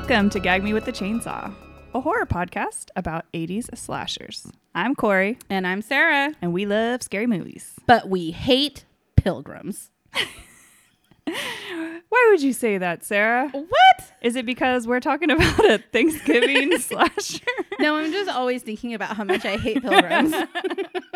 Welcome 0.00 0.30
to 0.30 0.38
Gag 0.38 0.62
Me 0.62 0.72
with 0.72 0.84
the 0.84 0.92
Chainsaw, 0.92 1.52
a 1.92 2.00
horror 2.00 2.24
podcast 2.24 2.90
about 2.94 3.24
80s 3.34 3.76
slashers. 3.76 4.46
I'm 4.72 4.94
Corey, 4.94 5.38
And 5.50 5.66
I'm 5.66 5.82
Sarah. 5.82 6.34
and 6.40 6.52
we 6.52 6.66
love 6.66 7.02
scary 7.02 7.26
movies. 7.26 7.74
But 7.84 8.08
we 8.08 8.30
hate 8.30 8.84
pilgrims. 9.16 9.90
Why 11.24 12.28
would 12.30 12.40
you 12.42 12.52
say 12.52 12.78
that, 12.78 13.02
Sarah? 13.04 13.48
What? 13.48 14.12
Is 14.22 14.36
it 14.36 14.46
because 14.46 14.86
we're 14.86 15.00
talking 15.00 15.32
about 15.32 15.58
a 15.68 15.78
Thanksgiving 15.92 16.78
slasher? 16.78 17.44
No, 17.80 17.96
I'm 17.96 18.12
just 18.12 18.30
always 18.30 18.62
thinking 18.62 18.94
about 18.94 19.16
how 19.16 19.24
much 19.24 19.44
I 19.44 19.56
hate 19.56 19.82
pilgrims. 19.82 20.32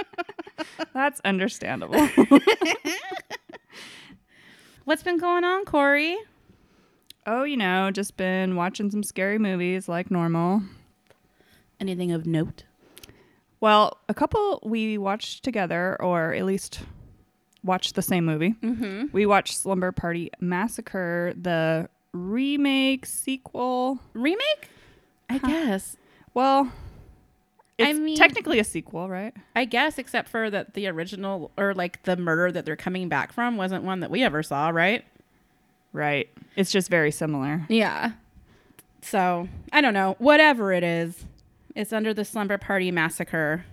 That's 0.93 1.21
understandable. 1.25 2.09
What's 4.87 5.05
been 5.05 5.19
going 5.19 5.45
on, 5.45 5.67
Corey? 5.67 6.17
Oh, 7.27 7.45
you 7.45 7.57
know, 7.57 7.91
just 7.91 8.17
been 8.17 8.57
watching 8.57 8.91
some 8.91 9.03
scary 9.03 9.39
movies 9.39 9.89
like 9.89 10.11
normal. 10.11 10.63
Anything 11.81 12.13
of 12.13 12.27
note? 12.27 12.65
Well, 13.61 13.99
a 14.09 14.15
couple 14.15 14.61
we 14.65 14.99
watched 14.99 15.43
together, 15.45 15.97
or 16.01 16.33
at 16.35 16.45
least 16.45 16.81
watched 17.65 17.95
the 17.95 18.03
same 18.03 18.25
movie. 18.25 18.55
Mm-hmm. 18.63 19.07
We 19.13 19.25
watched 19.27 19.57
Slumber 19.57 19.93
Party 19.93 20.31
Massacre, 20.41 21.33
the 21.41 21.89
remake 22.13 23.07
sequel. 23.07 24.01
Remake? 24.15 24.69
I 25.31 25.39
guess. 25.39 25.97
Well, 26.35 26.73
I 27.81 27.91
it's 27.91 27.99
mean- 27.99 28.17
technically 28.17 28.59
a 28.59 28.65
sequel, 28.65 29.09
right? 29.09 29.33
I 29.55 29.65
guess, 29.65 29.97
except 29.99 30.29
for 30.29 30.51
that 30.51 30.75
the 30.75 30.89
original 30.89 31.51
or 31.57 31.73
like 31.75 32.03
the 32.03 32.17
murder 32.17 32.51
that 32.53 32.65
they're 32.67 32.77
coming 32.77 33.09
back 33.09 33.33
from 33.33 33.57
wasn't 33.57 33.85
one 33.85 34.01
that 34.01 34.11
we 34.11 34.23
ever 34.23 34.43
saw, 34.43 34.71
right? 34.71 35.05
Right. 35.93 36.29
It's 36.57 36.71
just 36.73 36.89
very 36.89 37.11
similar. 37.11 37.65
Yeah. 37.69 38.13
So 39.03 39.49
I 39.73 39.81
don't 39.81 39.95
know. 39.95 40.17
Whatever 40.19 40.73
it 40.73 40.85
is, 40.85 41.25
it's 41.75 41.93
under 41.93 42.15
the 42.15 42.25
Slumber 42.25 42.59
Party 42.59 42.91
Massacre 42.91 43.65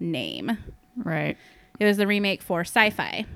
name. 0.00 0.58
Right. 0.96 1.36
It 1.80 1.84
was 1.86 1.96
the 1.96 2.06
remake 2.06 2.42
for 2.42 2.60
sci 2.60 2.90
fi. 2.90 3.26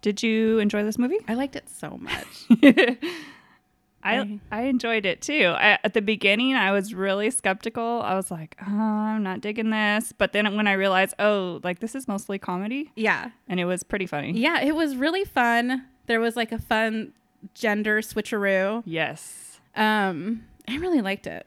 Did 0.00 0.22
you 0.22 0.58
enjoy 0.58 0.84
this 0.84 0.98
movie? 0.98 1.18
I 1.26 1.34
liked 1.34 1.56
it 1.56 1.68
so 1.68 1.98
much. 1.98 2.46
I 4.02 4.38
I- 4.50 4.62
enjoyed 4.62 5.04
it 5.04 5.20
too. 5.20 5.54
I, 5.56 5.78
at 5.82 5.92
the 5.94 6.00
beginning, 6.00 6.54
I 6.54 6.70
was 6.72 6.94
really 6.94 7.30
skeptical. 7.30 8.00
I 8.02 8.14
was 8.14 8.30
like, 8.30 8.56
oh, 8.62 8.72
I'm 8.72 9.22
not 9.22 9.40
digging 9.40 9.70
this. 9.70 10.12
But 10.16 10.32
then 10.32 10.56
when 10.56 10.66
I 10.68 10.74
realized, 10.74 11.14
oh, 11.18 11.60
like 11.64 11.80
this 11.80 11.94
is 11.94 12.06
mostly 12.06 12.38
comedy, 12.38 12.92
yeah. 12.94 13.30
and 13.48 13.58
it 13.58 13.64
was 13.64 13.82
pretty 13.82 14.06
funny. 14.06 14.32
Yeah, 14.38 14.60
it 14.62 14.74
was 14.76 14.96
really 14.96 15.24
fun. 15.24 15.84
There 16.06 16.20
was 16.20 16.36
like 16.36 16.52
a 16.52 16.58
fun 16.58 17.12
gender 17.54 18.00
switcheroo. 18.00 18.82
Yes. 18.86 19.60
Um, 19.76 20.44
I 20.68 20.76
really 20.76 21.00
liked 21.00 21.26
it. 21.26 21.46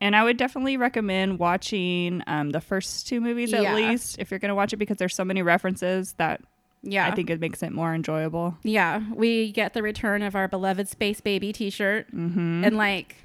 And 0.00 0.16
I 0.16 0.24
would 0.24 0.36
definitely 0.38 0.76
recommend 0.78 1.38
watching 1.38 2.22
um, 2.26 2.50
the 2.50 2.60
first 2.60 3.06
two 3.06 3.20
movies 3.20 3.52
at 3.52 3.62
Yeah. 3.62 3.74
least 3.74 4.18
if 4.18 4.30
you're 4.30 4.40
going 4.40 4.48
to 4.48 4.54
watch 4.54 4.72
it 4.72 4.78
because 4.78 4.96
there's 4.96 5.14
so 5.14 5.24
many 5.24 5.42
references 5.42 6.14
that 6.18 6.40
Yeah. 6.82 7.06
I 7.06 7.10
think 7.14 7.28
it 7.28 7.38
makes 7.40 7.62
it 7.62 7.70
more 7.72 7.94
enjoyable. 7.94 8.56
Yeah, 8.62 9.02
we 9.14 9.52
get 9.52 9.74
the 9.74 9.82
return 9.82 10.22
of 10.22 10.34
our 10.34 10.48
beloved 10.48 10.88
Space 10.88 11.20
Baby 11.20 11.52
T-shirt, 11.52 12.10
Mm-hmm. 12.14 12.64
and 12.64 12.76
like, 12.78 13.16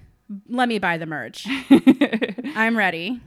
let 0.50 0.67
me 0.67 0.80
buy 0.80 0.98
the 0.98 1.06
merch. 1.06 1.48
I'm 2.56 2.76
ready. 2.78 3.22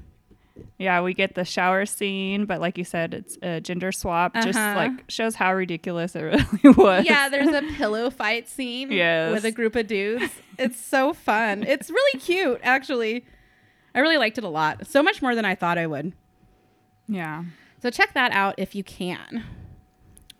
Yeah, 0.78 1.01
we 1.03 1.12
get 1.14 1.34
the 1.34 1.45
shower 1.45 1.87
scene, 1.87 2.45
but 2.47 2.61
like 2.61 2.78
you 2.78 2.84
said, 2.84 3.14
it's 3.14 3.37
a 3.42 3.61
gender 3.61 3.91
swap. 3.92 4.34
Just 4.34 4.59
Uh-huh. 4.59 4.75
like 4.77 5.10
shows 5.10 5.34
how 5.34 5.53
ridiculous 5.55 6.15
it 6.15 6.21
really 6.62 6.75
was. 6.77 7.05
Yeah, 7.05 7.28
there's 7.28 7.49
a 7.49 7.62
pillow 7.77 8.10
fight 8.10 8.49
scene 8.49 8.93
Yes. 8.93 9.32
with 9.32 9.44
a 9.44 9.50
group 9.50 9.75
of 9.77 9.87
dudes. 9.87 10.32
It's 10.59 10.81
so 10.81 11.12
fun. 11.12 11.62
It's 11.65 11.91
really 11.91 12.21
cute, 12.21 12.60
actually. 12.62 13.25
I 13.94 14.00
really 14.00 14.19
liked 14.19 14.38
it 14.38 14.44
a 14.44 14.49
lot. 14.49 14.87
So 14.87 15.03
much 15.03 15.21
more 15.22 15.34
than 15.34 15.44
I 15.44 15.55
thought 15.55 15.78
I 15.78 15.87
would. 15.87 16.12
Yeah. 17.09 17.44
So 17.82 17.91
check 17.91 18.15
that 18.15 18.32
out 18.32 18.55
if 18.59 18.75
you 18.75 18.84
can. 18.84 19.44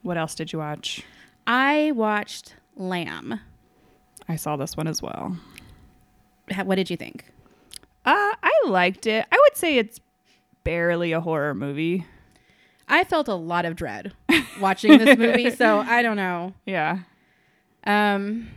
What 0.03 0.17
else 0.17 0.35
did 0.35 0.53
you 0.53 0.59
watch? 0.59 1.03
I 1.47 1.93
watched 1.95 2.55
Lamb. 2.77 3.41
I 4.29 4.37
saw 4.37 4.57
this 4.57 4.77
one 4.77 4.87
as 4.87 5.01
well. 5.03 5.37
Ha- 6.53 6.65
What 6.65 6.77
did 6.77 6.91
you 6.91 6.97
think? 6.97 7.25
Uh, 8.05 8.35
I 8.43 8.53
liked 8.67 9.07
it. 9.07 9.27
I 9.31 9.37
would 9.45 9.57
say 9.57 9.79
it's 9.79 10.01
barely 10.65 11.13
a 11.13 11.21
horror 11.21 11.55
movie. 11.55 12.07
I 12.89 13.05
felt 13.05 13.29
a 13.29 13.35
lot 13.35 13.65
of 13.65 13.77
dread 13.77 14.13
watching 14.61 14.97
this 14.99 15.19
movie, 15.19 15.51
so 15.51 15.79
I 15.79 16.03
don't 16.03 16.17
know. 16.17 16.55
Yeah. 16.67 17.01
Um, 17.85 18.49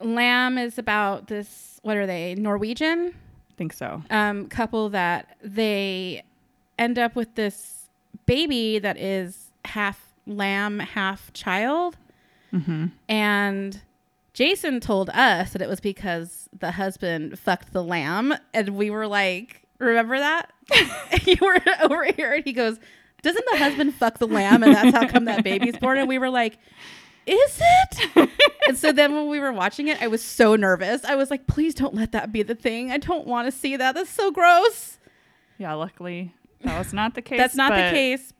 Lamb 0.00 0.58
is 0.58 0.78
about 0.78 1.28
this. 1.28 1.78
What 1.82 1.96
are 1.96 2.06
they? 2.06 2.34
Norwegian 2.34 3.14
think 3.56 3.72
so. 3.72 4.02
um, 4.10 4.46
couple 4.48 4.88
that 4.90 5.36
they 5.42 6.22
end 6.78 6.96
up 6.98 7.16
with 7.16 7.34
this 7.34 7.88
baby 8.26 8.78
that 8.78 8.96
is 8.96 9.50
half 9.64 10.12
lamb, 10.26 10.78
half 10.80 11.32
child, 11.32 11.96
Mm-hmm. 12.52 12.86
and 13.10 13.82
Jason 14.32 14.80
told 14.80 15.10
us 15.10 15.52
that 15.52 15.60
it 15.60 15.68
was 15.68 15.80
because 15.80 16.48
the 16.58 16.70
husband 16.70 17.38
fucked 17.38 17.72
the 17.74 17.82
lamb, 17.84 18.32
and 18.54 18.70
we 18.70 18.88
were 18.90 19.06
like, 19.06 19.62
"Remember 19.78 20.18
that?" 20.18 20.52
you 21.26 21.36
were 21.40 21.58
over 21.82 22.04
here, 22.04 22.32
and 22.32 22.44
he 22.44 22.52
goes, 22.52 22.78
"Doesn't 23.22 23.44
the 23.50 23.58
husband 23.58 23.94
fuck 23.94 24.18
the 24.18 24.26
lamb, 24.26 24.62
and 24.62 24.74
that's 24.74 24.96
how 24.96 25.06
come 25.08 25.24
that 25.26 25.44
baby's 25.44 25.76
born?" 25.76 25.98
And 25.98 26.08
we 26.08 26.18
were 26.18 26.30
like. 26.30 26.58
Is 27.30 27.60
it? 27.60 28.30
and 28.68 28.78
so 28.78 28.90
then 28.90 29.14
when 29.14 29.28
we 29.28 29.38
were 29.38 29.52
watching 29.52 29.88
it, 29.88 30.00
I 30.00 30.06
was 30.06 30.22
so 30.24 30.56
nervous. 30.56 31.04
I 31.04 31.14
was 31.14 31.30
like, 31.30 31.46
please 31.46 31.74
don't 31.74 31.92
let 31.94 32.12
that 32.12 32.32
be 32.32 32.42
the 32.42 32.54
thing. 32.54 32.90
I 32.90 32.96
don't 32.96 33.26
want 33.26 33.46
to 33.46 33.52
see 33.52 33.76
that. 33.76 33.94
That's 33.94 34.08
so 34.08 34.30
gross. 34.30 34.96
Yeah, 35.58 35.74
luckily 35.74 36.32
that 36.62 36.78
was 36.78 36.94
not 36.94 37.14
the 37.14 37.20
case. 37.20 37.36
That's 37.38 37.54
not 37.54 37.72
the 37.72 37.90
case. 37.94 38.32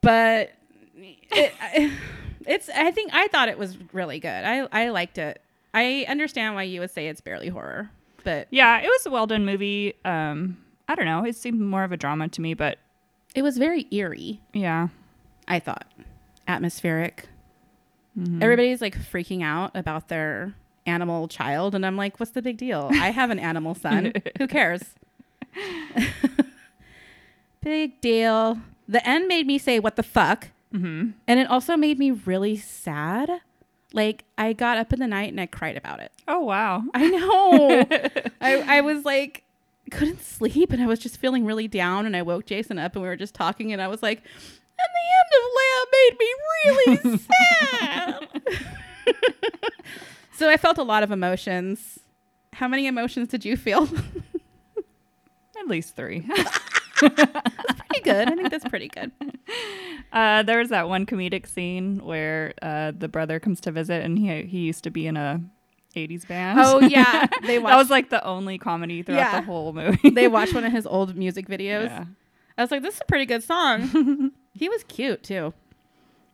But 0.00 0.50
it, 0.96 1.52
I- 1.60 1.92
it's. 2.46 2.68
I 2.70 2.90
think 2.90 3.14
I 3.14 3.28
thought 3.28 3.48
it 3.48 3.58
was 3.58 3.76
really 3.92 4.18
good. 4.18 4.28
I 4.44 4.66
I 4.72 4.88
liked 4.88 5.18
it. 5.18 5.40
I 5.72 6.06
understand 6.08 6.56
why 6.56 6.64
you 6.64 6.80
would 6.80 6.90
say 6.90 7.06
it's 7.06 7.20
barely 7.20 7.48
horror, 7.48 7.90
but 8.24 8.46
Yeah, 8.50 8.78
it 8.80 8.86
was 8.86 9.06
a 9.06 9.10
well 9.10 9.26
done 9.26 9.44
movie. 9.44 9.94
Um, 10.04 10.58
I 10.88 10.94
don't 10.94 11.04
know. 11.06 11.24
It 11.24 11.36
seemed 11.36 11.60
more 11.60 11.84
of 11.84 11.92
a 11.92 11.96
drama 11.96 12.28
to 12.28 12.40
me, 12.40 12.54
but 12.54 12.78
it 13.34 13.42
was 13.42 13.58
very 13.58 13.86
eerie. 13.90 14.40
yeah. 14.52 14.88
I 15.48 15.58
thought 15.58 15.86
atmospheric. 16.46 17.28
Mhm. 18.18 18.42
Everybody's 18.42 18.80
like 18.80 18.96
freaking 18.96 19.42
out 19.42 19.70
about 19.74 20.08
their 20.08 20.54
animal 20.86 21.28
child, 21.28 21.74
and 21.74 21.84
I'm 21.86 21.96
like, 21.96 22.18
what's 22.20 22.32
the 22.32 22.42
big 22.42 22.56
deal? 22.56 22.88
I 22.92 23.10
have 23.10 23.30
an 23.30 23.38
animal 23.38 23.74
son. 23.74 24.12
Who 24.38 24.46
cares? 24.48 24.82
big 27.62 28.00
deal. 28.00 28.58
The 28.88 29.06
end 29.08 29.28
made 29.28 29.46
me 29.46 29.58
say, 29.58 29.78
what 29.78 29.96
the 29.96 30.02
fuck? 30.02 30.48
Mhm. 30.74 31.14
And 31.26 31.40
it 31.40 31.48
also 31.48 31.76
made 31.76 31.98
me 31.98 32.10
really 32.10 32.56
sad. 32.56 33.30
Like 33.92 34.24
I 34.38 34.52
got 34.52 34.78
up 34.78 34.92
in 34.92 35.00
the 35.00 35.06
night 35.06 35.30
and 35.30 35.40
I 35.40 35.46
cried 35.46 35.76
about 35.76 36.00
it. 36.00 36.12
Oh 36.30 36.38
wow. 36.38 36.84
I 36.94 37.08
know. 37.08 37.84
I, 38.40 38.78
I 38.78 38.80
was 38.82 39.04
like 39.04 39.44
couldn't 39.90 40.22
sleep 40.22 40.72
and 40.72 40.80
I 40.80 40.86
was 40.86 41.00
just 41.00 41.16
feeling 41.16 41.44
really 41.44 41.66
down 41.66 42.06
and 42.06 42.16
I 42.16 42.22
woke 42.22 42.46
Jason 42.46 42.78
up 42.78 42.94
and 42.94 43.02
we 43.02 43.08
were 43.08 43.16
just 43.16 43.34
talking 43.34 43.72
and 43.72 43.82
I 43.82 43.88
was 43.88 44.04
like, 44.04 44.18
and 44.18 44.88
the 44.94 45.06
end 45.18 45.32
of 45.36 45.42
Lamb 45.66 45.86
made 45.98 46.16
me 46.20 46.30
really 46.64 47.18
sad. 47.18 48.28
so 50.36 50.48
I 50.48 50.56
felt 50.56 50.78
a 50.78 50.84
lot 50.84 51.02
of 51.02 51.10
emotions. 51.10 51.98
How 52.52 52.68
many 52.68 52.86
emotions 52.86 53.26
did 53.26 53.44
you 53.44 53.56
feel? 53.56 53.88
At 55.58 55.66
least 55.66 55.96
three. 55.96 56.20
that's 56.30 56.58
pretty 57.08 58.02
good. 58.04 58.28
I 58.28 58.36
think 58.36 58.50
that's 58.50 58.68
pretty 58.68 58.88
good. 58.88 59.10
Uh, 60.12 60.44
there 60.44 60.58
was 60.60 60.68
that 60.68 60.88
one 60.88 61.04
comedic 61.04 61.48
scene 61.48 61.98
where 62.04 62.54
uh, 62.62 62.92
the 62.96 63.08
brother 63.08 63.40
comes 63.40 63.60
to 63.62 63.72
visit, 63.72 64.04
and 64.04 64.18
he 64.18 64.42
he 64.42 64.60
used 64.60 64.84
to 64.84 64.90
be 64.90 65.06
in 65.06 65.16
a 65.16 65.40
'80s 65.96 66.26
band. 66.28 66.58
Oh 66.62 66.80
yeah. 66.80 67.26
They 67.46 67.58
watched. 67.58 67.72
that 67.72 67.76
was 67.78 67.90
like 67.90 68.10
the 68.10 68.24
only 68.24 68.58
comedy 68.58 69.02
throughout 69.02 69.18
Yeah. 69.18 69.40
the 69.40 69.46
whole 69.46 69.72
movie. 69.72 70.10
they 70.10 70.28
watched 70.28 70.54
one 70.54 70.64
of 70.64 70.72
his 70.78 70.86
old 70.86 71.16
music 71.16 71.48
videos. 71.48 71.86
Yeah. 71.86 72.04
I 72.58 72.62
was 72.62 72.70
like, 72.70 72.82
this 72.82 72.94
is 72.96 73.00
a 73.00 73.04
pretty 73.06 73.26
good 73.26 73.42
song. 73.42 74.32
he 74.54 74.68
was 74.68 74.84
cute 74.84 75.22
too. 75.22 75.52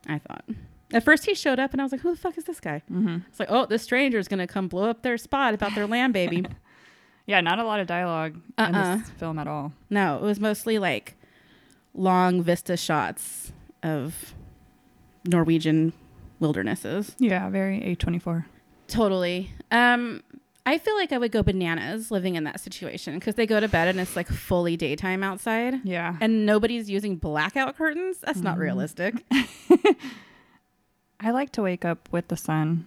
I 0.09 0.19
thought. 0.19 0.45
At 0.93 1.05
first 1.05 1.25
he 1.27 1.35
showed 1.35 1.59
up 1.59 1.73
and 1.73 1.81
I 1.81 1.85
was 1.85 1.93
like, 1.93 2.01
who 2.01 2.11
the 2.15 2.21
fuck 2.21 2.37
is 2.39 2.45
this 2.45 2.61
guy? 2.61 2.83
hmm 2.89 3.19
It's 3.29 3.41
like, 3.41 3.51
oh, 3.51 3.67
this 3.67 3.83
stranger 3.83 4.19
is 4.19 4.29
gonna 4.29 4.47
come 4.47 4.69
blow 4.69 4.89
up 4.91 5.03
their 5.03 5.19
spot 5.19 5.55
about 5.55 5.75
their 5.75 5.87
lamb 5.87 6.13
baby. 6.13 6.47
Yeah, 7.27 7.41
not 7.41 7.59
a 7.59 7.65
lot 7.65 7.81
of 7.81 7.87
dialogue 7.89 8.35
in 8.59 8.75
Uh-uh. 8.75 8.97
this 8.99 9.11
film 9.11 9.39
at 9.39 9.49
all. 9.49 9.73
no, 9.91 10.17
it 10.17 10.23
was 10.23 10.39
mostly 10.39 10.79
like 10.79 11.15
long 11.95 12.43
vista 12.43 12.77
shots 12.77 13.53
of 13.83 14.35
Norwegian 15.25 15.93
wildernesses. 16.41 17.17
Yeah, 17.19 17.49
very 17.51 17.81
A24. 17.97 18.45
Totally. 18.89 19.51
Um, 19.71 20.23
I 20.65 20.79
feel 20.79 20.97
like 20.97 21.13
I 21.13 21.19
would 21.19 21.31
go 21.33 21.43
bananas 21.43 22.11
living 22.11 22.35
in 22.35 22.45
that 22.45 22.61
situation 22.61 23.15
because 23.15 23.35
they 23.37 23.47
go 23.47 23.61
to 23.61 23.69
bed 23.69 23.89
and 23.89 24.01
it's 24.01 24.17
like 24.17 24.29
fully 24.29 24.77
daytime 24.77 25.23
outside 25.23 25.75
Yeah. 25.85 26.17
and 26.21 26.45
nobody's 26.47 26.91
using 26.91 27.17
blackout 27.17 27.77
curtains. 27.77 28.19
That's 28.19 28.41
not 28.41 28.57
Mhm. 28.57 28.61
realistic. 28.61 29.15
I 31.21 31.31
like 31.31 31.51
to 31.53 31.63
wake 31.63 31.85
up 31.85 32.09
with 32.13 32.29
the 32.29 32.37
sun 32.37 32.87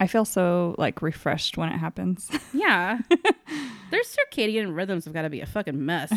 I 0.00 0.06
feel 0.06 0.24
so 0.24 0.76
like 0.78 1.02
refreshed 1.02 1.58
when 1.58 1.70
it 1.70 1.78
happens. 1.78 2.30
Yeah. 2.52 3.00
Their 3.90 4.02
circadian 4.02 4.76
rhythms 4.76 5.04
have 5.06 5.12
got 5.14 5.22
to 5.22 5.30
be 5.30 5.40
a 5.40 5.46
fucking 5.46 5.84
mess. 5.84 6.12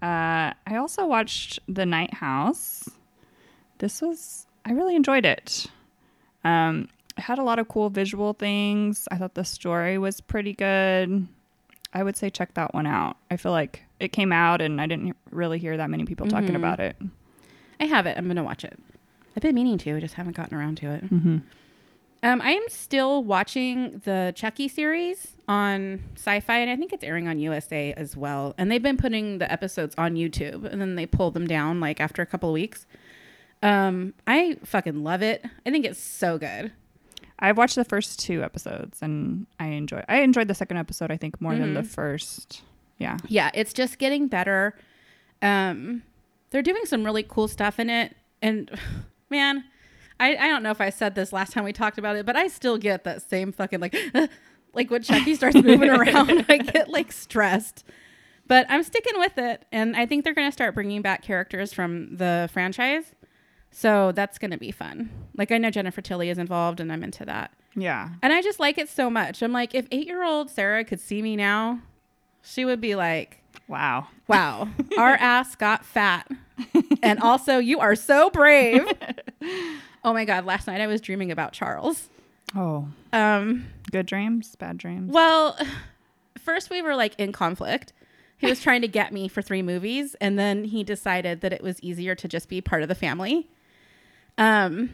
Uh, 0.00 0.52
I 0.66 0.76
also 0.76 1.06
watched 1.06 1.60
The 1.68 1.86
Night 1.86 2.14
House. 2.14 2.88
This 3.78 4.00
was, 4.02 4.46
I 4.64 4.72
really 4.72 4.96
enjoyed 4.96 5.24
it. 5.24 5.66
Um, 6.44 6.88
it 7.16 7.20
had 7.22 7.38
a 7.38 7.42
lot 7.42 7.58
of 7.58 7.68
cool 7.68 7.90
visual 7.90 8.32
things. 8.32 9.06
I 9.10 9.16
thought 9.16 9.34
the 9.34 9.44
story 9.44 9.98
was 9.98 10.20
pretty 10.20 10.52
good. 10.52 11.26
I 11.94 12.02
would 12.02 12.16
say 12.16 12.30
check 12.30 12.54
that 12.54 12.72
one 12.72 12.86
out. 12.86 13.16
I 13.30 13.36
feel 13.36 13.52
like 13.52 13.82
it 14.00 14.12
came 14.12 14.32
out 14.32 14.60
and 14.62 14.80
I 14.80 14.86
didn't 14.86 15.14
really 15.30 15.58
hear 15.58 15.76
that 15.76 15.90
many 15.90 16.04
people 16.04 16.26
talking 16.26 16.50
Mhm. 16.52 16.56
about 16.56 16.80
it. 16.80 16.96
I 17.80 17.84
have 17.84 18.06
it. 18.06 18.16
I'm 18.16 18.24
going 18.24 18.36
to 18.36 18.42
watch 18.42 18.64
it. 18.64 18.78
I've 19.36 19.42
been 19.42 19.54
meaning 19.54 19.76
to. 19.78 19.96
I 19.96 20.00
just 20.00 20.14
haven't 20.14 20.36
gotten 20.36 20.56
around 20.56 20.76
to 20.78 20.90
it. 20.90 21.04
Mm-hmm. 21.10 21.38
Um, 22.24 22.40
I 22.40 22.52
am 22.52 22.62
still 22.68 23.24
watching 23.24 24.00
the 24.04 24.32
Chucky 24.36 24.68
series 24.68 25.36
on 25.48 26.02
Sci-Fi, 26.14 26.58
and 26.58 26.70
I 26.70 26.76
think 26.76 26.92
it's 26.92 27.02
airing 27.02 27.26
on 27.26 27.40
USA 27.40 27.92
as 27.94 28.16
well. 28.16 28.54
And 28.56 28.70
they've 28.70 28.82
been 28.82 28.96
putting 28.96 29.38
the 29.38 29.50
episodes 29.50 29.94
on 29.98 30.14
YouTube, 30.14 30.64
and 30.64 30.80
then 30.80 30.94
they 30.94 31.04
pull 31.04 31.32
them 31.32 31.48
down 31.48 31.80
like 31.80 32.00
after 32.00 32.22
a 32.22 32.26
couple 32.26 32.48
of 32.48 32.52
weeks. 32.54 32.86
Um, 33.60 34.14
I 34.26 34.56
fucking 34.64 35.02
love 35.02 35.20
it. 35.22 35.44
I 35.66 35.70
think 35.70 35.84
it's 35.84 36.00
so 36.00 36.38
good. 36.38 36.72
I've 37.42 37.58
watched 37.58 37.74
the 37.74 37.84
first 37.84 38.20
two 38.20 38.42
episodes 38.42 39.02
and 39.02 39.46
I 39.60 39.66
enjoy. 39.66 40.02
I 40.08 40.20
enjoyed 40.20 40.48
the 40.48 40.54
second 40.54 40.76
episode. 40.78 41.10
I 41.10 41.16
think 41.18 41.40
more 41.40 41.54
than 41.56 41.74
the 41.74 41.82
Mhm. 41.82 41.86
first. 41.88 42.62
Yeah. 42.98 43.18
Yeah, 43.28 43.50
it's 43.52 43.72
just 43.72 43.98
getting 43.98 44.28
better. 44.28 44.74
Um, 45.42 46.02
they're 46.50 46.62
doing 46.62 46.84
some 46.84 47.04
really 47.04 47.22
cool 47.24 47.48
stuff 47.48 47.78
in 47.80 47.90
it, 47.90 48.16
and 48.40 48.70
man, 49.30 49.64
I 50.20 50.36
I 50.36 50.48
don't 50.48 50.62
know 50.62 50.70
if 50.70 50.80
I 50.80 50.90
said 50.90 51.14
this 51.14 51.32
last 51.32 51.52
time 51.52 51.64
we 51.64 51.72
talked 51.72 51.98
about 51.98 52.16
it, 52.16 52.24
but 52.26 52.36
I 52.36 52.46
still 52.48 52.78
get 52.78 53.04
that 53.04 53.22
same 53.28 53.50
fucking 53.52 53.80
like 53.80 53.96
like 54.74 54.90
when 54.90 55.02
Chucky 55.02 55.34
starts 55.34 55.56
moving 55.56 55.90
around, 55.98 56.46
I 56.48 56.58
get 56.58 56.88
like 56.88 57.10
stressed. 57.12 57.84
But 58.46 58.66
I'm 58.68 58.82
sticking 58.82 59.18
with 59.18 59.38
it, 59.38 59.64
and 59.72 59.96
I 59.96 60.04
think 60.06 60.24
they're 60.24 60.34
gonna 60.34 60.52
start 60.52 60.74
bringing 60.74 61.02
back 61.02 61.22
characters 61.22 61.72
from 61.72 62.16
the 62.16 62.48
franchise, 62.52 63.04
so 63.72 64.12
that's 64.12 64.38
gonna 64.38 64.58
be 64.58 64.70
fun. 64.70 65.10
Like 65.36 65.50
I 65.50 65.58
know 65.58 65.70
Jennifer 65.70 66.00
Tilly 66.00 66.28
is 66.30 66.38
involved, 66.38 66.78
and 66.78 66.92
I'm 66.92 67.02
into 67.02 67.24
that. 67.24 67.50
Yeah. 67.74 68.10
And 68.22 68.32
I 68.32 68.42
just 68.42 68.60
like 68.60 68.76
it 68.78 68.88
so 68.88 69.08
much. 69.10 69.42
I'm 69.42 69.52
like, 69.52 69.74
if 69.74 69.86
eight 69.90 70.06
year 70.06 70.22
old 70.22 70.50
Sarah 70.50 70.84
could 70.84 71.00
see 71.00 71.22
me 71.22 71.36
now, 71.36 71.80
she 72.42 72.64
would 72.66 72.80
be 72.80 72.94
like, 72.94 73.38
Wow. 73.68 74.08
wow, 74.28 74.68
our 74.98 75.14
ass 75.20 75.56
got 75.56 75.84
fat. 75.84 76.30
And 77.02 77.18
also, 77.20 77.58
you 77.58 77.80
are 77.80 77.94
so 77.96 78.28
brave. 78.30 78.86
oh 80.04 80.12
my 80.12 80.24
God, 80.24 80.44
last 80.44 80.66
night 80.66 80.80
I 80.80 80.86
was 80.86 81.00
dreaming 81.00 81.30
about 81.30 81.52
Charles. 81.52 82.08
Oh, 82.54 82.88
Um, 83.12 83.66
good 83.90 84.04
dreams, 84.06 84.54
bad 84.56 84.76
dreams. 84.76 85.10
well, 85.12 85.56
first 86.38 86.68
we 86.70 86.82
were 86.82 86.94
like 86.94 87.14
in 87.18 87.32
conflict. 87.32 87.92
He 88.36 88.46
was 88.48 88.60
trying 88.60 88.82
to 88.82 88.88
get 88.88 89.12
me 89.12 89.28
for 89.28 89.40
three 89.40 89.62
movies, 89.62 90.14
and 90.20 90.38
then 90.38 90.64
he 90.64 90.82
decided 90.84 91.40
that 91.40 91.52
it 91.52 91.62
was 91.62 91.80
easier 91.80 92.14
to 92.16 92.28
just 92.28 92.48
be 92.48 92.60
part 92.60 92.82
of 92.82 92.88
the 92.88 92.94
family. 92.94 93.48
Um, 94.38 94.90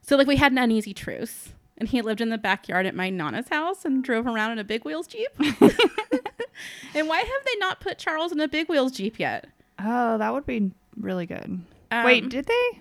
so 0.00 0.16
like 0.16 0.26
we 0.26 0.36
had 0.36 0.52
an 0.52 0.58
uneasy 0.58 0.94
truce, 0.94 1.50
and 1.78 1.88
he 1.88 2.02
lived 2.02 2.20
in 2.20 2.28
the 2.30 2.38
backyard 2.38 2.86
at 2.86 2.94
my 2.94 3.10
nana's 3.10 3.48
house 3.48 3.84
and 3.84 4.02
drove 4.02 4.26
around 4.26 4.52
in 4.52 4.58
a 4.58 4.64
big 4.64 4.84
wheels 4.84 5.06
jeep. 5.06 5.30
and 6.94 7.08
why 7.08 7.18
have 7.18 7.44
they 7.44 7.56
not 7.58 7.80
put 7.80 7.98
Charles 7.98 8.32
in 8.32 8.40
a 8.40 8.48
big 8.48 8.68
wheels 8.68 8.92
jeep 8.92 9.18
yet? 9.18 9.46
Oh, 9.78 10.18
that 10.18 10.32
would 10.32 10.46
be 10.46 10.70
really 10.96 11.26
good. 11.26 11.60
Um, 11.90 12.04
Wait, 12.04 12.28
did 12.28 12.46
they? 12.46 12.80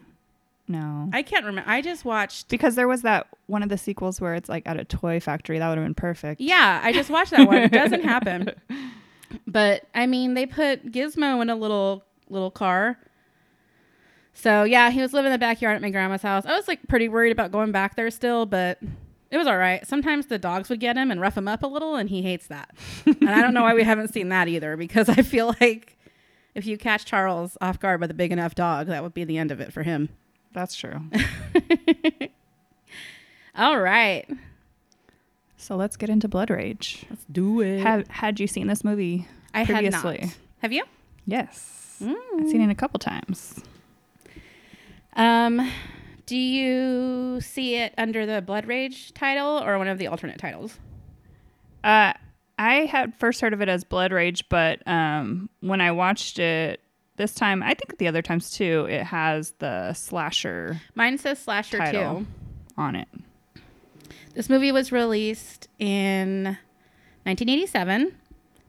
No. 0.67 1.09
I 1.11 1.21
can't 1.21 1.45
remember. 1.45 1.69
I 1.69 1.81
just 1.81 2.05
watched. 2.05 2.47
because 2.47 2.75
there 2.75 2.87
was 2.87 3.01
that 3.01 3.27
one 3.47 3.61
of 3.61 3.69
the 3.69 3.77
sequels 3.77 4.21
where 4.21 4.35
it's 4.35 4.47
like 4.47 4.63
at 4.65 4.79
a 4.79 4.85
toy 4.85 5.19
factory. 5.19 5.59
That 5.59 5.67
would 5.67 5.77
have 5.77 5.85
been 5.85 5.95
perfect. 5.95 6.39
Yeah, 6.39 6.79
I 6.81 6.93
just 6.93 7.09
watched 7.09 7.31
that 7.31 7.45
one. 7.47 7.57
It 7.57 7.71
doesn't 7.71 8.03
happen. 8.05 8.51
But 9.45 9.85
I 9.93 10.05
mean, 10.07 10.33
they 10.33 10.45
put 10.45 10.91
Gizmo 10.91 11.41
in 11.41 11.49
a 11.49 11.55
little 11.55 12.05
little 12.29 12.51
car. 12.51 12.97
So 14.33 14.63
yeah, 14.63 14.89
he 14.89 15.01
was 15.01 15.13
living 15.13 15.27
in 15.27 15.33
the 15.33 15.37
backyard 15.39 15.75
at 15.75 15.81
my 15.81 15.89
grandma's 15.89 16.21
house. 16.21 16.45
I 16.45 16.55
was 16.55 16.67
like 16.67 16.87
pretty 16.87 17.09
worried 17.09 17.31
about 17.31 17.51
going 17.51 17.71
back 17.71 17.95
there 17.95 18.09
still, 18.09 18.45
but 18.45 18.79
it 19.29 19.37
was 19.37 19.47
all 19.47 19.57
right. 19.57 19.85
Sometimes 19.87 20.27
the 20.27 20.39
dogs 20.39 20.69
would 20.69 20.79
get 20.79 20.97
him 20.97 21.11
and 21.11 21.21
rough 21.21 21.37
him 21.37 21.47
up 21.47 21.63
a 21.63 21.67
little, 21.67 21.95
and 21.95 22.09
he 22.09 22.21
hates 22.21 22.47
that. 22.47 22.71
and 23.05 23.29
I 23.29 23.41
don't 23.41 23.53
know 23.53 23.63
why 23.63 23.73
we 23.73 23.83
haven't 23.83 24.13
seen 24.13 24.29
that 24.29 24.47
either, 24.47 24.77
because 24.77 25.09
I 25.09 25.21
feel 25.21 25.55
like 25.61 25.97
if 26.55 26.65
you 26.65 26.77
catch 26.77 27.05
Charles 27.05 27.57
off 27.61 27.79
guard 27.79 28.01
with 28.01 28.11
a 28.11 28.13
big 28.13 28.31
enough 28.31 28.55
dog, 28.55 28.87
that 28.87 29.03
would 29.03 29.13
be 29.13 29.23
the 29.23 29.37
end 29.37 29.51
of 29.51 29.59
it 29.61 29.71
for 29.73 29.83
him. 29.83 30.09
That's 30.53 30.75
true. 30.75 31.01
All 33.55 33.79
right, 33.79 34.25
so 35.57 35.75
let's 35.75 35.97
get 35.97 36.09
into 36.09 36.27
Blood 36.27 36.49
Rage. 36.49 37.05
let's 37.09 37.25
do 37.31 37.61
it. 37.61 37.81
Had 37.81 38.07
had 38.07 38.39
you 38.39 38.47
seen 38.47 38.67
this 38.67 38.83
movie 38.83 39.27
I 39.53 39.65
previously? 39.65 40.17
had 40.19 40.27
not. 40.27 40.37
Have 40.59 40.71
you? 40.73 40.83
Yes. 41.25 41.97
Mm. 42.01 42.15
I've 42.39 42.49
seen 42.49 42.61
it 42.61 42.71
a 42.71 42.75
couple 42.75 42.99
times. 42.99 43.59
Um, 45.13 45.69
do 46.25 46.37
you 46.37 47.41
see 47.41 47.75
it 47.75 47.93
under 47.97 48.25
the 48.25 48.41
Blood 48.41 48.65
Rage 48.65 49.13
title 49.13 49.61
or 49.63 49.77
one 49.77 49.87
of 49.87 49.97
the 49.97 50.07
alternate 50.07 50.37
titles? 50.37 50.79
Uh, 51.83 52.13
I 52.57 52.85
had 52.85 53.15
first 53.15 53.41
heard 53.41 53.53
of 53.53 53.61
it 53.61 53.69
as 53.69 53.83
Blood 53.83 54.11
Rage, 54.11 54.47
but 54.47 54.85
um, 54.87 55.49
when 55.61 55.81
I 55.81 55.91
watched 55.91 56.39
it 56.39 56.79
this 57.17 57.33
time, 57.33 57.63
I 57.63 57.73
think 57.73 57.97
the 57.97 58.07
other 58.07 58.21
times 58.21 58.51
too, 58.51 58.87
it 58.89 59.03
has 59.03 59.51
the 59.59 59.93
slasher 59.93 60.81
Mine 60.95 61.17
says 61.17 61.39
Slasher 61.39 61.77
Title. 61.77 62.19
2. 62.19 62.27
on 62.77 62.95
it. 62.95 63.07
This 64.33 64.49
movie 64.49 64.71
was 64.71 64.91
released 64.91 65.67
in 65.77 66.57
1987 67.23 68.15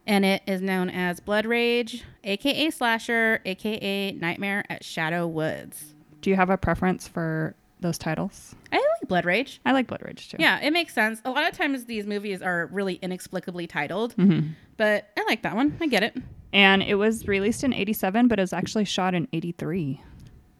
and 0.05 0.25
it 0.25 0.41
is 0.45 0.61
known 0.61 0.89
as 0.89 1.19
Blood 1.19 1.45
Rage, 1.45 2.03
aka 2.23 2.69
Slasher, 2.69 3.39
aka 3.45 4.11
Nightmare 4.11 4.65
at 4.69 4.83
Shadow 4.83 5.25
Woods. 5.25 5.92
Do 6.23 6.29
you 6.29 6.35
have 6.37 6.49
a 6.49 6.57
preference 6.57 7.07
for 7.07 7.53
those 7.81 7.97
titles? 7.97 8.55
I 8.71 8.77
like 8.77 9.09
Blood 9.09 9.25
Rage. 9.25 9.59
I 9.65 9.73
like 9.73 9.87
Blood 9.87 10.01
Rage 10.05 10.29
too. 10.29 10.37
Yeah, 10.39 10.59
it 10.61 10.71
makes 10.71 10.93
sense. 10.93 11.21
A 11.25 11.29
lot 11.29 11.47
of 11.51 11.55
times 11.55 11.83
these 11.85 12.07
movies 12.07 12.41
are 12.41 12.67
really 12.71 12.95
inexplicably 12.95 13.67
titled, 13.67 14.13
hmm 14.13 14.39
but 14.75 15.09
I 15.15 15.23
like 15.27 15.43
that 15.43 15.55
one. 15.55 15.77
I 15.81 15.85
get 15.87 16.01
it. 16.01 16.17
And 16.51 16.81
it 16.81 16.95
was 16.95 17.27
released 17.27 17.63
in 17.63 17.73
87, 17.73 18.27
but 18.27 18.39
it 18.39 18.41
was 18.41 18.53
actually 18.53 18.85
shot 18.85 19.13
in 19.13 19.27
83. 19.31 20.01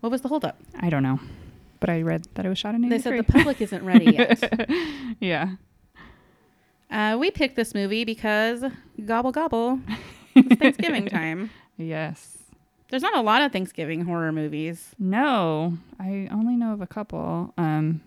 What 0.02 0.12
was 0.12 0.22
the 0.22 0.28
holdup? 0.28 0.60
I 0.80 0.92
don't 0.92 1.02
know. 1.02 1.20
But 1.80 1.90
I 1.90 2.04
read 2.04 2.28
that 2.36 2.46
it 2.46 2.50
was 2.50 2.60
shot 2.60 2.76
in 2.76 2.86
83. 2.86 2.98
They 2.98 3.02
said 3.02 3.26
the 3.26 3.32
public 3.32 3.60
isn't 3.62 3.84
ready 3.84 4.12
yet. 4.12 4.70
yeah. 5.20 5.56
Uh, 6.92 7.18
we 7.20 7.32
picked 7.32 7.56
this 7.56 7.74
movie 7.74 8.04
because 8.06 8.64
gobble 9.06 9.32
gobble. 9.32 9.80
It's 10.36 10.60
Thanksgiving 10.60 11.08
time. 11.08 11.50
Yes. 11.78 12.38
There's 12.94 13.02
not 13.02 13.18
a 13.18 13.22
lot 13.22 13.42
of 13.42 13.52
Thanksgiving 13.52 14.06
horror 14.06 14.32
movies. 14.32 14.92
No, 15.00 15.80
I 16.00 16.28
only 16.32 16.56
know 16.56 16.74
of 16.74 16.82
a 16.82 16.86
couple. 16.86 17.52
Um, 17.58 18.02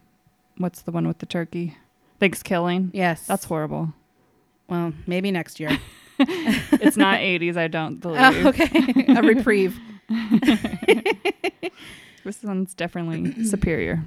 what's 0.58 0.82
the 0.82 0.92
one 0.92 1.08
with 1.08 1.18
the 1.18 1.26
turkey? 1.26 1.76
Thanksgiving. 2.20 2.92
Yes, 2.94 3.26
That's 3.26 3.46
horrible. 3.46 3.92
well, 4.68 4.92
maybe 5.08 5.32
next 5.32 5.58
year. 5.58 5.76
It's 6.20 6.96
not 6.96 7.18
80s, 7.18 7.56
I 7.56 7.66
don't 7.66 7.96
believe. 8.00 8.20
oh, 8.22 8.48
okay, 8.50 9.06
a 9.08 9.22
reprieve. 9.22 9.76
This 12.24 12.44
one's 12.44 12.72
definitely 12.72 13.44
superior. 13.44 14.04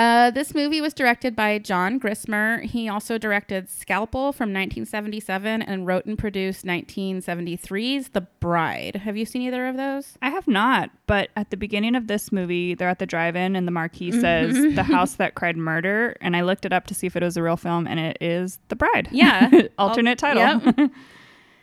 Uh, 0.00 0.30
this 0.30 0.54
movie 0.54 0.80
was 0.80 0.94
directed 0.94 1.36
by 1.36 1.58
John 1.58 2.00
Grissmer. 2.00 2.62
He 2.62 2.88
also 2.88 3.18
directed 3.18 3.68
Scalpel 3.68 4.32
from 4.32 4.48
1977 4.48 5.60
and 5.60 5.86
wrote 5.86 6.06
and 6.06 6.16
produced 6.16 6.64
1973's 6.64 8.08
The 8.08 8.22
Bride. 8.22 8.96
Have 8.96 9.18
you 9.18 9.26
seen 9.26 9.42
either 9.42 9.66
of 9.66 9.76
those? 9.76 10.16
I 10.22 10.30
have 10.30 10.48
not, 10.48 10.88
but 11.06 11.28
at 11.36 11.50
the 11.50 11.58
beginning 11.58 11.94
of 11.94 12.06
this 12.06 12.32
movie, 12.32 12.74
they're 12.74 12.88
at 12.88 12.98
the 12.98 13.04
drive-in 13.04 13.54
and 13.54 13.66
the 13.68 13.72
marquee 13.72 14.10
says 14.10 14.54
Mhm. 14.56 14.74
"The 14.76 14.84
House 14.84 15.16
That 15.16 15.34
Cried 15.34 15.58
Murder," 15.58 16.16
and 16.22 16.34
I 16.34 16.40
looked 16.40 16.64
it 16.64 16.72
up 16.72 16.86
to 16.86 16.94
see 16.94 17.06
if 17.06 17.14
it 17.14 17.22
was 17.22 17.36
a 17.36 17.42
real 17.42 17.58
film, 17.58 17.86
and 17.86 18.00
it 18.00 18.16
is 18.22 18.58
The 18.68 18.76
Bride. 18.76 19.08
Yeah. 19.12 19.50
alternate 19.78 20.18
title. 20.18 20.42
Yep. 20.76 20.90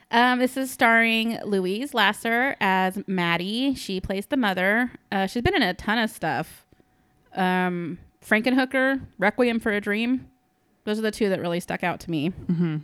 Um, 0.10 0.40
this 0.40 0.56
is 0.56 0.72
starring 0.72 1.38
Louise 1.44 1.94
Lasser 1.94 2.56
as 2.62 2.98
Maddie. 3.08 3.76
She 3.76 4.00
plays 4.00 4.28
the 4.28 4.38
mother. 4.38 4.90
Uh, 5.12 5.26
she's 5.28 5.42
been 5.44 5.54
in 5.56 5.62
a 5.64 5.74
ton 5.74 5.98
of 5.98 6.10
stuff. 6.10 6.66
Um, 7.36 7.98
Frankenhooker, 8.28 9.02
Requiem 9.18 9.60
for 9.60 9.72
a 9.72 9.82
Dream. 9.82 10.28
Those 10.84 11.00
are 11.00 11.04
the 11.04 11.12
two 11.12 11.30
that 11.30 11.40
really 11.40 11.60
stuck 11.60 11.84
out 11.84 12.00
to 12.02 12.12
me. 12.12 12.30
hmm 12.30 12.78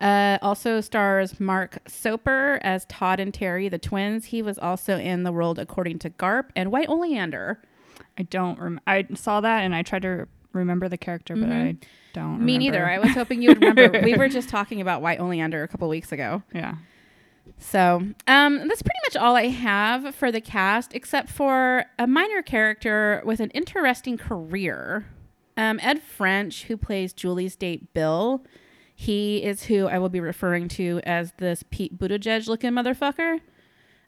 Uh, 0.00 0.36
also 0.42 0.80
stars 0.82 1.40
Mark 1.40 1.78
Soper 1.88 2.58
as 2.62 2.84
Todd 2.86 3.18
and 3.18 3.32
Terry, 3.32 3.68
the 3.70 3.78
twins. 3.78 4.26
He 4.26 4.42
was 4.42 4.58
also 4.58 4.98
in 4.98 5.22
The 5.22 5.32
World 5.32 5.58
According 5.58 6.00
to 6.00 6.10
Garp 6.10 6.50
and 6.54 6.70
White 6.70 6.88
Oleander. 6.90 7.62
I 8.18 8.22
don't. 8.24 8.58
Rem- 8.58 8.80
I 8.86 9.06
saw 9.14 9.40
that 9.40 9.60
and 9.64 9.74
I 9.74 9.82
tried 9.82 10.02
to 10.02 10.28
remember 10.52 10.88
the 10.88 10.98
character, 10.98 11.34
but 11.34 11.48
Mhm. 11.48 11.68
I 11.68 11.76
don't. 12.12 12.40
Me 12.44 12.54
remember. 12.54 12.58
neither. 12.58 12.86
I 12.90 12.98
was 12.98 13.10
hoping 13.12 13.40
you 13.42 13.50
would 13.50 13.62
remember. 13.62 14.00
we 14.04 14.14
were 14.14 14.28
just 14.28 14.48
talking 14.50 14.80
about 14.82 15.00
White 15.02 15.18
Oleander 15.20 15.62
a 15.62 15.68
couple 15.68 15.88
weeks 15.88 16.12
ago. 16.12 16.42
yeah. 16.54 16.74
So, 17.58 18.02
um, 18.26 18.68
that's 18.68 18.82
pretty 18.82 19.00
much 19.08 19.16
all 19.16 19.36
I 19.36 19.48
have 19.48 20.14
for 20.14 20.30
the 20.30 20.40
cast, 20.40 20.94
except 20.94 21.30
for 21.30 21.86
a 21.98 22.06
minor 22.06 22.42
character 22.42 23.22
with 23.24 23.40
an 23.40 23.50
interesting 23.50 24.18
career. 24.18 25.06
Um, 25.56 25.80
Ed 25.82 26.02
French, 26.02 26.64
who 26.64 26.76
plays 26.76 27.12
Julie's 27.12 27.56
date 27.56 27.94
Bill, 27.94 28.44
he 28.94 29.42
is 29.42 29.64
who 29.64 29.86
I 29.86 29.98
will 29.98 30.08
be 30.08 30.20
referring 30.20 30.68
to 30.68 31.00
as 31.04 31.32
this 31.38 31.62
Pete 31.70 31.98
Buttigieg 31.98 32.46
looking 32.46 32.72
motherfucker. 32.72 33.40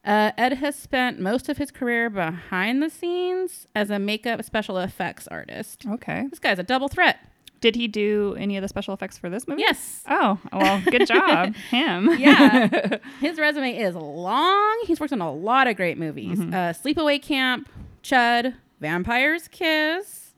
Uh, 0.04 0.32
Ed 0.38 0.54
has 0.54 0.76
spent 0.76 1.20
most 1.20 1.48
of 1.48 1.58
his 1.58 1.70
career 1.70 2.08
behind 2.08 2.82
the 2.82 2.88
scenes 2.88 3.66
as 3.74 3.90
a 3.90 3.98
makeup 3.98 4.42
special 4.44 4.78
effects 4.78 5.28
artist. 5.28 5.84
Okay. 5.86 6.26
This 6.30 6.38
guy's 6.38 6.58
a 6.58 6.62
double 6.62 6.88
threat. 6.88 7.18
Did 7.60 7.74
he 7.74 7.88
do 7.88 8.36
any 8.38 8.56
of 8.56 8.62
the 8.62 8.68
special 8.68 8.94
effects 8.94 9.18
for 9.18 9.28
this 9.28 9.48
movie? 9.48 9.62
Yes. 9.62 10.04
Oh, 10.08 10.38
well, 10.52 10.80
good 10.90 11.06
job, 11.08 11.54
him. 11.56 12.08
Yeah. 12.18 12.98
His 13.20 13.38
resume 13.38 13.76
is 13.76 13.94
long. 13.96 14.82
He's 14.86 15.00
worked 15.00 15.12
on 15.12 15.20
a 15.20 15.32
lot 15.32 15.66
of 15.66 15.76
great 15.76 15.98
movies 15.98 16.38
uh, 16.40 16.72
Sleepaway 16.72 17.20
Camp, 17.20 17.68
Chud, 18.02 18.54
Vampire's 18.80 19.48
Kiss, 19.48 20.30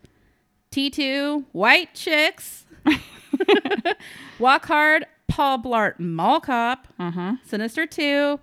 T2, 0.73 1.45
White 1.53 1.95
Chicks, 1.95 2.65
Walk 4.39 4.67
Hard, 4.67 5.05
Paul 5.29 5.59
Blart 5.59 5.99
Mall 5.99 6.41
Cop, 6.41 6.89
Uh 6.99 7.11
huh. 7.11 7.33
Sinister 7.45 7.87
2, 7.87 8.41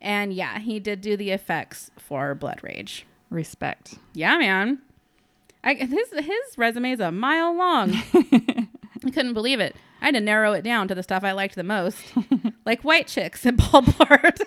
and 0.00 0.32
yeah, 0.32 0.58
he 0.58 0.78
did 0.80 1.00
do 1.00 1.16
the 1.16 1.30
effects 1.30 1.90
for 1.98 2.34
Blood 2.34 2.60
Rage. 2.62 3.06
Respect. 3.28 3.94
Yeah, 4.14 4.38
man. 4.38 4.80
I, 5.62 5.74
his 5.74 6.10
his 6.12 6.58
resume 6.58 6.92
is 6.92 7.00
a 7.00 7.12
mile 7.12 7.54
long. 7.56 7.92
I 8.14 9.10
couldn't 9.12 9.34
believe 9.34 9.60
it. 9.60 9.76
I 10.00 10.06
had 10.06 10.14
to 10.14 10.20
narrow 10.20 10.52
it 10.52 10.62
down 10.62 10.88
to 10.88 10.94
the 10.94 11.02
stuff 11.02 11.24
I 11.24 11.32
liked 11.32 11.54
the 11.54 11.62
most, 11.62 11.98
like 12.66 12.82
White 12.82 13.06
Chicks 13.06 13.44
and 13.44 13.58
Paul 13.58 13.82
Blart. 13.82 14.38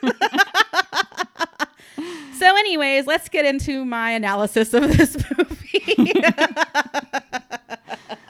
so, 2.36 2.56
anyways, 2.58 3.06
let's 3.06 3.30
get 3.30 3.46
into 3.46 3.86
my 3.86 4.12
analysis 4.12 4.74
of 4.74 4.98
this 4.98 5.16
movie. 5.38 6.14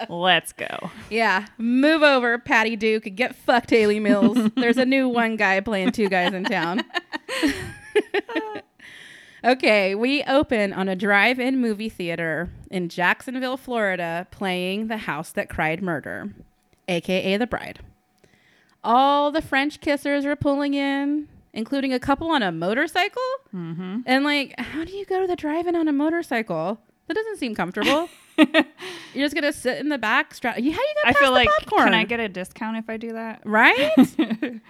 Let's 0.10 0.52
go. 0.54 0.92
yeah, 1.10 1.48
move 1.58 2.04
over, 2.04 2.38
Patty 2.38 2.76
Duke, 2.76 3.08
get 3.16 3.36
fucked, 3.36 3.70
Hayley 3.70 4.00
Mills. 4.02 4.38
There's 4.56 4.78
a 4.78 4.86
new 4.86 5.08
one 5.08 5.38
guy 5.38 5.60
playing 5.62 5.92
two 5.94 6.10
guys 6.10 6.34
in 6.34 6.44
town. 6.44 6.84
Okay, 9.46 9.94
we 9.94 10.24
open 10.24 10.72
on 10.72 10.88
a 10.88 10.96
drive 10.96 11.38
in 11.40 11.60
movie 11.60 11.90
theater 11.90 12.50
in 12.72 12.88
Jacksonville, 12.88 13.58
Florida, 13.58 14.26
playing 14.32 14.88
The 14.88 14.98
House 14.98 15.32
That 15.34 15.50
Cried 15.50 15.82
Murder, 15.82 16.34
aka 16.88 17.36
The 17.38 17.48
Bride. 17.48 17.80
All 18.86 19.32
the 19.32 19.42
French 19.42 19.82
kissers 19.82 20.24
are 20.24 20.38
pulling 20.38 20.74
in, 20.76 21.28
including 21.52 21.92
a 21.94 22.00
couple 22.00 22.30
on 22.32 22.42
a 22.42 22.52
motorcycle. 22.54 23.22
Mm-hmm. 23.54 24.00
And, 24.06 24.24
like, 24.24 24.58
how 24.60 24.86
do 24.86 24.94
you 24.94 25.06
go 25.06 25.20
to 25.20 25.28
the 25.28 25.36
drive 25.36 25.68
in 25.68 25.76
on 25.76 25.90
a 25.90 25.94
motorcycle? 25.94 26.80
That 27.08 27.16
doesn't 27.16 27.38
seem 27.38 27.54
comfortable. 27.54 28.08
You're 28.38 29.26
just 29.26 29.36
gonna 29.36 29.52
sit 29.54 29.78
in 29.78 29.90
the 29.90 29.98
back. 29.98 30.34
Stra- 30.34 30.54
how 30.54 30.58
you 30.58 30.72
gonna 30.72 30.86
I 31.06 31.14
feel 31.14 31.26
the 31.26 31.32
like, 31.32 31.50
popcorn? 31.50 31.84
can 31.88 31.94
I 31.94 32.06
get 32.06 32.20
a 32.22 32.30
discount 32.30 32.78
if 32.78 32.90
I 32.90 32.96
do 32.98 33.12
that? 33.12 33.42
right? 33.44 33.92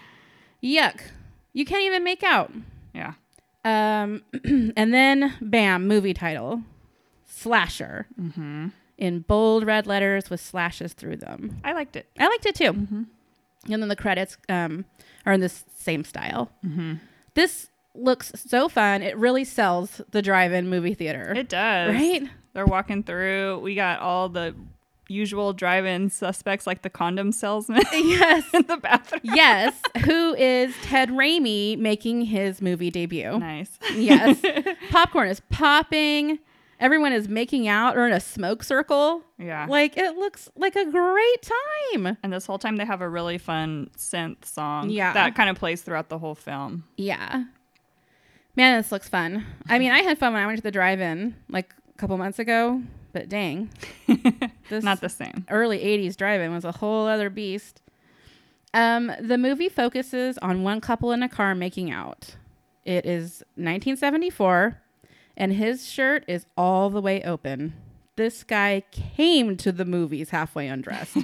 Yuck! 0.64 1.00
You 1.54 1.64
can't 1.66 1.84
even 1.84 2.04
make 2.04 2.24
out. 2.24 2.52
Yeah. 2.96 3.14
Um, 3.66 4.24
and 4.44 4.94
then 4.94 5.34
bam, 5.42 5.88
movie 5.88 6.14
title, 6.14 6.62
slasher, 7.26 8.08
Mm-hmm. 8.20 8.68
in 8.98 9.20
bold 9.22 9.66
red 9.66 9.88
letters 9.88 10.30
with 10.30 10.40
slashes 10.42 10.94
through 10.94 11.18
them. 11.18 11.60
I 11.64 11.74
liked 11.74 11.96
it. 11.96 12.08
I 12.20 12.28
liked 12.28 12.46
it 12.46 12.56
too. 12.56 12.74
Mm-hmm. 12.74 13.04
And 13.72 13.82
then 13.82 13.88
the 13.90 13.96
credits 13.96 14.38
um, 14.50 14.86
are 15.26 15.34
in 15.34 15.40
this 15.40 15.64
same 15.78 16.04
style. 16.04 16.52
Mm-hmm. 16.66 16.96
This 17.34 17.70
looks 17.96 18.32
so 18.36 18.68
fun. 18.70 19.02
It 19.02 19.18
really 19.18 19.46
sells 19.46 20.02
the 20.12 20.22
drive-in 20.22 20.68
movie 20.70 20.94
theater, 20.94 21.34
It 21.36 21.48
does. 21.50 21.94
right? 21.96 22.24
They're 22.54 22.66
walking 22.66 23.04
through. 23.04 23.60
We 23.60 23.76
got 23.76 24.00
all 24.00 24.30
the 24.30 24.54
usual 25.14 25.54
drive-in 25.54 26.10
suspects, 26.10 26.68
like 26.68 26.82
the 26.82 26.90
condom 26.90 27.32
salesman 27.32 27.84
yes, 27.94 28.44
in 28.54 28.64
the 28.64 28.78
bathroom. 28.78 29.22
yes. 29.24 29.74
Who 30.06 30.34
is 30.36 30.74
Ted 30.84 31.10
Raimi 31.10 31.78
making 31.78 32.24
his 32.24 32.62
movie 32.62 32.90
debut? 32.92 33.38
Nice. 33.40 33.78
Yes. 33.96 34.42
Popcorn 34.90 35.30
is 35.30 35.40
popping. 35.50 36.40
Everyone 36.80 37.14
is 37.14 37.30
making 37.30 37.68
out 37.68 37.96
or 37.96 38.06
in 38.08 38.12
a 38.12 38.20
smoke 38.20 38.64
circle. 38.64 39.24
Yeah. 39.38 39.66
Like 39.70 39.96
it 39.96 40.18
looks 40.18 40.50
like 40.58 40.76
a 40.76 40.86
great 40.90 41.52
time. 41.94 42.18
And 42.24 42.34
this 42.34 42.46
whole 42.46 42.60
time 42.60 42.76
they 42.76 42.86
have 42.86 43.00
a 43.02 43.08
really 43.08 43.38
fun 43.38 43.90
synth 43.98 44.44
song. 44.44 44.90
Yeah. 44.90 45.14
That 45.14 45.36
kind 45.36 45.50
of 45.50 45.56
plays 45.58 45.82
throughout 45.82 46.10
the 46.10 46.18
whole 46.18 46.36
film. 46.36 46.84
Yeah. 46.98 47.46
Man, 48.56 48.78
this 48.80 48.92
looks 48.92 49.08
fun. 49.08 49.46
I 49.68 49.80
mean, 49.80 49.92
I 49.92 50.02
had 50.02 50.18
fun 50.18 50.34
when 50.34 50.42
I 50.44 50.46
went 50.46 50.58
to 50.58 50.64
the 50.64 50.72
drive-in 50.72 51.36
like 51.50 51.74
a 51.90 51.98
couple 51.98 52.18
months 52.18 52.38
ago, 52.40 52.82
but 53.14 53.30
dang. 53.30 53.70
This 54.70 54.84
Not 54.84 55.02
the 55.02 55.10
same. 55.10 55.46
early 55.50 55.78
80s 55.80 56.16
drive-in 56.16 56.52
was 56.52 56.66
a 56.66 56.72
whole 56.72 57.06
other 57.06 57.30
beast. 57.30 57.82
Um, 58.74 59.12
the 59.20 59.38
movie 59.38 59.70
focuses 59.70 60.38
on 60.40 60.64
one 60.64 60.82
couple 60.82 61.12
in 61.12 61.22
a 61.22 61.30
car 61.30 61.54
making 61.54 61.92
out. 61.92 62.36
It 62.86 63.06
is 63.06 63.44
1974 63.56 64.82
and 65.38 65.54
his 65.54 65.88
shirt 65.88 66.24
is 66.28 66.46
all 66.58 66.90
the 66.90 67.02
way 67.02 67.22
open. 67.24 67.74
This 68.16 68.44
guy 68.44 68.84
came 68.92 69.58
to 69.58 69.72
the 69.72 69.86
movies 69.86 70.30
halfway 70.32 70.68
undressed. 70.68 71.18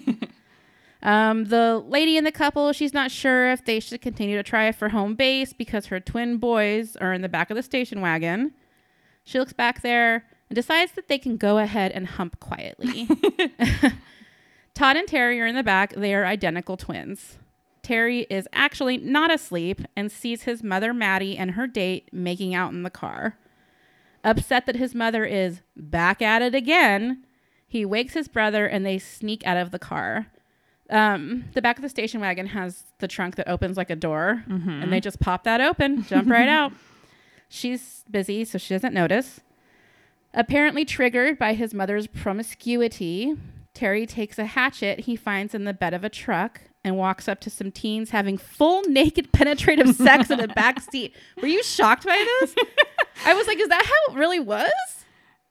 um, 1.02 1.46
the 1.46 1.84
lady 1.88 2.18
in 2.18 2.24
the 2.24 2.32
couple, 2.32 2.72
she's 2.74 2.94
not 2.94 3.10
sure 3.10 3.52
if 3.52 3.66
they 3.66 3.80
should 3.80 4.02
continue 4.02 4.36
to 4.38 4.44
try 4.44 4.72
for 4.72 4.90
home 4.90 5.16
base 5.16 5.54
because 5.54 5.88
her 5.88 6.00
twin 6.00 6.38
boys 6.38 6.96
are 6.98 7.14
in 7.14 7.22
the 7.22 7.30
back 7.30 7.50
of 7.50 7.56
the 7.56 7.64
station 7.64 8.02
wagon. 8.02 8.54
She 9.24 9.40
looks 9.40 9.54
back 9.54 9.82
there 9.82 10.26
and 10.50 10.56
decides 10.56 10.94
that 10.94 11.08
they 11.08 11.18
can 11.18 11.38
go 11.38 11.58
ahead 11.58 11.92
and 11.92 12.08
hump 12.08 12.40
quietly. 12.40 13.08
Todd 14.74 14.98
and 14.98 15.08
Terry 15.08 15.40
are 15.42 15.46
in 15.46 15.56
the 15.56 15.64
back. 15.64 15.94
They 15.94 16.14
are 16.14 16.26
identical 16.26 16.78
twins. 16.78 17.38
Terry 17.82 18.22
is 18.30 18.48
actually 18.54 18.98
not 18.98 19.32
asleep 19.32 19.82
and 19.96 20.12
sees 20.12 20.44
his 20.44 20.62
mother, 20.64 20.94
Maddie, 20.94 21.38
and 21.38 21.52
her 21.52 21.68
date 21.68 22.10
making 22.12 22.54
out 22.54 22.72
in 22.72 22.84
the 22.84 22.90
car. 22.90 23.38
Upset 24.24 24.66
that 24.66 24.76
his 24.76 24.94
mother 24.94 25.26
is 25.26 25.62
back 25.76 26.22
at 26.22 26.42
it 26.42 26.54
again, 26.54 27.24
he 27.68 27.86
wakes 27.86 28.14
his 28.14 28.28
brother 28.28 28.66
and 28.66 28.86
they 28.86 28.98
sneak 28.98 29.46
out 29.46 29.58
of 29.58 29.72
the 29.72 29.80
car. 29.80 30.28
Um, 30.90 31.46
the 31.54 31.62
back 31.62 31.78
of 31.78 31.84
the 31.84 31.90
station 31.90 32.20
wagon 32.20 32.48
has 32.48 32.84
the 32.98 33.08
trunk 33.08 33.36
that 33.36 33.48
opens 33.48 33.78
like 33.78 33.92
a 33.92 33.96
door, 33.96 34.44
and 34.82 34.92
they 34.92 35.00
just 35.00 35.20
pop 35.20 35.44
that 35.44 35.62
open, 35.62 36.04
jump 36.04 36.30
right 36.30 36.50
out. 36.50 36.74
She's 37.50 38.04
busy, 38.10 38.44
so 38.44 38.58
she 38.58 38.74
doesn't 38.74 38.94
notice. 38.94 39.42
Apparently 40.34 40.86
triggered 40.86 41.40
by 41.40 41.54
his 41.54 41.74
mother's 41.74 42.08
promiscuity, 42.08 43.36
Terry 43.74 44.06
takes 44.06 44.38
a 44.38 44.46
hatchet 44.46 45.02
he 45.02 45.16
finds 45.16 45.54
in 45.56 45.64
the 45.64 45.74
bed 45.74 45.94
of 45.94 46.04
a 46.04 46.10
truck 46.10 46.62
and 46.84 46.98
walks 46.98 47.28
up 47.28 47.40
to 47.42 47.50
some 47.50 47.72
teens 47.72 48.12
having 48.12 48.38
full 48.38 48.84
naked 48.84 49.32
penetrative 49.34 49.96
sex 49.96 50.30
in 50.30 50.38
the 50.40 50.48
back 50.56 50.80
seat. 50.82 51.16
Were 51.42 51.48
you 51.48 51.64
shocked 51.64 52.06
by 52.06 52.18
this? 52.42 52.56
I 53.26 53.34
was 53.34 53.48
like, 53.48 53.60
is 53.60 53.68
that 53.70 53.84
how 53.86 54.14
it 54.14 54.18
really 54.18 54.40
was? 54.40 54.72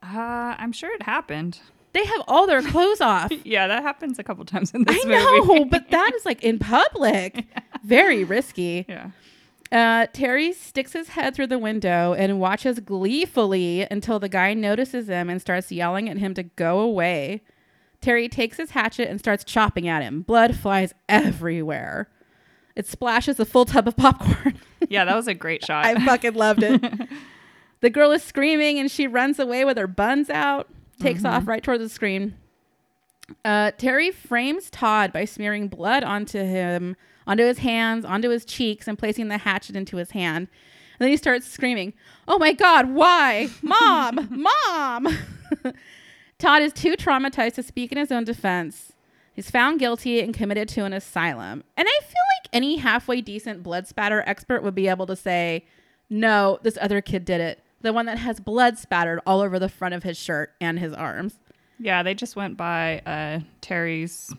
Uh, 0.02 0.54
I'm 0.58 0.72
sure 0.72 0.92
it 0.94 1.02
happened. 1.02 1.58
They 1.92 2.04
have 2.04 2.22
all 2.28 2.46
their 2.46 2.62
clothes 2.62 3.00
off. 3.00 3.32
Yeah, 3.44 3.66
that 3.66 3.82
happens 3.82 4.18
a 4.18 4.22
couple 4.22 4.44
times 4.44 4.72
in 4.72 4.84
this 4.84 5.04
I 5.04 5.08
movie. 5.08 5.58
know, 5.58 5.64
but 5.64 5.90
that 5.90 6.12
is 6.14 6.24
like 6.24 6.42
in 6.44 6.58
public. 6.58 7.46
Very 7.82 8.24
risky. 8.24 8.84
yeah. 8.88 9.10
Uh, 9.70 10.06
Terry 10.12 10.52
sticks 10.52 10.92
his 10.92 11.10
head 11.10 11.34
through 11.34 11.48
the 11.48 11.58
window 11.58 12.14
and 12.14 12.40
watches 12.40 12.80
gleefully 12.80 13.86
until 13.90 14.18
the 14.18 14.28
guy 14.28 14.54
notices 14.54 15.08
him 15.08 15.28
and 15.28 15.40
starts 15.40 15.70
yelling 15.70 16.08
at 16.08 16.18
him 16.18 16.32
to 16.34 16.42
go 16.42 16.80
away. 16.80 17.42
Terry 18.00 18.28
takes 18.28 18.56
his 18.56 18.70
hatchet 18.70 19.08
and 19.08 19.18
starts 19.18 19.44
chopping 19.44 19.88
at 19.88 20.02
him. 20.02 20.22
Blood 20.22 20.56
flies 20.56 20.94
everywhere. 21.08 22.08
It 22.76 22.86
splashes 22.86 23.40
a 23.40 23.44
full 23.44 23.64
tub 23.64 23.88
of 23.88 23.96
popcorn. 23.96 24.58
Yeah, 24.90 25.04
that 25.04 25.16
was 25.16 25.26
a 25.26 25.34
great 25.34 25.62
shot. 25.66 25.84
I 25.84 26.02
fucking 26.02 26.32
loved 26.32 26.62
it. 26.62 26.82
the 27.80 27.90
girl 27.90 28.10
is 28.12 28.22
screaming 28.22 28.78
and 28.78 28.90
she 28.90 29.06
runs 29.06 29.38
away 29.38 29.66
with 29.66 29.76
her 29.76 29.88
buns 29.88 30.30
out, 30.30 30.68
takes 30.98 31.26
off 31.26 31.46
right 31.46 31.62
toward 31.62 31.80
the 31.80 31.90
screen. 31.90 32.36
Uh, 33.44 33.72
Terry 33.76 34.10
frames 34.10 34.70
Todd 34.70 35.12
by 35.12 35.26
smearing 35.26 35.68
blood 35.68 36.04
onto 36.04 36.38
him, 36.38 36.96
onto 37.28 37.44
his 37.44 37.58
hands, 37.58 38.04
onto 38.04 38.30
his 38.30 38.44
cheeks, 38.44 38.88
and 38.88 38.98
placing 38.98 39.28
the 39.28 39.38
hatchet 39.38 39.76
into 39.76 39.98
his 39.98 40.10
hand. 40.10 40.48
And 40.98 41.04
then 41.04 41.10
he 41.10 41.16
starts 41.16 41.46
screaming, 41.46 41.92
Oh 42.26 42.38
my 42.38 42.52
God, 42.52 42.90
why? 42.90 43.48
Mom, 43.62 44.28
mom. 44.66 45.16
Todd 46.38 46.62
is 46.62 46.72
too 46.72 46.96
traumatized 46.96 47.54
to 47.54 47.62
speak 47.62 47.92
in 47.92 47.98
his 47.98 48.10
own 48.10 48.24
defense. 48.24 48.92
He's 49.34 49.50
found 49.50 49.78
guilty 49.78 50.20
and 50.20 50.34
committed 50.34 50.68
to 50.70 50.84
an 50.84 50.92
asylum. 50.92 51.62
And 51.76 51.86
I 51.88 52.00
feel 52.02 52.24
like 52.42 52.48
any 52.52 52.76
halfway 52.78 53.20
decent 53.20 53.62
blood 53.62 53.86
spatter 53.86 54.24
expert 54.26 54.62
would 54.64 54.74
be 54.74 54.88
able 54.88 55.06
to 55.06 55.14
say, 55.14 55.64
no, 56.10 56.58
this 56.62 56.78
other 56.80 57.00
kid 57.00 57.24
did 57.24 57.40
it. 57.40 57.62
The 57.80 57.92
one 57.92 58.06
that 58.06 58.18
has 58.18 58.40
blood 58.40 58.78
spattered 58.78 59.20
all 59.26 59.40
over 59.40 59.58
the 59.60 59.68
front 59.68 59.94
of 59.94 60.02
his 60.02 60.16
shirt 60.18 60.54
and 60.60 60.78
his 60.80 60.92
arms. 60.92 61.38
yeah, 61.78 62.02
they 62.02 62.14
just 62.14 62.34
went 62.34 62.56
by 62.56 62.98
uh, 63.06 63.40
Terry's 63.60 64.34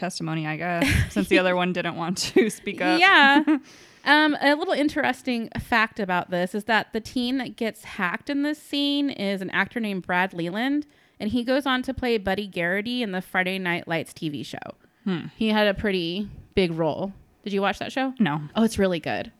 testimony, 0.00 0.46
I 0.46 0.56
guess, 0.56 0.88
since 1.10 1.28
the 1.28 1.38
other 1.38 1.54
one 1.54 1.72
didn't 1.72 1.94
want 1.96 2.18
to 2.18 2.50
speak 2.50 2.80
up. 2.80 2.98
Yeah. 3.00 3.42
um, 4.04 4.36
a 4.40 4.54
little 4.54 4.74
interesting 4.74 5.48
fact 5.60 6.00
about 6.00 6.30
this 6.30 6.54
is 6.54 6.64
that 6.64 6.92
the 6.92 7.00
teen 7.00 7.38
that 7.38 7.54
gets 7.56 7.84
hacked 7.84 8.28
in 8.30 8.42
this 8.42 8.60
scene 8.60 9.10
is 9.10 9.40
an 9.42 9.50
actor 9.50 9.78
named 9.78 10.06
Brad 10.06 10.32
Leland. 10.34 10.86
and 11.20 11.30
he 11.30 11.44
goes 11.44 11.66
on 11.66 11.82
to 11.82 11.92
play 11.94 12.18
Buddy 12.18 12.46
Garrity 12.46 13.02
in 13.02 13.12
the 13.12 13.20
Friday 13.20 13.58
Night 13.58 13.86
Lights 13.86 14.12
TV 14.12 14.44
show. 14.44 14.58
Hmm. 15.04 15.26
He 15.36 15.48
had 15.48 15.66
a 15.68 15.74
pretty 15.74 16.28
big 16.54 16.72
role. 16.72 17.12
Did 17.44 17.52
you 17.52 17.62
watch 17.62 17.78
that 17.78 17.92
show? 17.92 18.12
No. 18.18 18.40
Oh, 18.56 18.64
it's 18.64 18.78
really 18.78 19.00
good. 19.00 19.30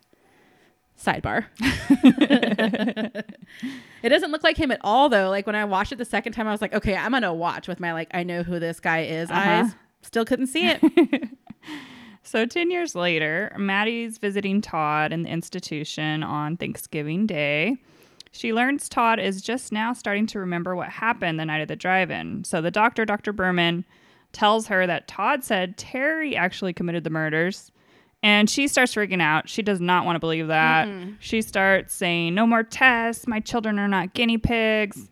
Sidebar. 1.02 1.47
it 4.02 4.09
doesn't 4.09 4.31
look 4.31 4.43
like 4.45 4.57
him 4.57 4.71
at 4.71 4.81
all, 4.83 5.09
though. 5.09 5.31
Like 5.31 5.47
when 5.47 5.57
I 5.57 5.64
watched 5.64 5.93
it 5.93 5.99
the 5.99 6.05
second 6.05 6.33
time, 6.33 6.47
I 6.47 6.50
was 6.52 6.61
like, 6.61 6.75
okay, 6.75 6.97
I'm 6.97 7.12
gonna 7.12 7.33
watch 7.35 7.69
with 7.69 7.81
my 7.81 7.93
like, 7.93 8.09
I 8.12 8.23
know 8.23 8.43
who 8.43 8.59
this 8.59 8.81
guy 8.81 9.02
is 9.05 9.31
Uh-huh. 9.31 9.40
eyes. 9.64 9.75
Still 10.02 10.25
couldn't 10.25 10.49
see 10.49 10.69
it. 10.69 10.80
So 12.23 12.47
10 12.47 12.71
years 12.71 12.95
later, 12.95 13.52
Maddie's 13.59 14.19
visiting 14.19 14.61
Todd 14.61 15.12
in 15.12 15.23
the 15.23 15.30
institution 15.30 16.23
on 16.23 16.57
Thanksgiving 16.57 17.26
Day. 17.26 17.78
She 18.30 18.52
learns 18.52 18.88
Todd 18.88 19.19
is 19.19 19.42
just 19.42 19.73
now 19.73 19.92
starting 19.92 20.26
to 20.28 20.38
remember 20.38 20.76
what 20.76 20.90
happened 20.90 21.40
the 21.40 21.45
night 21.47 21.62
of 21.62 21.69
the 21.69 21.76
drive 21.76 22.11
in. 22.11 22.45
So 22.45 22.61
the 22.61 22.71
doctor, 22.71 23.04
Dr. 23.04 23.33
Berman, 23.33 23.85
tells 24.33 24.69
her 24.69 24.87
that 24.87 25.09
Todd 25.09 25.42
said 25.42 25.76
Terry 25.76 26.37
actually 26.37 26.73
committed 26.73 27.02
the 27.02 27.11
murders. 27.11 27.73
And 28.23 28.49
she 28.49 28.69
starts 28.69 28.95
freaking 28.95 29.23
out. 29.23 29.49
She 29.49 29.62
does 29.62 29.80
not 29.80 30.04
want 30.04 30.14
to 30.14 30.21
believe 30.21 30.47
that. 30.49 30.87
She 31.21 31.40
starts 31.42 31.95
saying, 31.95 32.35
No 32.35 32.47
more 32.47 32.62
tests. 32.62 33.26
My 33.26 33.40
children 33.40 33.78
are 33.78 33.88
not 33.88 34.12
guinea 34.14 34.38
pigs. 34.38 35.09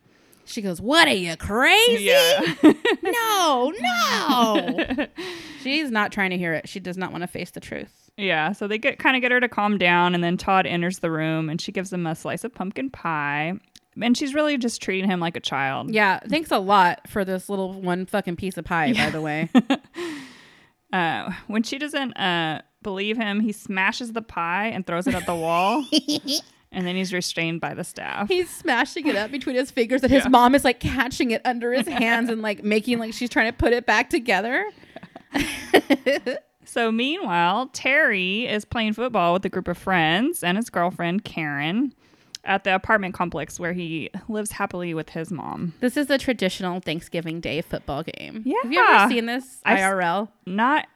She 0.49 0.63
goes, 0.63 0.81
"What 0.81 1.09
are 1.09 1.15
you 1.15 1.37
crazy? 1.37 2.05
Yeah. 2.05 2.55
No, 3.03 3.73
no." 3.81 5.07
She's 5.63 5.91
not 5.91 6.13
trying 6.13 6.31
to 6.31 6.39
hear 6.39 6.53
it. 6.55 6.69
She 6.69 6.79
does 6.81 6.97
not 6.97 7.11
want 7.13 7.23
to 7.23 7.27
face 7.29 7.51
the 7.51 7.61
truth. 7.61 8.11
Yeah, 8.17 8.53
so 8.53 8.67
they 8.67 8.79
get 8.79 8.99
kind 8.99 9.17
of 9.17 9.23
get 9.23 9.31
her 9.33 9.41
to 9.41 9.49
calm 9.49 9.79
down, 9.79 10.15
and 10.15 10.23
then 10.23 10.37
Todd 10.37 10.67
enters 10.67 10.99
the 10.99 11.11
room 11.11 11.49
and 11.49 11.61
she 11.61 11.73
gives 11.73 11.93
him 11.93 12.07
a 12.07 12.15
slice 12.15 12.45
of 12.45 12.53
pumpkin 12.55 12.91
pie, 12.91 13.55
and 14.01 14.17
she's 14.17 14.35
really 14.35 14.59
just 14.59 14.83
treating 14.83 15.09
him 15.09 15.21
like 15.21 15.37
a 15.37 15.41
child. 15.41 15.91
Yeah, 15.95 16.21
thanks 16.29 16.51
a 16.51 16.59
lot 16.59 17.09
for 17.09 17.25
this 17.25 17.49
little 17.49 17.81
one 17.81 18.07
fucking 18.07 18.37
piece 18.37 18.57
of 18.57 18.65
pie, 18.65 18.93
by 18.93 19.11
the 19.11 19.21
way. 19.21 19.49
Uh, 20.91 21.31
when 21.49 21.63
she 21.63 21.77
doesn't 21.77 22.15
uh, 22.15 22.63
believe 22.83 23.19
him, 23.19 23.41
he 23.41 23.53
smashes 23.53 24.15
the 24.15 24.23
pie 24.23 24.69
and 24.69 24.87
throws 24.87 25.07
it 25.07 25.15
at 25.15 25.27
the 25.27 25.35
wall, 25.35 25.85
and 26.73 26.87
then 26.87 26.97
he's 26.97 27.13
restrained 27.13 27.61
by 27.61 27.75
the 27.75 27.85
staff. 27.85 28.29
He's 28.29 28.51
smashing 28.51 29.07
it 29.07 29.17
up 29.17 29.31
between 29.31 29.57
his 29.57 29.71
fingers, 29.71 30.03
and 30.03 30.13
his 30.13 30.25
Yeah. 30.25 30.29
mom 30.31 30.55
is 30.55 30.65
like 30.65 30.81
catching 30.81 31.31
it 31.31 31.43
under 31.45 31.73
his 31.73 31.87
hands 31.89 32.29
and 32.31 32.43
like 32.43 32.63
making 32.65 32.99
like 32.99 33.15
she's 33.15 33.31
trying 33.31 33.51
to 33.51 33.57
put 33.57 33.73
it 33.73 33.87
back 33.87 34.11
together. 34.11 34.67
So 36.65 36.93
meanwhile, 36.93 37.69
Terry 37.73 38.47
is 38.47 38.67
playing 38.67 38.93
football 38.93 39.33
with 39.33 39.45
a 39.47 39.49
group 39.49 39.69
of 39.69 39.79
friends 39.79 40.45
and 40.45 40.59
his 40.59 40.69
girlfriend 40.69 41.25
Karen 41.25 41.95
at 42.45 42.65
the 42.65 42.75
apartment 42.75 43.15
complex 43.15 43.59
where 43.59 43.73
he 43.73 44.11
lives 44.29 44.53
happily 44.53 44.93
with 44.93 45.09
his 45.09 45.31
mom. 45.31 45.73
This 45.81 45.97
is 45.97 46.09
the 46.09 46.19
traditional 46.19 46.81
Thanksgiving 46.81 47.41
Day 47.41 47.63
football 47.63 48.03
game. 48.03 48.43
Yeah. 48.45 48.57
Have 48.65 48.73
you 48.73 48.85
ever 48.87 49.09
seen 49.11 49.25
this 49.27 49.61
I've 49.65 49.79
IRL? 49.79 50.29
Not 50.45 50.87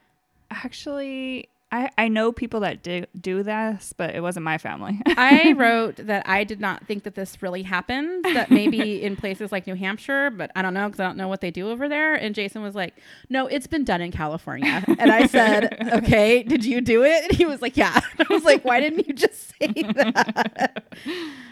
actually. 0.51 1.49
I, 1.73 1.89
I 1.97 2.09
know 2.09 2.33
people 2.33 2.61
that 2.61 2.83
do 2.83 3.07
do 3.19 3.43
this, 3.43 3.95
but 3.97 4.15
it 4.15 4.21
wasn't 4.21 4.45
my 4.45 4.59
family. 4.59 5.01
I 5.07 5.55
wrote 5.57 5.97
that 5.97 6.29
I 6.29 6.45
did 6.45 6.61
not 6.61 6.87
think 6.87 7.05
that 7.05 7.15
this 7.15 7.41
really 7.41 7.63
happened. 7.63 8.27
That 8.27 8.51
maybe 8.51 9.03
in 9.03 9.17
places 9.17 9.51
like 9.51 9.67
New 9.67 9.75
Hampshire, 9.75 10.29
but 10.31 10.51
I 10.55 10.61
don't 10.61 10.75
know 10.75 10.87
because 10.87 11.01
I 11.01 11.05
don't 11.05 11.17
know 11.17 11.29
what 11.29 11.41
they 11.41 11.51
do 11.51 11.71
over 11.71 11.89
there. 11.89 12.15
And 12.15 12.35
Jason 12.35 12.63
was 12.63 12.75
like, 12.75 12.95
"No, 13.31 13.47
it's 13.47 13.67
been 13.67 13.85
done 13.85 14.03
in 14.03 14.13
California." 14.13 14.85
And 14.99 15.11
I 15.11 15.27
said, 15.27 15.79
"Okay, 15.95 16.43
did 16.43 16.63
you 16.63 16.83
do 16.83 17.05
it?" 17.05 17.25
And 17.25 17.33
he 17.33 17.47
was 17.47 17.63
like, 17.63 17.79
"Yeah." 17.79 17.99
I 18.19 18.27
was 18.29 18.45
like, 18.45 18.67
"Why 18.67 18.79
didn't 18.79 19.09
you 19.09 19.15
just 19.15 19.55
say 19.59 19.69
that?" 19.95 20.85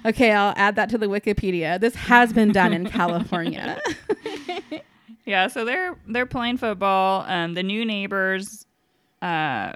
okay, 0.04 0.32
I'll 0.32 0.52
add 0.56 0.76
that 0.76 0.90
to 0.90 0.98
the 0.98 1.06
Wikipedia. 1.06 1.80
This 1.80 1.94
has 1.94 2.34
been 2.34 2.52
done 2.52 2.74
in 2.74 2.90
California. 2.90 3.80
yeah, 5.24 5.46
so 5.46 5.64
they're 5.64 5.96
they're 6.06 6.26
playing 6.26 6.58
football. 6.58 7.24
Um, 7.26 7.54
the 7.54 7.62
new 7.62 7.86
neighbors, 7.86 8.66
uh, 9.22 9.72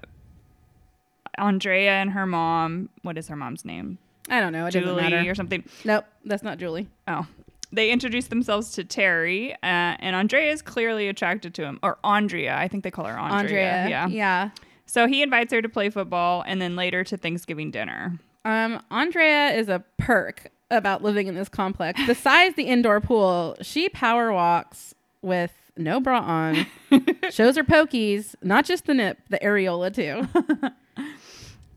Andrea 1.39 1.93
and 1.93 2.11
her 2.11 2.27
mom. 2.27 2.89
What 3.03 3.19
is 3.19 3.29
her 3.29 3.37
mom's 3.37 3.65
name? 3.65 3.99
I 4.29 4.41
don't 4.41 4.53
know. 4.53 4.67
It 4.67 4.73
doesn't 4.73 4.89
Julie 4.89 5.03
matter. 5.03 5.31
or 5.31 5.35
something. 5.35 5.65
Nope, 5.85 6.05
that's 6.25 6.43
not 6.43 6.59
Julie. 6.59 6.89
Oh. 7.07 7.27
They 7.73 7.91
introduce 7.91 8.29
themselves 8.29 8.71
to 8.73 8.85
Terry, 8.85 9.53
uh, 9.55 9.57
and 9.63 10.15
Andrea 10.15 10.53
is 10.53 10.63
clearly 10.63 11.09
attracted 11.09 11.55
to 11.55 11.65
him. 11.65 11.81
Or 11.83 11.99
Andrea. 12.05 12.57
I 12.57 12.69
think 12.69 12.85
they 12.85 12.91
call 12.91 13.05
her 13.05 13.19
Andrea. 13.19 13.73
Andrea. 13.73 13.89
Yeah. 13.89 14.07
Yeah. 14.07 14.51
So 14.87 15.07
he 15.09 15.23
invites 15.23 15.53
her 15.53 15.61
to 15.61 15.69
play 15.69 15.91
football 15.91 16.45
and 16.47 16.61
then 16.63 16.77
later 16.77 17.03
to 17.05 17.17
Thanksgiving 17.17 17.71
dinner. 17.71 18.19
Um, 18.45 18.81
Andrea 18.91 19.49
is 19.49 19.69
a 19.69 19.83
perk 19.99 20.53
about 20.71 21.03
living 21.03 21.27
in 21.27 21.35
this 21.35 21.49
complex. 21.49 22.01
Besides 22.07 22.57
the 22.57 22.65
indoor 22.65 23.01
pool, 23.01 23.57
she 23.63 23.89
power 23.89 24.33
walks 24.33 24.95
with 25.23 25.53
no 25.77 26.01
bra 26.01 26.21
on, 26.21 26.67
shows 27.31 27.57
her 27.57 27.65
pokies, 27.65 28.35
not 28.43 28.65
just 28.65 28.87
the 28.87 28.95
nip, 28.95 29.19
the 29.31 29.39
areola 29.39 29.93
too. 29.93 30.29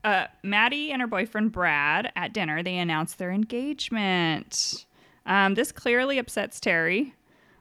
Uh, 0.08 0.26
Maddie 0.42 0.94
and 0.94 1.02
her 1.02 1.08
boyfriend 1.08 1.52
Brad 1.52 2.14
at 2.16 2.32
dinner, 2.32 2.64
they 2.64 2.78
announce 2.78 3.16
their 3.16 3.30
engagement. 3.30 4.86
Um, 5.26 5.56
this 5.56 5.74
clearly 5.74 6.18
upsets 6.18 6.62
Terry. 6.62 7.14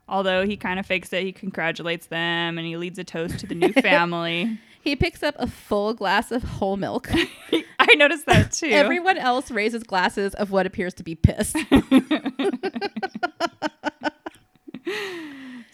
Although 0.08 0.46
he 0.46 0.56
kind 0.56 0.78
of 0.78 0.86
fakes 0.86 1.12
it, 1.12 1.24
he 1.24 1.32
congratulates 1.32 2.06
them 2.06 2.56
and 2.56 2.64
he 2.64 2.76
leads 2.76 3.00
a 3.00 3.04
toast 3.04 3.40
to 3.40 3.48
the 3.48 3.56
new 3.56 3.72
family. 3.82 4.60
He 4.80 4.94
picks 4.94 5.24
up 5.24 5.34
a 5.40 5.48
full 5.48 5.92
glass 5.92 6.30
of 6.30 6.44
whole 6.44 6.76
milk. 6.76 7.10
I 7.80 7.94
noticed 7.96 8.26
that 8.26 8.52
too. 8.52 8.68
Everyone 8.68 9.18
else 9.18 9.50
raises 9.50 9.82
glasses 9.82 10.32
of 10.34 10.52
what 10.52 10.66
appears 10.66 10.94
to 10.94 11.02
be 11.02 11.16
piss. 11.16 11.52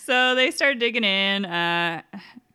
So 0.04 0.34
they 0.34 0.50
start 0.50 0.80
digging 0.80 1.04
in, 1.04 1.44
uh, 1.44 2.02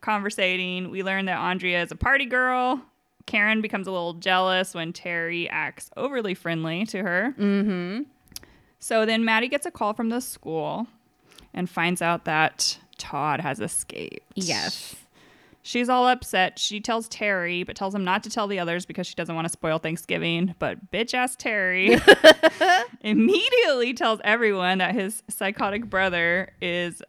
conversating. 0.02 0.90
We 0.90 1.02
learn 1.02 1.24
that 1.26 1.38
Andrea 1.38 1.82
is 1.82 1.90
a 1.90 1.96
party 1.96 2.26
girl. 2.26 2.82
Karen 3.28 3.60
becomes 3.60 3.86
a 3.86 3.90
little 3.90 4.14
jealous 4.14 4.74
when 4.74 4.90
Terry 4.92 5.48
acts 5.50 5.90
overly 5.98 6.32
friendly 6.32 6.86
to 6.86 7.02
her. 7.02 7.34
mm-hmm. 7.38 8.02
So 8.80 9.04
then 9.04 9.24
Maddie 9.24 9.48
gets 9.48 9.66
a 9.66 9.70
call 9.70 9.92
from 9.92 10.08
the 10.08 10.20
school 10.20 10.86
and 11.52 11.68
finds 11.68 12.00
out 12.00 12.24
that 12.24 12.78
Todd 12.96 13.40
has 13.40 13.60
escaped. 13.60 14.22
Yes. 14.34 14.96
She's 15.62 15.90
all 15.90 16.08
upset. 16.08 16.58
She 16.58 16.80
tells 16.80 17.06
Terry, 17.08 17.64
but 17.64 17.76
tells 17.76 17.94
him 17.94 18.02
not 18.02 18.22
to 18.22 18.30
tell 18.30 18.46
the 18.46 18.58
others 18.58 18.86
because 18.86 19.06
she 19.06 19.14
doesn't 19.14 19.34
want 19.34 19.44
to 19.46 19.52
spoil 19.52 19.78
Thanksgiving. 19.78 20.54
But 20.58 20.90
bitch 20.90 21.12
ass 21.12 21.36
Terry 21.36 21.98
immediately 23.02 23.92
tells 23.92 24.20
everyone 24.24 24.78
that 24.78 24.94
his 24.94 25.22
psychotic 25.28 25.90
brother 25.90 26.50
is 26.62 27.02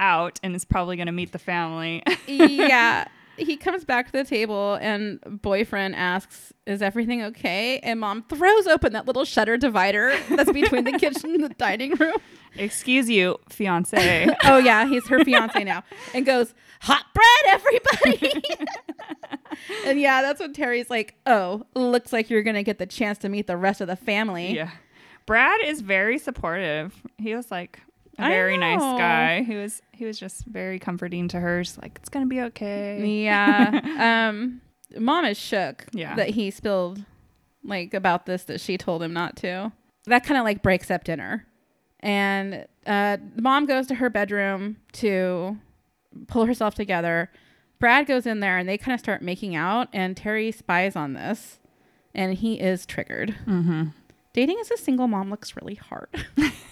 out 0.00 0.40
and 0.42 0.56
is 0.56 0.64
probably 0.64 0.96
going 0.96 1.06
to 1.06 1.12
meet 1.12 1.30
the 1.30 1.38
family. 1.38 2.02
yeah. 2.26 3.06
He 3.38 3.56
comes 3.56 3.84
back 3.84 4.06
to 4.06 4.12
the 4.12 4.24
table 4.24 4.78
and 4.80 5.18
boyfriend 5.42 5.94
asks, 5.96 6.52
Is 6.66 6.82
everything 6.82 7.22
okay? 7.22 7.78
And 7.78 8.00
mom 8.00 8.24
throws 8.24 8.66
open 8.66 8.92
that 8.92 9.06
little 9.06 9.24
shutter 9.24 9.56
divider 9.56 10.14
that's 10.28 10.52
between 10.52 10.84
the 10.84 10.92
kitchen 10.92 11.30
and 11.34 11.44
the 11.44 11.48
dining 11.58 11.94
room. 11.94 12.16
Excuse 12.56 13.08
you, 13.08 13.38
fiance. 13.48 14.28
Oh, 14.44 14.58
yeah, 14.58 14.86
he's 14.86 15.06
her 15.08 15.24
fiance 15.24 15.64
now. 15.64 15.82
And 16.14 16.26
goes, 16.26 16.52
Hot 16.82 17.04
bread, 17.14 17.60
everybody. 17.60 18.42
and 19.86 20.00
yeah, 20.00 20.20
that's 20.22 20.40
when 20.40 20.52
Terry's 20.52 20.90
like, 20.90 21.14
Oh, 21.26 21.64
looks 21.74 22.12
like 22.12 22.28
you're 22.28 22.42
going 22.42 22.56
to 22.56 22.62
get 22.62 22.78
the 22.78 22.86
chance 22.86 23.18
to 23.18 23.28
meet 23.28 23.46
the 23.46 23.56
rest 23.56 23.80
of 23.80 23.86
the 23.88 23.96
family. 23.96 24.54
yeah. 24.54 24.70
Brad 25.24 25.60
is 25.64 25.80
very 25.80 26.18
supportive. 26.18 27.00
He 27.18 27.34
was 27.34 27.50
like 27.50 27.80
a 28.18 28.24
I 28.24 28.28
very 28.28 28.56
nice 28.58 28.80
guy. 28.80 29.42
He 29.42 29.56
was 29.56 29.80
he 29.92 30.04
was 30.04 30.18
just 30.18 30.44
very 30.46 30.78
comforting 30.78 31.28
to 31.28 31.40
her. 31.40 31.64
She's 31.64 31.78
like, 31.78 31.98
it's 32.00 32.08
gonna 32.08 32.26
be 32.26 32.40
okay. 32.42 33.22
Yeah. 33.24 34.28
um, 34.30 34.60
mom 34.98 35.24
is 35.24 35.38
shook 35.38 35.86
Yeah. 35.92 36.14
that 36.16 36.30
he 36.30 36.50
spilled 36.50 37.04
like 37.64 37.94
about 37.94 38.26
this 38.26 38.44
that 38.44 38.60
she 38.60 38.76
told 38.76 39.02
him 39.02 39.12
not 39.12 39.36
to. 39.36 39.72
That 40.06 40.24
kind 40.24 40.38
of 40.38 40.44
like 40.44 40.62
breaks 40.62 40.90
up 40.90 41.04
dinner. 41.04 41.46
And 42.00 42.66
uh, 42.86 43.18
mom 43.36 43.66
goes 43.66 43.86
to 43.86 43.94
her 43.96 44.10
bedroom 44.10 44.78
to 44.94 45.56
pull 46.26 46.46
herself 46.46 46.74
together. 46.74 47.30
Brad 47.78 48.06
goes 48.06 48.26
in 48.26 48.40
there 48.40 48.58
and 48.58 48.68
they 48.68 48.76
kind 48.78 48.92
of 48.94 49.00
start 49.00 49.22
making 49.22 49.54
out, 49.54 49.88
and 49.92 50.16
Terry 50.16 50.50
spies 50.52 50.94
on 50.96 51.12
this, 51.14 51.58
and 52.14 52.34
he 52.34 52.60
is 52.60 52.84
triggered. 52.86 53.36
Mm-hmm. 53.46 53.84
Dating 54.32 54.58
as 54.60 54.70
a 54.70 54.76
single 54.76 55.08
mom 55.08 55.30
looks 55.30 55.56
really 55.56 55.74
hard. 55.74 56.08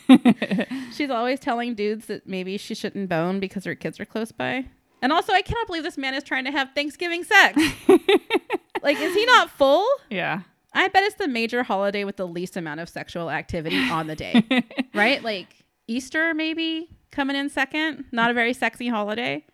She's 0.95 1.11
always 1.11 1.41
telling 1.41 1.75
dudes 1.75 2.07
that 2.07 2.27
maybe 2.27 2.57
she 2.57 2.75
shouldn't 2.75 3.09
bone 3.09 3.39
because 3.39 3.65
her 3.65 3.75
kids 3.75 4.01
are 4.01 4.07
close 4.07 4.33
by. 4.33 4.67
And 5.03 5.13
also, 5.13 5.33
I 5.33 5.43
cannot 5.43 5.67
believe 5.67 5.83
this 5.83 5.99
man 5.99 6.15
is 6.15 6.25
trying 6.25 6.45
to 6.45 6.51
have 6.51 6.71
Thanksgiving 6.75 7.25
sex. 7.25 7.61
like, 8.83 8.99
is 8.99 9.15
he 9.15 9.27
not 9.27 9.51
full? 9.51 9.87
Yeah. 10.11 10.43
I 10.73 10.89
bet 10.89 11.03
it's 11.03 11.17
the 11.17 11.29
major 11.29 11.63
holiday 11.63 12.05
with 12.05 12.17
the 12.17 12.27
least 12.27 12.57
amount 12.57 12.81
of 12.81 12.89
sexual 12.89 13.31
activity 13.31 13.77
on 13.91 14.07
the 14.07 14.17
day, 14.17 14.65
right? 14.95 15.23
Like 15.23 15.49
Easter, 15.89 16.33
maybe 16.33 16.89
coming 17.11 17.35
in 17.35 17.49
second. 17.49 18.05
Not 18.13 18.31
a 18.31 18.35
very 18.35 18.53
sexy 18.53 18.89
holiday, 18.89 19.45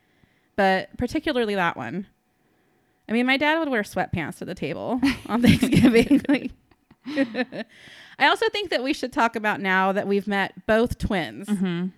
but 0.56 0.96
particularly 0.98 1.54
that 1.54 1.76
one. 1.76 2.06
I 3.08 3.12
mean, 3.12 3.24
my 3.24 3.36
dad 3.36 3.58
would 3.60 3.70
wear 3.70 3.82
sweatpants 3.82 4.38
to 4.38 4.44
the 4.44 4.54
table 4.54 5.00
on 5.26 5.40
Thanksgiving. 5.40 6.20
like, 6.28 6.50
I 8.18 8.28
also 8.28 8.48
think 8.48 8.70
that 8.70 8.82
we 8.82 8.92
should 8.92 9.12
talk 9.12 9.36
about 9.36 9.60
now 9.60 9.92
that 9.92 10.06
we've 10.06 10.26
met 10.26 10.66
both 10.66 10.98
twins. 10.98 11.48
Mm-hmm. 11.48 11.88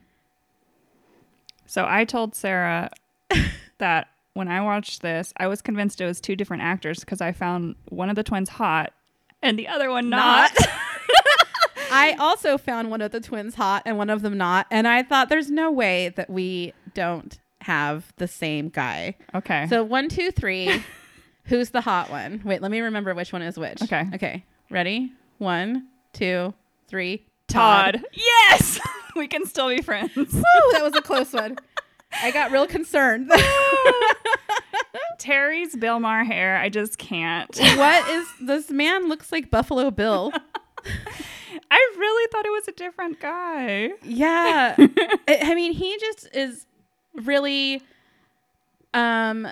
So 1.66 1.86
I 1.88 2.04
told 2.04 2.34
Sarah 2.34 2.90
that 3.78 4.08
when 4.34 4.48
I 4.48 4.60
watched 4.60 5.02
this, 5.02 5.32
I 5.36 5.46
was 5.46 5.62
convinced 5.62 6.00
it 6.00 6.06
was 6.06 6.20
two 6.20 6.34
different 6.36 6.62
actors 6.62 7.00
because 7.00 7.20
I 7.20 7.32
found 7.32 7.76
one 7.88 8.08
of 8.10 8.16
the 8.16 8.24
twins 8.24 8.48
hot 8.48 8.92
and 9.42 9.58
the 9.58 9.68
other 9.68 9.90
one 9.90 10.08
not. 10.08 10.50
I 11.90 12.16
also 12.18 12.58
found 12.58 12.90
one 12.90 13.00
of 13.00 13.12
the 13.12 13.20
twins 13.20 13.54
hot 13.54 13.82
and 13.86 13.96
one 13.96 14.10
of 14.10 14.22
them 14.22 14.36
not. 14.36 14.66
And 14.70 14.86
I 14.86 15.02
thought 15.02 15.28
there's 15.28 15.50
no 15.50 15.70
way 15.70 16.10
that 16.10 16.28
we 16.28 16.72
don't 16.94 17.38
have 17.62 18.12
the 18.16 18.28
same 18.28 18.68
guy. 18.68 19.16
okay. 19.34 19.66
So 19.68 19.82
one, 19.84 20.08
two, 20.08 20.30
three. 20.30 20.82
Who's 21.44 21.70
the 21.70 21.80
hot 21.80 22.10
one? 22.10 22.42
Wait, 22.44 22.60
let 22.60 22.70
me 22.70 22.80
remember 22.80 23.14
which 23.14 23.32
one 23.32 23.42
is 23.42 23.58
which. 23.58 23.82
Okay. 23.82 24.04
Okay. 24.14 24.44
Ready? 24.70 25.12
One, 25.38 25.86
two, 26.12 26.52
three. 26.88 27.24
Todd. 27.46 28.04
Yes! 28.12 28.78
we 29.16 29.26
can 29.26 29.46
still 29.46 29.68
be 29.68 29.80
friends. 29.80 30.14
Woo, 30.14 30.42
that 30.72 30.82
was 30.82 30.94
a 30.94 31.00
close 31.00 31.32
one. 31.32 31.56
I 32.22 32.30
got 32.30 32.50
real 32.50 32.66
concerned. 32.66 33.32
Terry's 35.18 35.74
Bill 35.74 35.98
Maher 36.00 36.24
hair, 36.24 36.58
I 36.58 36.68
just 36.68 36.98
can't. 36.98 37.54
what 37.56 38.08
is 38.10 38.26
this 38.40 38.70
man 38.70 39.08
looks 39.08 39.32
like 39.32 39.50
Buffalo 39.50 39.90
Bill. 39.90 40.32
I 41.70 41.94
really 41.98 42.28
thought 42.30 42.46
it 42.46 42.50
was 42.50 42.68
a 42.68 42.72
different 42.72 43.20
guy. 43.20 43.90
Yeah. 44.02 44.74
I, 44.78 45.38
I 45.42 45.54
mean, 45.54 45.72
he 45.72 45.98
just 45.98 46.28
is 46.34 46.66
really 47.14 47.82
um 48.94 49.48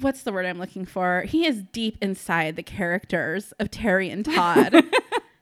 what's 0.00 0.22
the 0.22 0.32
word 0.32 0.46
I'm 0.46 0.58
looking 0.58 0.84
for? 0.84 1.22
He 1.22 1.46
is 1.46 1.62
deep 1.72 1.98
inside 2.00 2.56
the 2.56 2.62
characters 2.62 3.52
of 3.58 3.70
Terry 3.70 4.10
and 4.10 4.24
Todd 4.34 4.84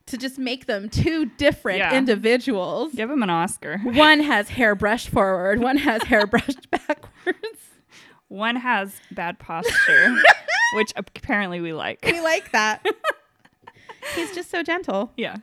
to 0.06 0.16
just 0.18 0.38
make 0.38 0.66
them 0.66 0.88
two 0.88 1.26
different 1.36 1.78
Yeah. 1.78 1.96
individuals. 1.96 2.92
Give 2.94 3.10
him 3.10 3.22
an 3.22 3.30
Oscar. 3.30 3.78
One 3.82 4.20
has 4.20 4.50
hair 4.50 4.74
brushed 4.74 5.08
forward, 5.08 5.60
one 5.60 5.78
has 5.78 6.02
hair 6.04 6.26
brushed 6.28 6.70
backwards. 6.70 7.38
One 8.28 8.56
has 8.56 9.00
bad 9.12 9.38
posture, 9.38 10.14
which 10.74 10.92
apparently 10.96 11.60
we 11.60 11.72
like. 11.72 12.00
We 12.04 12.20
like 12.20 12.50
that. 12.52 12.84
He's 14.16 14.34
just 14.34 14.50
so 14.50 14.62
gentle. 14.62 15.12
Yeah. 15.16 15.36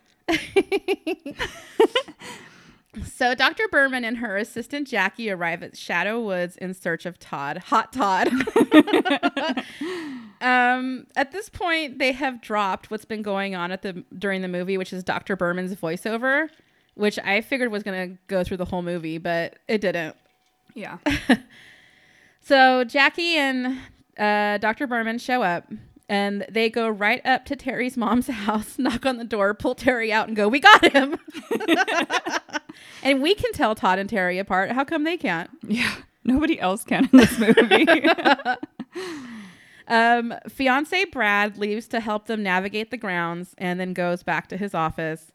So 3.06 3.34
Dr. 3.36 3.64
Berman 3.72 4.04
and 4.04 4.18
her 4.18 4.36
assistant 4.38 4.88
Jackie 4.88 5.30
arrive 5.30 5.64
at 5.64 5.78
Shadow 5.78 6.20
Woods 6.20 6.58
in 6.58 6.74
search 6.74 7.06
of 7.06 7.18
Todd. 7.20 7.58
Hot 7.58 7.94
Todd. 7.94 8.28
um, 10.42 11.08
at 11.16 11.32
this 11.32 11.48
point, 11.48 12.00
they 12.00 12.12
have 12.12 12.42
dropped 12.42 12.92
what's 12.92 13.06
been 13.06 13.22
going 13.22 13.56
on 13.56 13.72
at 13.72 13.82
the 13.82 14.04
during 14.18 14.42
the 14.42 14.50
movie, 14.50 14.78
which 14.78 14.92
is 14.92 15.04
Dr. 15.04 15.38
Berman's 15.38 15.74
voiceover, 15.76 16.50
which 16.96 17.18
I 17.20 17.40
figured 17.42 17.72
was 17.72 17.84
going 17.84 18.10
to 18.10 18.18
go 18.28 18.44
through 18.44 18.58
the 18.58 18.66
whole 18.66 18.82
movie, 18.82 19.18
but 19.18 19.58
it 19.70 19.80
didn't. 19.80 20.16
Yeah. 20.74 20.98
So 22.42 22.84
Jackie 22.84 23.38
and 23.38 23.78
uh, 24.18 24.58
Dr. 24.58 24.88
Berman 24.88 25.20
show 25.20 25.44
up. 25.44 25.72
And 26.10 26.46
they 26.50 26.70
go 26.70 26.90
right 26.90 27.26
up 27.26 27.46
to 27.46 27.56
Terry's 27.56 27.96
mom's 27.96 28.28
house, 28.46 28.78
knock 28.78 29.06
on 29.06 29.18
the 29.18 29.24
door, 29.24 29.54
pull 29.54 29.76
Terry 29.76 30.12
out, 30.12 30.28
and 30.28 30.36
go, 30.36 30.50
"We 30.50 30.60
got 30.60 30.92
him." 30.92 31.18
And 33.04 33.22
we 33.22 33.36
can 33.36 33.52
tell 33.54 33.76
Todd 33.76 34.00
and 34.00 34.10
Terry 34.10 34.38
apart. 34.40 34.72
How 34.72 34.84
come 34.84 35.04
they 35.04 35.18
can't? 35.18 35.50
Yeah. 35.68 35.94
Nobody 36.24 36.60
else 36.60 36.84
can 36.84 37.10
in 37.12 37.18
this 37.18 37.40
movie. 37.40 37.88
Um, 39.88 40.34
fiance 40.48 41.04
Brad 41.06 41.58
leaves 41.58 41.86
to 41.90 42.00
help 42.00 42.28
them 42.28 42.42
navigate 42.42 42.92
the 42.92 42.98
grounds 42.98 43.54
and 43.58 43.78
then 43.78 43.94
goes 43.94 44.24
back 44.24 44.48
to 44.48 44.56
his 44.56 44.74
office. 44.74 45.32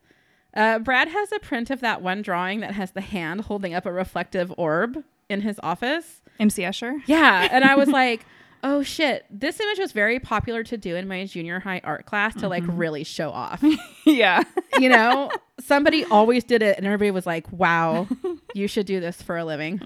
Uh, 0.55 0.79
Brad 0.79 1.09
has 1.09 1.31
a 1.31 1.39
print 1.41 1.69
of 1.69 1.81
that 1.81 2.01
one 2.01 2.23
drawing 2.23 2.61
that 2.61 2.73
has 2.73 2.93
the 2.93 3.03
hand 3.03 3.43
holding 3.43 3.75
up 3.75 3.85
a 3.85 3.93
reflective 3.93 4.51
orb 4.57 5.05
in 5.29 5.43
his 5.43 5.61
office. 5.63 6.23
MC 6.41 6.63
Escher. 6.63 7.03
Yeah. 7.05 7.49
And 7.51 7.65
I 7.65 7.75
was 7.75 7.89
like, 7.91 8.25
oh 8.63 8.83
shit, 8.83 9.25
this 9.31 9.61
image 9.61 9.79
was 9.79 9.93
very 9.93 10.19
popular 10.19 10.63
to 10.65 10.77
do 10.77 10.97
in 10.97 11.07
my 11.09 11.25
junior 11.25 11.61
high 11.61 11.81
art 11.85 12.07
class 12.07 12.35
to 12.37 12.49
like 12.49 12.65
really 12.67 13.05
show 13.05 13.31
off. 13.31 13.63
yeah. 14.05 14.43
You 14.79 14.89
know, 14.89 15.31
somebody 15.61 16.05
always 16.05 16.45
did 16.45 16.63
it 16.63 16.77
and 16.77 16.87
everybody 16.87 17.11
was 17.11 17.27
like, 17.27 17.51
wow, 17.53 18.09
you 18.55 18.69
should 18.69 18.87
do 18.87 19.01
this 19.01 19.21
for 19.23 19.37
a 19.37 19.45
living. 19.45 19.81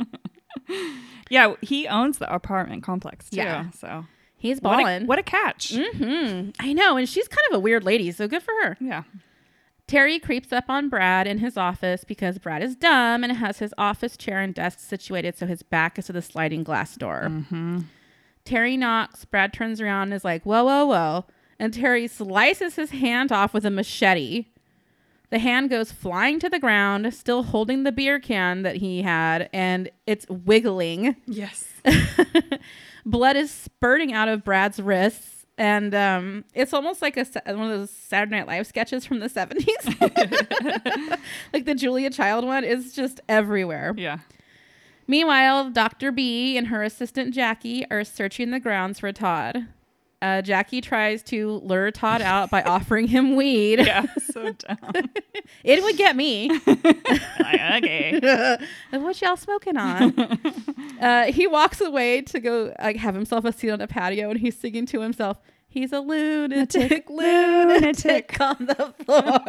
Yeah. 1.28 1.54
He 1.60 1.86
owns 1.88 2.18
the 2.18 2.32
apartment 2.32 2.82
complex 2.82 3.30
too. 3.30 3.36
Yeah. 3.38 3.70
So 3.70 4.06
He's 4.36 4.60
what 4.60 4.74
a, 4.74 4.82
balling. 4.82 5.06
what 5.06 5.18
a 5.18 5.22
catch. 5.22 5.74
hmm 5.74 6.50
I 6.58 6.72
know. 6.72 6.96
And 6.96 7.08
she's 7.08 7.28
kind 7.28 7.46
of 7.50 7.56
a 7.56 7.60
weird 7.60 7.84
lady. 7.84 8.10
So 8.12 8.26
good 8.28 8.42
for 8.42 8.52
her. 8.62 8.76
Yeah. 8.80 9.02
Terry 9.86 10.20
creeps 10.20 10.52
up 10.52 10.66
on 10.68 10.88
Brad 10.88 11.26
in 11.26 11.38
his 11.38 11.56
office 11.56 12.04
because 12.04 12.38
Brad 12.38 12.62
is 12.62 12.76
dumb 12.76 13.24
and 13.24 13.32
has 13.32 13.58
his 13.58 13.74
office 13.76 14.16
chair 14.16 14.38
and 14.40 14.54
desk 14.54 14.78
situated 14.78 15.36
so 15.36 15.46
his 15.46 15.64
back 15.64 15.98
is 15.98 16.06
to 16.06 16.12
the 16.12 16.22
sliding 16.22 16.62
glass 16.62 16.94
door. 16.96 17.24
Mm-hmm. 17.28 17.80
Terry 18.44 18.76
knocks. 18.76 19.24
Brad 19.24 19.52
turns 19.52 19.80
around 19.80 20.04
and 20.04 20.14
is 20.14 20.24
like, 20.24 20.44
whoa, 20.44 20.64
whoa, 20.64 20.86
whoa. 20.86 21.24
And 21.58 21.74
Terry 21.74 22.06
slices 22.06 22.76
his 22.76 22.90
hand 22.90 23.30
off 23.30 23.52
with 23.52 23.66
a 23.66 23.70
machete. 23.70 24.46
The 25.30 25.38
hand 25.38 25.70
goes 25.70 25.92
flying 25.92 26.40
to 26.40 26.48
the 26.48 26.58
ground, 26.58 27.12
still 27.14 27.44
holding 27.44 27.84
the 27.84 27.92
beer 27.92 28.18
can 28.18 28.62
that 28.62 28.76
he 28.76 29.02
had, 29.02 29.48
and 29.52 29.88
it's 30.06 30.26
wiggling. 30.28 31.14
Yes. 31.26 31.68
Blood 33.06 33.36
is 33.36 33.50
spurting 33.50 34.12
out 34.12 34.28
of 34.28 34.44
Brad's 34.44 34.80
wrists. 34.80 35.46
And 35.56 35.94
um, 35.94 36.44
it's 36.54 36.72
almost 36.72 37.02
like 37.02 37.18
a 37.18 37.26
one 37.44 37.70
of 37.70 37.78
those 37.78 37.90
Saturday 37.90 38.36
Night 38.38 38.46
Live 38.46 38.66
sketches 38.66 39.04
from 39.04 39.20
the 39.20 39.28
70s. 39.28 41.18
like 41.52 41.66
the 41.66 41.74
Julia 41.74 42.08
Child 42.08 42.46
one 42.46 42.64
is 42.64 42.94
just 42.94 43.20
everywhere. 43.28 43.94
Yeah. 43.96 44.20
Meanwhile, 45.10 45.70
Dr. 45.70 46.12
B 46.12 46.56
and 46.56 46.68
her 46.68 46.84
assistant 46.84 47.34
Jackie 47.34 47.84
are 47.90 48.04
searching 48.04 48.52
the 48.52 48.60
grounds 48.60 49.00
for 49.00 49.10
Todd. 49.10 49.66
Uh, 50.22 50.40
Jackie 50.40 50.80
tries 50.80 51.24
to 51.24 51.54
lure 51.64 51.90
Todd 51.90 52.22
out 52.22 52.48
by 52.48 52.62
offering 52.76 53.08
him 53.08 53.34
weed. 53.34 53.80
Yeah. 53.80 54.06
So 54.32 54.52
dumb. 54.52 54.78
It 55.64 55.82
would 55.82 55.96
get 55.96 56.14
me. 56.14 56.48
Like, 57.40 57.82
okay. 57.82 58.58
what 58.92 59.20
y'all 59.20 59.36
smoking 59.36 59.76
on? 59.76 60.14
uh, 61.00 61.24
he 61.32 61.48
walks 61.48 61.80
away 61.80 62.22
to 62.22 62.38
go 62.38 62.72
like 62.80 62.94
have 62.96 63.16
himself 63.16 63.44
a 63.44 63.52
seat 63.52 63.70
on 63.70 63.80
a 63.80 63.88
patio, 63.88 64.30
and 64.30 64.38
he's 64.38 64.56
singing 64.56 64.86
to 64.86 65.00
himself. 65.00 65.38
He's 65.72 65.92
a 65.92 66.00
lunatic, 66.10 67.08
lunatic 67.08 68.36
on 68.40 68.56
the 68.66 68.92
floor. 69.04 69.40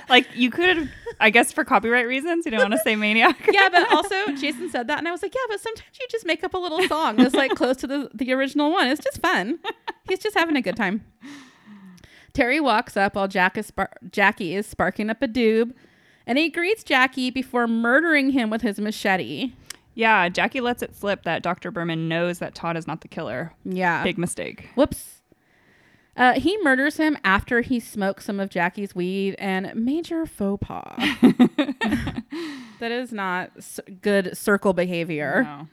Like 0.08 0.26
you 0.34 0.50
could 0.50 0.76
have, 0.76 0.88
I 1.20 1.30
guess, 1.30 1.52
for 1.52 1.64
copyright 1.64 2.06
reasons, 2.06 2.44
you 2.46 2.50
don't 2.52 2.60
want 2.60 2.72
to 2.72 2.78
say 2.78 2.96
maniac. 2.96 3.48
yeah, 3.52 3.68
but 3.68 3.92
also 3.92 4.14
Jason 4.32 4.70
said 4.70 4.86
that, 4.88 4.98
and 4.98 5.06
I 5.06 5.10
was 5.10 5.22
like, 5.22 5.34
yeah, 5.34 5.40
but 5.48 5.60
sometimes 5.60 5.88
you 6.00 6.06
just 6.10 6.24
make 6.24 6.42
up 6.42 6.54
a 6.54 6.58
little 6.58 6.82
song 6.88 7.16
that's 7.16 7.34
like 7.34 7.54
close 7.54 7.76
to 7.78 7.86
the 7.86 8.08
the 8.14 8.32
original 8.32 8.70
one. 8.72 8.86
It's 8.88 9.02
just 9.02 9.20
fun. 9.20 9.58
He's 10.08 10.20
just 10.20 10.36
having 10.36 10.56
a 10.56 10.62
good 10.62 10.76
time. 10.76 11.04
Terry 12.32 12.60
walks 12.60 12.96
up 12.96 13.14
while 13.16 13.28
Jack 13.28 13.58
is 13.58 13.66
spar- 13.66 13.96
Jackie 14.10 14.54
is 14.54 14.66
sparking 14.66 15.10
up 15.10 15.22
a 15.22 15.28
doob, 15.28 15.72
and 16.26 16.38
he 16.38 16.48
greets 16.48 16.84
Jackie 16.84 17.30
before 17.30 17.66
murdering 17.66 18.30
him 18.30 18.48
with 18.48 18.62
his 18.62 18.78
machete. 18.78 19.52
Yeah. 19.94 20.28
Jackie 20.28 20.60
lets 20.60 20.82
it 20.82 20.94
slip 20.94 21.24
that 21.24 21.42
Dr. 21.42 21.70
Berman 21.70 22.08
knows 22.08 22.38
that 22.38 22.54
Todd 22.54 22.76
is 22.76 22.86
not 22.86 23.00
the 23.00 23.08
killer. 23.08 23.52
Yeah. 23.64 24.04
Big 24.04 24.18
mistake. 24.18 24.68
Whoops. 24.74 25.15
Uh, 26.16 26.40
he 26.40 26.56
murders 26.62 26.96
him 26.96 27.16
after 27.24 27.60
he 27.60 27.78
smokes 27.78 28.24
some 28.24 28.40
of 28.40 28.48
Jackie's 28.48 28.94
weed 28.94 29.34
and 29.38 29.70
major 29.74 30.24
faux 30.26 30.66
pas. 30.66 30.96
that 32.80 32.90
is 32.92 33.12
not 33.12 33.50
s- 33.56 33.80
good 34.00 34.36
circle 34.36 34.72
behavior. 34.72 35.42
No. 35.44 35.68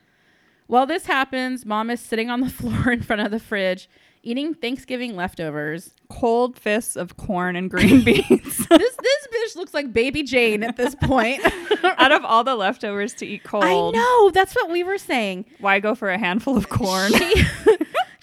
While 0.68 0.86
this 0.86 1.06
happens, 1.06 1.66
mom 1.66 1.90
is 1.90 2.00
sitting 2.00 2.30
on 2.30 2.42
the 2.42 2.50
floor 2.50 2.92
in 2.92 3.02
front 3.02 3.22
of 3.22 3.32
the 3.32 3.40
fridge 3.40 3.90
eating 4.26 4.54
Thanksgiving 4.54 5.16
leftovers. 5.18 5.92
Cold 6.10 6.58
fists 6.58 6.96
of 6.96 7.18
corn 7.18 7.56
and 7.58 7.70
green 7.70 8.04
beans. 8.04 8.28
this 8.30 8.68
this 8.70 9.28
bitch 9.34 9.56
looks 9.56 9.74
like 9.74 9.92
baby 9.92 10.24
Jane 10.24 10.64
at 10.64 10.78
this 10.78 10.96
point. 10.96 11.42
Out 11.84 12.12
of 12.14 12.24
all 12.24 12.44
the 12.44 12.56
leftovers 12.56 13.14
to 13.16 13.26
eat 13.26 13.44
cold, 13.44 13.64
I 13.96 13.98
know, 13.98 14.30
that's 14.32 14.54
what 14.56 14.70
we 14.72 14.84
were 14.84 14.98
saying. 14.98 15.46
why 15.60 15.80
go 15.80 15.94
for 15.96 16.10
a 16.10 16.18
handful 16.18 16.56
of 16.56 16.70
corn? 16.70 17.12
She, 17.14 17.44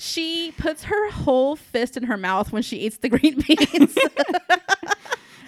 she 0.02 0.52
puts 0.56 0.84
her 0.84 1.10
whole 1.10 1.56
fist 1.56 1.94
in 1.94 2.04
her 2.04 2.16
mouth 2.16 2.52
when 2.52 2.62
she 2.62 2.78
eats 2.78 2.96
the 2.96 3.10
green 3.10 3.38
beans. 3.46 3.98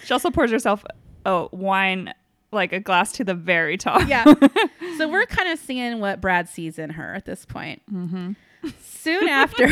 She 0.05 0.13
also 0.13 0.29
pours 0.29 0.51
herself 0.51 0.85
a 1.25 1.47
wine, 1.51 2.13
like 2.51 2.71
a 2.71 2.79
glass 2.79 3.11
to 3.13 3.23
the 3.23 3.33
very 3.33 3.77
top. 3.77 4.07
yeah. 4.07 4.25
So 4.99 5.09
we're 5.09 5.25
kind 5.25 5.49
of 5.49 5.57
seeing 5.57 5.99
what 5.99 6.21
Brad 6.21 6.47
sees 6.47 6.77
in 6.77 6.91
her 6.91 7.15
at 7.15 7.25
this 7.25 7.45
point. 7.45 7.81
Mm-hmm. 7.91 8.33
Soon 8.79 9.27
after, 9.29 9.67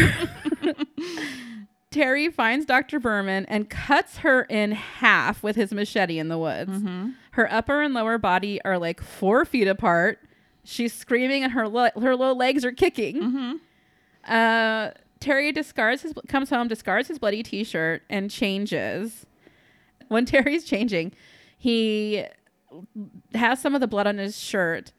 Terry 1.91 2.29
finds 2.29 2.65
Dr. 2.65 2.99
Berman 2.99 3.45
and 3.47 3.69
cuts 3.69 4.17
her 4.17 4.43
in 4.43 4.71
half 4.71 5.43
with 5.43 5.55
his 5.57 5.71
machete 5.73 6.17
in 6.17 6.27
the 6.29 6.37
woods. 6.39 6.71
Mm-hmm. 6.71 7.09
Her 7.31 7.51
upper 7.53 7.81
and 7.81 7.93
lower 7.93 8.17
body 8.17 8.59
are 8.63 8.77
like 8.79 9.01
four 9.01 9.45
feet 9.45 9.67
apart. 9.67 10.19
She's 10.63 10.91
screaming 10.93 11.43
and 11.43 11.51
her 11.51 11.67
lo- 11.67 11.89
her 12.01 12.15
low 12.15 12.33
legs 12.33 12.63
are 12.65 12.71
kicking. 12.71 13.15
Mm-hmm. 13.21 13.53
Uh, 14.25 14.91
Terry 15.19 15.51
discards 15.51 16.01
his 16.01 16.13
comes 16.27 16.49
home, 16.49 16.67
discards 16.67 17.07
his 17.07 17.19
bloody 17.19 17.43
T-shirt, 17.43 18.03
and 18.09 18.29
changes. 18.29 19.25
When 20.07 20.25
Terry's 20.25 20.65
changing, 20.65 21.13
he 21.57 22.25
has 23.33 23.61
some 23.61 23.75
of 23.75 23.81
the 23.81 23.87
blood 23.87 24.07
on 24.07 24.17
his 24.17 24.37
shirt 24.37 24.91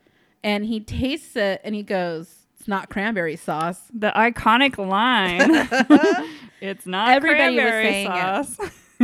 and 0.44 0.64
he 0.64 0.80
tastes 0.80 1.36
it 1.36 1.60
and 1.64 1.74
he 1.74 1.82
goes, 1.82 2.46
"It's 2.58 2.68
not 2.68 2.88
cranberry 2.88 3.36
sauce." 3.36 3.80
The 3.92 4.12
iconic 4.14 4.78
line. 4.78 5.40
it's 6.60 6.86
not 6.86 7.10
Everybody 7.10 7.56
cranberry 7.56 8.04
sauce. 8.04 8.56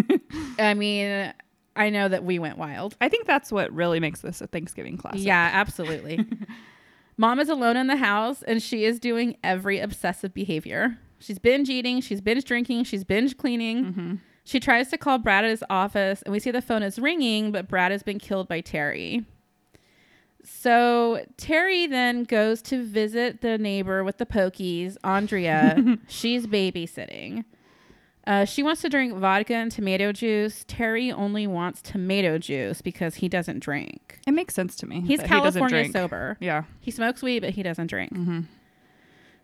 I 0.59 0.75
mean, 0.75 1.33
I 1.77 1.91
know 1.91 2.09
that 2.09 2.25
we 2.25 2.39
went 2.39 2.59
wild. 2.59 2.97
I 3.01 3.09
think 3.09 3.27
that's 3.27 3.53
what 3.53 3.73
really 3.73 4.01
makes 4.01 4.21
this 4.21 4.41
a 4.41 4.47
Thanksgiving 4.47 4.97
classic. 4.97 5.23
Yeah, 5.23 5.51
absolutely. 5.53 6.27
Mom 7.19 7.41
is 7.41 7.49
alone 7.49 7.77
in 7.77 7.89
the 7.89 7.97
house 7.97 8.43
and 8.43 8.63
she 8.63 8.85
is 8.85 9.01
doing 9.01 9.37
every 9.43 9.81
obsessive 9.81 10.33
behavior. 10.33 10.97
She's 11.19 11.41
binge 11.41 11.69
eating, 11.69 12.01
she's 12.01 12.21
binge 12.21 12.45
drinking, 12.45 12.85
she's 12.85 13.03
binge 13.03 13.37
cleaning. 13.37 13.85
Mm-hmm. 13.85 14.15
She 14.45 14.61
tries 14.61 14.89
to 14.91 14.97
call 14.97 15.19
Brad 15.19 15.45
at 15.45 15.51
his 15.51 15.65
office 15.69 16.23
and 16.23 16.33
we 16.33 16.39
see 16.39 16.53
the 16.53 16.63
phone 16.63 16.85
is 16.85 16.99
ringing, 16.99 17.51
but 17.51 17.69
Brad 17.69 17.91
has 17.91 18.05
been 18.05 18.21
killed 18.21 18.47
by 18.47 18.61
Terry. 18.61 19.27
So 20.45 21.25
Terry 21.37 21.89
then 21.89 22.23
goes 22.23 22.63
to 22.63 22.85
visit 22.85 23.41
the 23.41 23.59
neighbor 23.59 24.05
with 24.05 24.19
the 24.19 24.25
pokies, 24.25 24.97
Andrea. 25.03 25.99
She's 26.09 26.47
babysitting. 26.47 27.45
Uh, 28.29 28.45
she 28.45 28.63
wants 28.63 28.83
to 28.83 28.89
drink 28.91 29.15
vodka 29.15 29.55
and 29.55 29.73
tomato 29.73 30.13
juice. 30.13 30.65
Terry 30.69 31.11
only 31.11 31.47
wants 31.47 31.81
tomato 31.81 32.37
juice 32.39 32.83
because 32.83 33.15
he 33.17 33.29
doesn't 33.29 33.61
drink. 33.61 34.21
It 34.27 34.33
makes 34.33 34.55
sense 34.55 34.77
to 34.77 34.87
me. 34.87 35.01
He's 35.01 35.19
that 35.21 35.29
he 35.29 35.35
doesn't 35.35 35.61
California 35.61 35.79
drink. 35.85 35.93
sober. 35.95 36.37
Yeah. 36.39 36.65
He 36.81 36.91
smokes 36.91 37.23
weed, 37.23 37.41
but 37.41 37.51
he 37.51 37.63
doesn't 37.63 37.87
drink. 37.87 38.13
hmm 38.15 38.41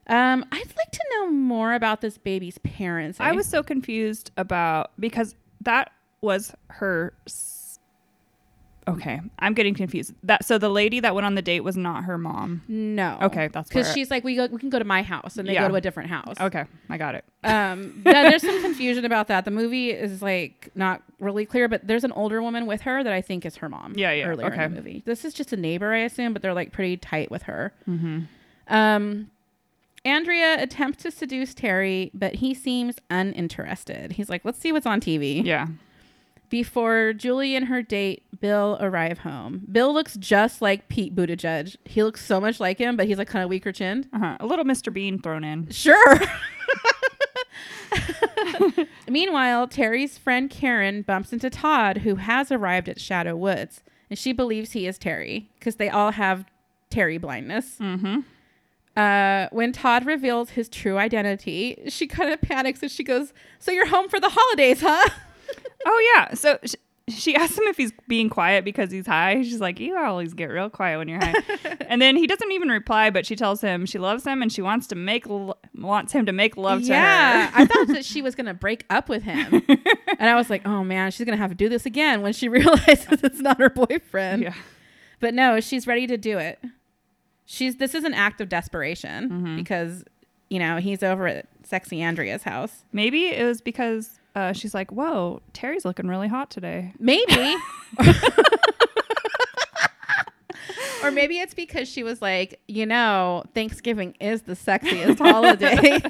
Um, 0.07 0.44
I'd 0.53 0.73
like 0.77 0.90
to 0.92 1.01
know 1.12 1.31
more 1.31 1.73
about 1.73 2.03
this 2.03 2.18
baby's 2.18 2.59
parents. 2.59 3.18
I 3.20 3.33
was 3.33 3.47
so 3.47 3.62
confused 3.62 4.31
about 4.37 4.90
because 5.01 5.35
that 5.62 5.90
was 6.20 6.53
her. 6.68 7.14
s- 7.27 7.54
Okay, 8.87 9.20
I'm 9.38 9.55
getting 9.55 9.75
confused. 9.75 10.12
That 10.23 10.44
so 10.44 10.59
the 10.59 10.68
lady 10.68 11.01
that 11.01 11.14
went 11.14 11.25
on 11.25 11.35
the 11.35 11.42
date 11.42 11.61
was 11.61 11.77
not 11.77 12.05
her 12.05 12.18
mom. 12.18 12.62
no 12.68 13.18
Okay, 13.23 13.49
that's 13.49 13.68
because 13.68 13.92
she's 13.92 14.11
like 14.11 14.25
we 14.25 14.37
go 14.37 14.47
we 14.47 14.59
can 14.59 14.68
go 14.68 14.79
to 14.79 14.85
my 14.85 15.03
house 15.03 15.38
and 15.38 15.49
they 15.49 15.55
Yeah. 15.55 15.62
go 15.62 15.68
to 15.68 15.75
a 15.77 15.81
different 15.81 16.11
house. 16.11 16.37
Okay, 16.40 16.64
I 16.90 16.99
got 16.99 17.14
it. 17.14 17.25
Um, 17.44 18.03
yeah, 18.07 18.29
there's 18.29 18.42
some 18.42 18.61
confusion 18.61 19.05
about 19.05 19.29
that. 19.29 19.44
The 19.47 19.51
movie 19.51 19.90
is 19.90 20.20
like 20.20 20.70
not 20.75 21.03
really 21.18 21.47
clear, 21.47 21.66
but 21.68 21.87
there's 21.87 22.05
an 22.05 22.12
older 22.12 22.42
woman 22.42 22.66
with 22.66 22.83
her 22.83 23.03
that 23.03 23.12
I 23.12 23.23
think 23.23 23.47
is 23.47 23.57
her 23.57 23.68
mom. 23.70 23.94
Yeah, 23.97 24.12
yeah, 24.12 24.27
Earlier 24.27 24.47
okay. 24.53 24.64
in 24.64 24.75
the 24.75 24.77
movie, 24.83 25.03
this 25.07 25.25
is 25.25 25.33
just 25.33 25.53
a 25.53 25.57
neighbor, 25.57 25.92
I 25.94 25.99
assume, 26.01 26.33
but 26.35 26.42
they're 26.42 26.53
like 26.55 26.70
pretty 26.73 26.97
tight 26.99 27.31
with 27.31 27.44
her. 27.44 27.73
Mm-hmm. 27.88 28.20
Um, 28.68 29.31
Andrea 30.05 30.62
attempts 30.62 31.03
to 31.05 31.11
seduce 31.11 31.55
Terry, 31.55 32.11
but 32.12 32.35
he 32.37 32.53
seems 32.53 32.97
uninterested. 33.09 34.12
He's 34.12 34.29
like, 34.29 34.44
"Let's 34.44 34.59
see 34.59 34.70
what's 34.73 34.85
on 34.87 35.01
TV." 35.01 35.42
Yeah, 35.42 35.68
Before 36.51 37.13
Julie 37.13 37.57
and 37.57 37.67
her 37.67 37.83
date 37.83 38.23
Bill 38.41 38.77
arrive 38.81 39.19
home, 39.19 39.63
Bill 39.71 39.93
looks 39.93 40.17
just 40.17 40.63
like 40.63 40.89
Pete 40.89 41.15
Buttigieg. 41.15 41.77
He 41.85 42.03
looks 42.03 42.25
so 42.25 42.41
much 42.41 42.61
like 42.61 42.79
him, 42.79 42.97
but 42.97 43.07
he's 43.07 43.19
like 43.19 43.29
kind 43.29 43.43
of 43.43 43.49
weaker 43.51 43.73
chinned. 43.73 44.09
uh-huh. 44.13 44.37
a 44.41 44.47
little 44.47 44.65
Mr. 44.65 44.93
Bean 44.93 45.21
thrown 45.21 45.43
in. 45.45 45.71
Sure. 45.71 46.21
Meanwhile, 49.09 49.69
Terry's 49.69 50.19
friend 50.19 50.51
Karen 50.51 51.03
bumps 51.03 51.33
into 51.33 51.51
Todd, 51.51 51.99
who 51.99 52.17
has 52.17 52.51
arrived 52.51 52.89
at 52.89 53.01
Shadow 53.01 53.37
Woods, 53.37 53.83
and 54.11 54.19
she 54.19 54.33
believes 54.33 54.73
he 54.73 54.87
is 54.87 54.99
Terry 54.99 55.51
because 55.59 55.77
they 55.77 55.89
all 55.89 56.13
have 56.13 56.45
Terry 56.91 57.19
blindness. 57.19 57.77
Mm-hmm. 57.81 58.21
Uh, 58.97 59.49
when 59.51 59.73
Todd 59.73 60.07
reveals 60.07 60.51
his 60.51 60.69
true 60.69 60.99
identity, 60.99 61.83
she 61.89 62.07
kind 62.07 62.33
of 62.33 62.41
panics 62.41 62.81
and 62.83 62.91
she 62.91 63.03
goes, 63.03 63.33
"So 63.59 63.73
you're 63.73 63.89
home 63.89 64.09
for 64.09 64.21
the 64.21 64.31
holidays, 64.31 64.81
huh?" 64.81 65.09
Oh 65.87 66.12
yeah. 66.16 66.35
So 66.35 66.59
sh- 66.64 66.75
she 67.09 67.35
asks 67.37 67.59
him 67.59 67.64
if 67.66 67.77
he's 67.77 67.92
being 68.09 68.31
quiet 68.31 68.64
because 68.64 68.90
he's 68.90 69.07
high. 69.07 69.42
She's 69.42 69.61
like, 69.61 69.79
"You 69.79 69.97
always 69.97 70.33
get 70.35 70.47
real 70.47 70.70
quiet 70.70 70.99
when 70.99 71.09
you're 71.09 71.20
high." 71.23 71.35
and 71.88 72.01
then 72.01 72.16
he 72.16 72.27
doesn't 72.27 72.51
even 72.53 72.68
reply, 72.70 73.11
but 73.11 73.27
she 73.27 73.37
tells 73.37 73.61
him 73.61 73.85
she 73.87 73.99
loves 73.99 74.25
him 74.27 74.40
and 74.42 74.51
she 74.53 74.62
wants 74.62 74.87
to 74.88 74.94
make 74.94 75.27
lo- 75.27 75.57
wants 75.77 76.12
him 76.12 76.25
to 76.27 76.33
make 76.33 76.57
love 76.57 76.81
to 76.83 76.88
her. 76.88 76.94
yeah, 76.94 77.47
her. 77.51 77.62
I 77.62 77.64
thought 77.66 77.87
that 77.94 78.05
she 78.05 78.23
was 78.23 78.35
gonna 78.35 78.55
break 78.55 78.87
up 78.88 79.09
with 79.09 79.23
him, 79.23 79.62
and 80.18 80.31
I 80.31 80.35
was 80.35 80.49
like, 80.49 80.66
"Oh 80.66 80.83
man, 80.83 81.11
she's 81.11 81.25
gonna 81.27 81.37
have 81.37 81.51
to 81.51 81.57
do 81.57 81.68
this 81.68 81.85
again." 81.87 82.23
When 82.23 82.33
she 82.33 82.49
realizes 82.49 83.23
it's 83.23 83.40
not 83.40 83.59
her 83.59 83.70
boyfriend, 83.70 84.42
yeah. 84.42 84.55
But 85.20 85.35
no, 85.35 85.61
she's 85.61 85.87
ready 85.87 86.07
to 86.07 86.16
do 86.16 86.38
it. 86.38 86.59
She's 87.47 87.77
this 87.77 87.94
is 87.94 88.05
an 88.05 88.14
act 88.14 88.40
of 88.40 88.49
desperation 88.49 89.29
Mhm. 89.31 89.57
because 89.57 90.05
you 90.49 90.59
know 90.59 90.79
he's 90.79 91.03
over 91.03 91.27
at 91.27 91.47
sexy 91.62 92.01
Andrea's 92.01 92.42
house. 92.44 92.85
Maybe 92.92 93.27
it 93.27 93.44
was 93.44 93.61
because 93.61 94.18
uh, 94.35 94.53
she's 94.53 94.75
like, 94.75 94.90
"Whoa, 94.90 95.40
Terry's 95.53 95.85
looking 95.85 96.09
really 96.09 96.29
hot 96.29 96.51
today." 96.51 96.92
Maybe. 96.99 97.57
or 101.05 101.11
maybe 101.11 101.38
it's 101.38 101.55
because 101.55 101.87
she 101.88 102.03
was 102.03 102.23
like, 102.23 102.61
you 102.66 102.87
know, 102.87 103.44
Thanksgiving 103.55 104.14
is 104.20 104.42
the 104.42 104.55
sexiest 104.55 105.18
holiday. 105.18 106.01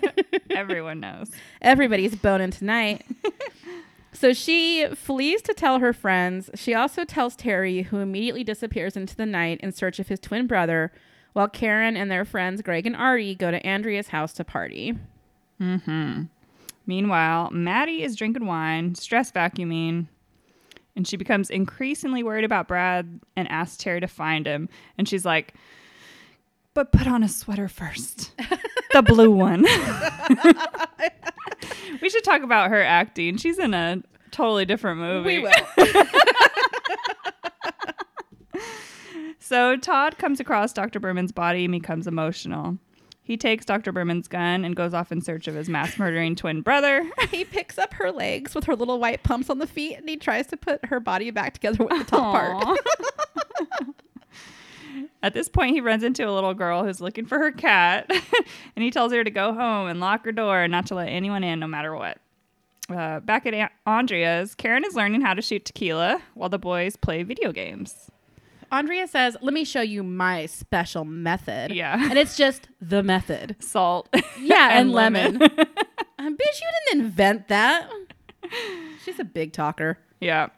Everyone 0.50 1.00
knows. 1.00 1.30
Everybody's 1.60 2.14
boning 2.14 2.52
tonight. 2.52 3.04
so 4.12 4.32
she 4.32 4.87
flees 4.94 5.42
to 5.42 5.52
tell 5.52 5.80
her 5.80 5.92
friends. 5.92 6.48
She 6.54 6.74
also 6.74 7.04
tells 7.04 7.34
Terry, 7.34 7.82
who 7.82 7.98
immediately 7.98 8.44
disappears 8.44 8.96
into 8.96 9.16
the 9.16 9.26
night 9.26 9.60
in 9.62 9.72
search 9.72 9.98
of 9.98 10.08
his 10.08 10.20
twin 10.20 10.46
brother, 10.46 10.92
while 11.32 11.48
Karen 11.48 11.96
and 11.96 12.10
their 12.10 12.24
friends 12.24 12.62
Greg 12.62 12.87
and 12.87 12.94
Artie 12.94 13.34
go 13.34 13.50
to 13.50 13.64
Andrea's 13.66 14.08
house 14.08 14.32
to 14.34 14.44
party. 14.44 14.96
Mm-hmm. 15.60 16.22
Meanwhile, 16.87 17.51
Maddie 17.51 18.03
is 18.03 18.16
drinking 18.16 18.47
wine, 18.47 18.94
stress 18.94 19.33
vacuuming, 19.33 20.09
and 20.97 21.07
she 21.07 21.16
becomes 21.16 21.51
increasingly 21.51 22.23
worried 22.23 22.44
about 22.44 22.68
Brad 22.68 23.20
and 23.37 23.51
asks 23.51 23.77
Terry 23.77 24.01
to 24.01 24.07
find 24.07 24.47
him. 24.47 24.68
And 24.99 25.09
she's 25.09 25.25
like, 25.25 25.55
"But 26.75 26.92
put 26.92 27.07
on 27.07 27.23
a 27.23 27.29
sweater 27.29 27.68
first, 27.68 28.33
the 28.92 29.03
blue 29.03 29.31
one." 29.31 29.62
we 32.03 32.11
should 32.11 32.25
talk 32.25 32.42
about 32.42 32.70
her 32.70 32.83
acting. 32.83 33.38
She's 33.38 33.59
in 33.59 33.75
a 33.75 34.03
totally 34.31 34.66
different 34.66 35.01
movie. 35.01 35.38
We 35.38 35.44
will. 35.44 35.53
So 39.44 39.77
Todd 39.77 40.16
comes 40.16 40.40
across 40.40 40.73
Dr. 40.73 41.01
Berman's 41.01 41.31
body 41.31 41.66
and 41.66 41.73
becomes 41.73 42.07
emotional. 42.07 42.79
He 43.24 43.38
takes 43.38 43.64
Dr. 43.64 43.90
Berman's 43.90 44.28
gun 44.28 44.66
and 44.66 44.76
goes 44.76 44.92
off 44.92 45.10
in 45.10 45.22
search 45.22 45.48
of 45.48 45.54
his 45.54 45.68
mass 45.68 45.98
murdering 45.98 46.37
twin 46.37 46.60
brother. 46.60 47.10
he 47.30 47.44
picks 47.44 47.78
up 47.78 47.94
her 47.94 48.12
legs 48.12 48.54
with 48.54 48.64
her 48.64 48.76
little 48.76 49.00
white 49.00 49.22
pumps 49.22 49.48
on 49.48 49.58
the 49.58 49.66
feet 49.66 49.96
and 49.96 50.06
he 50.08 50.16
tries 50.18 50.46
to 50.48 50.58
put 50.58 50.84
her 50.87 51.00
body 51.00 51.30
back 51.30 51.54
together 51.54 51.84
with 51.84 51.98
the 51.98 52.04
top 52.04 52.62
part. 52.62 52.78
At 55.22 55.32
this 55.32 55.48
point, 55.48 55.74
he 55.74 55.80
runs 55.80 56.04
into 56.04 56.28
a 56.28 56.30
little 56.30 56.52
girl 56.52 56.84
who's 56.84 57.00
looking 57.00 57.24
for 57.24 57.38
her 57.38 57.50
cat, 57.50 58.10
and 58.76 58.82
he 58.82 58.90
tells 58.90 59.10
her 59.10 59.24
to 59.24 59.30
go 59.30 59.54
home 59.54 59.88
and 59.88 59.98
lock 59.98 60.22
her 60.26 60.32
door 60.32 60.60
and 60.60 60.70
not 60.70 60.84
to 60.88 60.94
let 60.94 61.08
anyone 61.08 61.42
in, 61.42 61.60
no 61.60 61.66
matter 61.66 61.96
what. 61.96 62.18
Uh, 62.90 63.20
back 63.20 63.46
at 63.46 63.54
Aunt 63.54 63.72
Andrea's, 63.87 64.54
Karen 64.54 64.84
is 64.84 64.94
learning 64.94 65.22
how 65.22 65.32
to 65.32 65.40
shoot 65.40 65.64
tequila 65.64 66.20
while 66.34 66.50
the 66.50 66.58
boys 66.58 66.96
play 66.96 67.22
video 67.22 67.52
games. 67.52 68.10
Andrea 68.72 69.07
says, 69.07 69.37
Let 69.40 69.55
me 69.55 69.64
show 69.64 69.81
you 69.81 70.03
my 70.03 70.46
special 70.46 71.05
method. 71.05 71.72
Yeah. 71.72 72.09
And 72.11 72.18
it's 72.18 72.37
just 72.37 72.68
the 72.81 73.03
method. 73.03 73.57
Salt. 73.62 74.09
Yeah, 74.40 74.70
and, 74.70 74.81
And 74.88 74.92
lemon. 74.92 75.38
lemon. 75.38 75.50
um, 76.18 76.37
bitch, 76.37 76.61
you 76.61 76.68
didn't 76.90 77.05
invent 77.07 77.48
that. 77.48 77.88
She's 79.05 79.18
a 79.18 79.24
big 79.24 79.53
talker. 79.53 79.98
Yeah. 80.20 80.48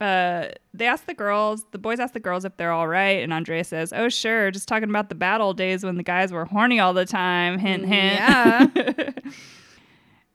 Uh, 0.00 0.48
they 0.74 0.86
ask 0.86 1.06
the 1.06 1.14
girls, 1.14 1.64
the 1.72 1.78
boys 1.78 1.98
ask 1.98 2.14
the 2.14 2.20
girls 2.20 2.44
if 2.44 2.56
they're 2.56 2.70
all 2.70 2.86
right, 2.86 3.20
and 3.20 3.32
Andrea 3.32 3.64
says, 3.64 3.92
"Oh, 3.92 4.08
sure, 4.08 4.52
just 4.52 4.68
talking 4.68 4.88
about 4.88 5.08
the 5.08 5.16
bad 5.16 5.40
old 5.40 5.56
days 5.56 5.82
when 5.82 5.96
the 5.96 6.04
guys 6.04 6.30
were 6.32 6.44
horny 6.44 6.78
all 6.78 6.92
the 6.94 7.04
time." 7.04 7.58
Hint, 7.58 7.84
hint. 7.84 8.14
Yeah. 8.14 8.66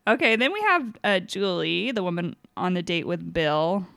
okay, 0.08 0.36
then 0.36 0.52
we 0.52 0.60
have 0.62 0.98
uh, 1.06 1.20
Julie, 1.20 1.92
the 1.94 2.04
woman 2.04 2.36
on 2.58 2.74
the 2.74 2.84
date 2.84 3.08
with 3.08 3.32
Bill. 3.34 3.88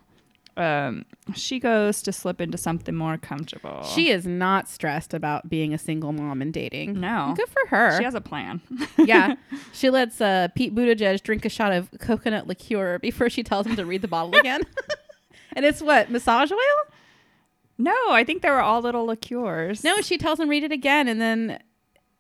Um, 0.57 1.05
she 1.35 1.59
goes 1.61 2.01
to 2.03 2.13
slip 2.13 2.41
into 2.41 2.57
something 2.57 2.95
more 2.95 3.19
comfortable. 3.19 3.83
She 3.83 4.09
is 4.11 4.27
not 4.27 4.69
stressed 4.69 5.13
about 5.13 5.51
being 5.51 5.75
a 5.75 5.79
single 5.79 6.13
mom 6.13 6.41
and 6.41 6.53
dating. 6.53 6.99
no, 6.99 7.35
Good 7.37 7.49
for 7.49 7.67
her. 7.69 7.99
she 7.99 8.05
has 8.05 8.15
a 8.15 8.21
plan. 8.21 8.61
yeah. 8.99 9.35
She 9.73 9.91
lets 9.91 10.21
uh, 10.23 10.49
Pete 10.55 10.75
Buttigieg 10.75 11.23
drink 11.23 11.45
a 11.45 11.51
shot 11.51 11.73
of 11.73 11.91
coconut 12.01 12.47
liqueur 12.47 12.99
before 12.99 13.29
she 13.29 13.43
tells 13.43 13.67
him 13.67 13.77
to 13.77 13.85
read 13.85 14.01
the 14.01 14.09
bottle 14.09 14.35
again. 14.41 14.63
and 15.53 15.67
it's 15.67 15.83
what? 15.83 16.11
Massage 16.11 16.51
oil? 16.51 16.59
no, 17.79 17.95
I 18.09 18.25
think 18.25 18.41
they 18.41 18.49
were 18.51 18.63
all 18.63 18.81
little 18.81 19.05
liqueurs. 19.05 19.85
No, 19.85 20.01
she 20.01 20.17
tells 20.17 20.41
him 20.41 20.49
read 20.49 20.65
it 20.65 20.73
again 20.73 21.09
and 21.09 21.21
then 21.21 21.63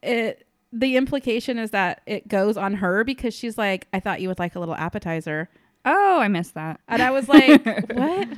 it 0.03 0.46
the 0.72 0.96
implication 0.96 1.59
is 1.59 1.70
that 1.70 2.03
it 2.07 2.29
goes 2.29 2.59
on 2.59 2.75
her 2.75 3.03
because 3.05 3.33
she's 3.33 3.57
like, 3.57 3.87
I 3.94 4.01
thought 4.01 4.20
you 4.20 4.29
would 4.29 4.38
like 4.38 4.55
a 4.55 4.61
little 4.61 4.75
appetizer. 4.75 5.49
Oh, 5.87 6.18
I 6.20 6.29
missed 6.29 6.55
that. 6.55 6.81
And 6.88 7.01
I 7.01 7.11
was 7.12 7.29
like, 7.29 7.64
what? 7.92 8.29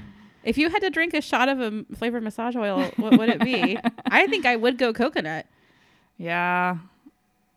If 0.45 0.57
you 0.59 0.69
had 0.71 0.81
to 0.83 0.91
drink 0.91 1.15
a 1.15 1.21
shot 1.21 1.49
of 1.49 1.61
a 1.61 1.85
flavored 1.97 2.23
massage 2.23 2.55
oil, 2.57 2.91
what 2.97 3.19
would 3.19 3.29
it 3.31 3.41
be? 3.43 3.79
I 4.07 4.27
think 4.27 4.47
I 4.47 4.55
would 4.57 4.79
go 4.79 4.93
coconut. 4.93 5.47
Yeah, 6.19 6.79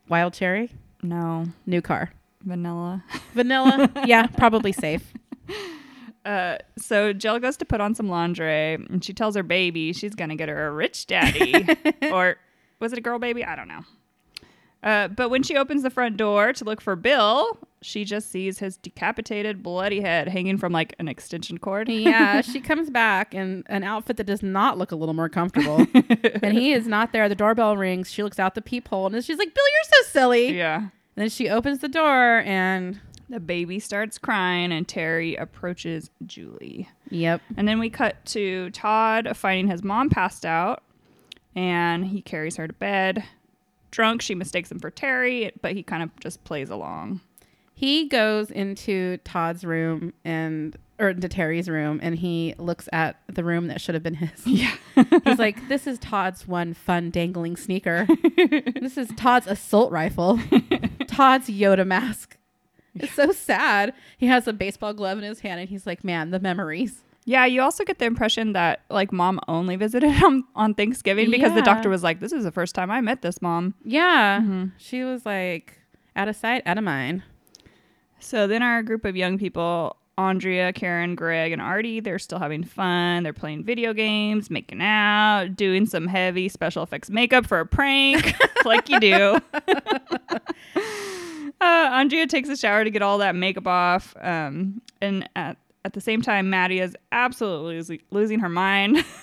Wild 0.08 0.32
cherry? 0.34 0.70
no, 1.02 1.46
New 1.66 1.80
car. 1.82 2.12
vanilla. 2.42 3.04
Vanilla? 3.34 3.90
yeah, 4.06 4.26
probably 4.26 4.72
safe. 4.72 5.12
Uh, 6.24 6.56
so 6.78 7.12
Jill 7.12 7.38
goes 7.40 7.56
to 7.58 7.64
put 7.64 7.80
on 7.80 7.94
some 7.94 8.08
laundry, 8.08 8.74
and 8.74 9.04
she 9.04 9.12
tells 9.12 9.34
her 9.36 9.42
baby 9.42 9.92
she's 9.92 10.14
gonna 10.14 10.36
get 10.36 10.48
her 10.48 10.68
a 10.68 10.70
rich 10.72 11.06
daddy, 11.06 11.66
or 12.12 12.36
was 12.80 12.92
it 12.92 12.98
a 12.98 13.00
girl 13.02 13.18
baby? 13.18 13.44
I 13.44 13.56
don't 13.56 13.68
know. 13.68 13.80
Uh, 14.82 15.08
but 15.08 15.28
when 15.28 15.42
she 15.42 15.56
opens 15.56 15.82
the 15.82 15.90
front 15.90 16.16
door 16.16 16.52
to 16.52 16.64
look 16.64 16.80
for 16.80 16.96
Bill, 16.96 17.56
she 17.82 18.04
just 18.04 18.30
sees 18.30 18.58
his 18.58 18.76
decapitated, 18.76 19.62
bloody 19.62 20.00
head 20.00 20.28
hanging 20.28 20.58
from 20.58 20.72
like 20.72 20.94
an 20.98 21.06
extension 21.08 21.58
cord. 21.58 21.88
yeah, 21.88 22.40
she 22.40 22.60
comes 22.70 22.90
back 22.90 23.34
in 23.34 23.62
an 23.66 23.84
outfit 23.84 24.16
that 24.16 24.24
does 24.26 24.42
not 24.42 24.78
look 24.78 24.90
a 24.92 24.96
little 24.96 25.14
more 25.14 25.28
comfortable. 25.28 25.86
and 26.42 26.52
he 26.56 26.72
is 26.72 26.86
not 26.86 27.12
there. 27.12 27.28
The 27.28 27.34
doorbell 27.34 27.76
rings. 27.76 28.10
She 28.10 28.22
looks 28.22 28.38
out 28.38 28.54
the 28.54 28.62
peephole 28.62 29.06
and 29.06 29.24
she's 29.24 29.38
like, 29.38 29.54
Bill, 29.54 29.64
you're 29.72 30.02
so 30.04 30.10
silly. 30.10 30.56
yeah. 30.56 30.76
And 30.78 30.90
then 31.16 31.28
she 31.28 31.48
opens 31.48 31.80
the 31.80 31.88
door 31.88 32.38
and 32.46 32.98
The 33.28 33.38
baby 33.40 33.78
starts 33.78 34.18
crying, 34.18 34.72
and 34.72 34.86
Terry 34.88 35.36
approaches 35.36 36.10
Julie. 36.26 36.88
Yep. 37.10 37.40
And 37.56 37.68
then 37.68 37.78
we 37.78 37.88
cut 37.90 38.24
to 38.26 38.70
Todd 38.70 39.30
finding 39.36 39.68
his 39.68 39.82
mom 39.84 40.08
passed 40.10 40.44
out, 40.46 40.82
and 41.54 42.06
he 42.06 42.20
carries 42.22 42.56
her 42.56 42.66
to 42.66 42.72
bed. 42.72 43.24
Drunk, 43.92 44.22
she 44.22 44.34
mistakes 44.34 44.72
him 44.72 44.80
for 44.80 44.90
Terry, 44.90 45.52
but 45.60 45.74
he 45.74 45.84
kind 45.84 46.02
of 46.02 46.10
just 46.18 46.42
plays 46.42 46.70
along. 46.70 47.20
He 47.74 48.08
goes 48.08 48.50
into 48.50 49.18
Todd's 49.18 49.64
room 49.64 50.12
and 50.24 50.76
or 50.98 51.10
into 51.10 51.28
Terry's 51.28 51.68
room 51.68 51.98
and 52.02 52.16
he 52.16 52.54
looks 52.58 52.88
at 52.92 53.16
the 53.26 53.42
room 53.42 53.66
that 53.68 53.80
should 53.80 53.94
have 53.94 54.02
been 54.02 54.14
his. 54.14 54.30
Yeah. 54.46 54.74
He's 55.24 55.38
like, 55.38 55.68
This 55.68 55.86
is 55.86 55.98
Todd's 55.98 56.46
one 56.46 56.74
fun 56.74 57.10
dangling 57.10 57.56
sneaker. 57.56 58.06
this 58.80 58.96
is 58.96 59.08
Todd's 59.16 59.46
assault 59.46 59.90
rifle. 59.92 60.38
Todd's 61.06 61.48
Yoda 61.48 61.86
mask. 61.86 62.36
It's 62.94 63.14
so 63.14 63.32
sad. 63.32 63.94
He 64.18 64.26
has 64.26 64.46
a 64.46 64.52
baseball 64.52 64.92
glove 64.94 65.18
in 65.18 65.24
his 65.24 65.40
hand 65.40 65.60
and 65.60 65.68
he's 65.68 65.86
like, 65.86 66.04
Man, 66.04 66.30
the 66.30 66.40
memories. 66.40 67.02
Yeah, 67.24 67.46
you 67.46 67.62
also 67.62 67.84
get 67.84 67.98
the 67.98 68.04
impression 68.04 68.52
that 68.54 68.82
like 68.90 69.12
mom 69.12 69.38
only 69.48 69.76
visited 69.76 70.10
him 70.22 70.44
on 70.54 70.74
Thanksgiving 70.74 71.30
because 71.30 71.54
the 71.54 71.62
doctor 71.62 71.88
was 71.88 72.02
like, 72.02 72.20
"This 72.20 72.32
is 72.32 72.44
the 72.44 72.52
first 72.52 72.74
time 72.74 72.90
I 72.90 73.00
met 73.00 73.22
this 73.22 73.40
mom." 73.40 73.74
Yeah. 73.84 74.66
She 74.78 75.04
was 75.04 75.24
like 75.24 75.78
out 76.16 76.28
of 76.28 76.36
sight, 76.36 76.62
out 76.66 76.78
of 76.78 76.84
mind. 76.84 77.22
So 78.18 78.46
then 78.46 78.62
our 78.62 78.82
group 78.82 79.04
of 79.04 79.16
young 79.16 79.36
people, 79.38 79.96
Andrea, 80.16 80.72
Karen, 80.72 81.14
Greg, 81.14 81.52
and 81.52 81.60
Artie, 81.60 82.00
they're 82.00 82.18
still 82.18 82.38
having 82.38 82.62
fun. 82.62 83.22
They're 83.22 83.32
playing 83.32 83.64
video 83.64 83.92
games, 83.92 84.50
making 84.50 84.80
out, 84.80 85.56
doing 85.56 85.86
some 85.86 86.06
heavy 86.06 86.48
special 86.48 86.82
effects 86.82 87.10
makeup 87.10 87.46
for 87.46 87.60
a 87.60 87.66
prank, 87.66 88.34
like 88.64 88.88
you 88.88 89.00
do. 89.00 89.38
uh, 89.54 90.40
Andrea 91.60 92.26
takes 92.26 92.48
a 92.48 92.56
shower 92.56 92.84
to 92.84 92.90
get 92.90 93.02
all 93.02 93.18
that 93.18 93.34
makeup 93.34 93.66
off. 93.66 94.14
Um, 94.20 94.82
and 95.00 95.28
at, 95.34 95.56
at 95.84 95.92
the 95.94 96.00
same 96.00 96.22
time, 96.22 96.50
Maddie 96.50 96.80
is 96.80 96.96
absolutely 97.10 97.76
losing, 97.76 98.00
losing 98.10 98.38
her 98.40 98.48
mind. 98.48 99.04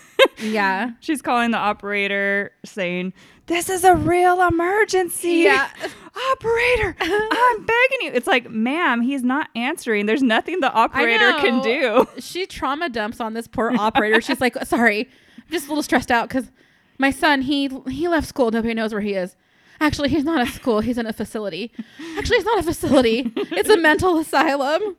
Yeah. 0.41 0.91
She's 0.99 1.21
calling 1.21 1.51
the 1.51 1.57
operator 1.57 2.51
saying, 2.65 3.13
This 3.47 3.69
is 3.69 3.83
a 3.83 3.95
real 3.95 4.41
emergency. 4.45 5.43
Yeah. 5.45 5.69
Operator, 6.31 6.95
I'm 6.99 7.57
begging 7.65 7.97
you. 8.01 8.11
It's 8.13 8.27
like, 8.27 8.49
ma'am, 8.49 9.01
he's 9.01 9.23
not 9.23 9.47
answering. 9.55 10.05
There's 10.05 10.21
nothing 10.21 10.59
the 10.59 10.71
operator 10.71 11.33
can 11.39 11.61
do. 11.61 12.05
She 12.19 12.45
trauma 12.45 12.89
dumps 12.89 13.21
on 13.21 13.33
this 13.33 13.47
poor 13.47 13.73
operator. 13.77 14.19
She's 14.19 14.41
like, 14.41 14.55
sorry, 14.65 15.07
I'm 15.37 15.43
just 15.51 15.67
a 15.67 15.69
little 15.69 15.83
stressed 15.83 16.11
out 16.11 16.27
because 16.27 16.51
my 16.97 17.11
son 17.11 17.41
he 17.41 17.69
he 17.89 18.09
left 18.09 18.27
school. 18.27 18.51
Nobody 18.51 18.73
knows 18.73 18.91
where 18.91 19.01
he 19.01 19.13
is. 19.13 19.37
Actually, 19.79 20.09
he's 20.09 20.25
not 20.25 20.41
at 20.45 20.53
school. 20.53 20.81
He's 20.81 20.97
in 20.97 21.05
a 21.05 21.13
facility. 21.13 21.71
Actually, 22.17 22.37
it's 22.37 22.45
not 22.45 22.59
a 22.59 22.63
facility. 22.63 23.31
It's 23.35 23.69
a 23.69 23.77
mental 23.77 24.17
asylum. 24.19 24.97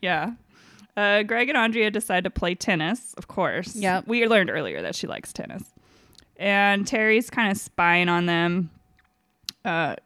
Yeah. 0.00 0.32
Uh, 0.96 1.22
Greg 1.24 1.48
and 1.48 1.58
Andrea 1.58 1.90
decide 1.90 2.24
to 2.24 2.30
play 2.30 2.54
tennis, 2.54 3.14
of 3.14 3.26
course. 3.28 3.74
Yeah. 3.74 4.02
We 4.06 4.26
learned 4.26 4.50
earlier 4.50 4.80
that 4.82 4.94
she 4.94 5.06
likes 5.06 5.32
tennis. 5.32 5.64
And 6.36 6.86
Terry's 6.86 7.30
kind 7.30 7.50
of 7.50 7.58
spying 7.58 8.08
on 8.08 8.26
them. 8.26 8.70
Uh, 9.64 9.96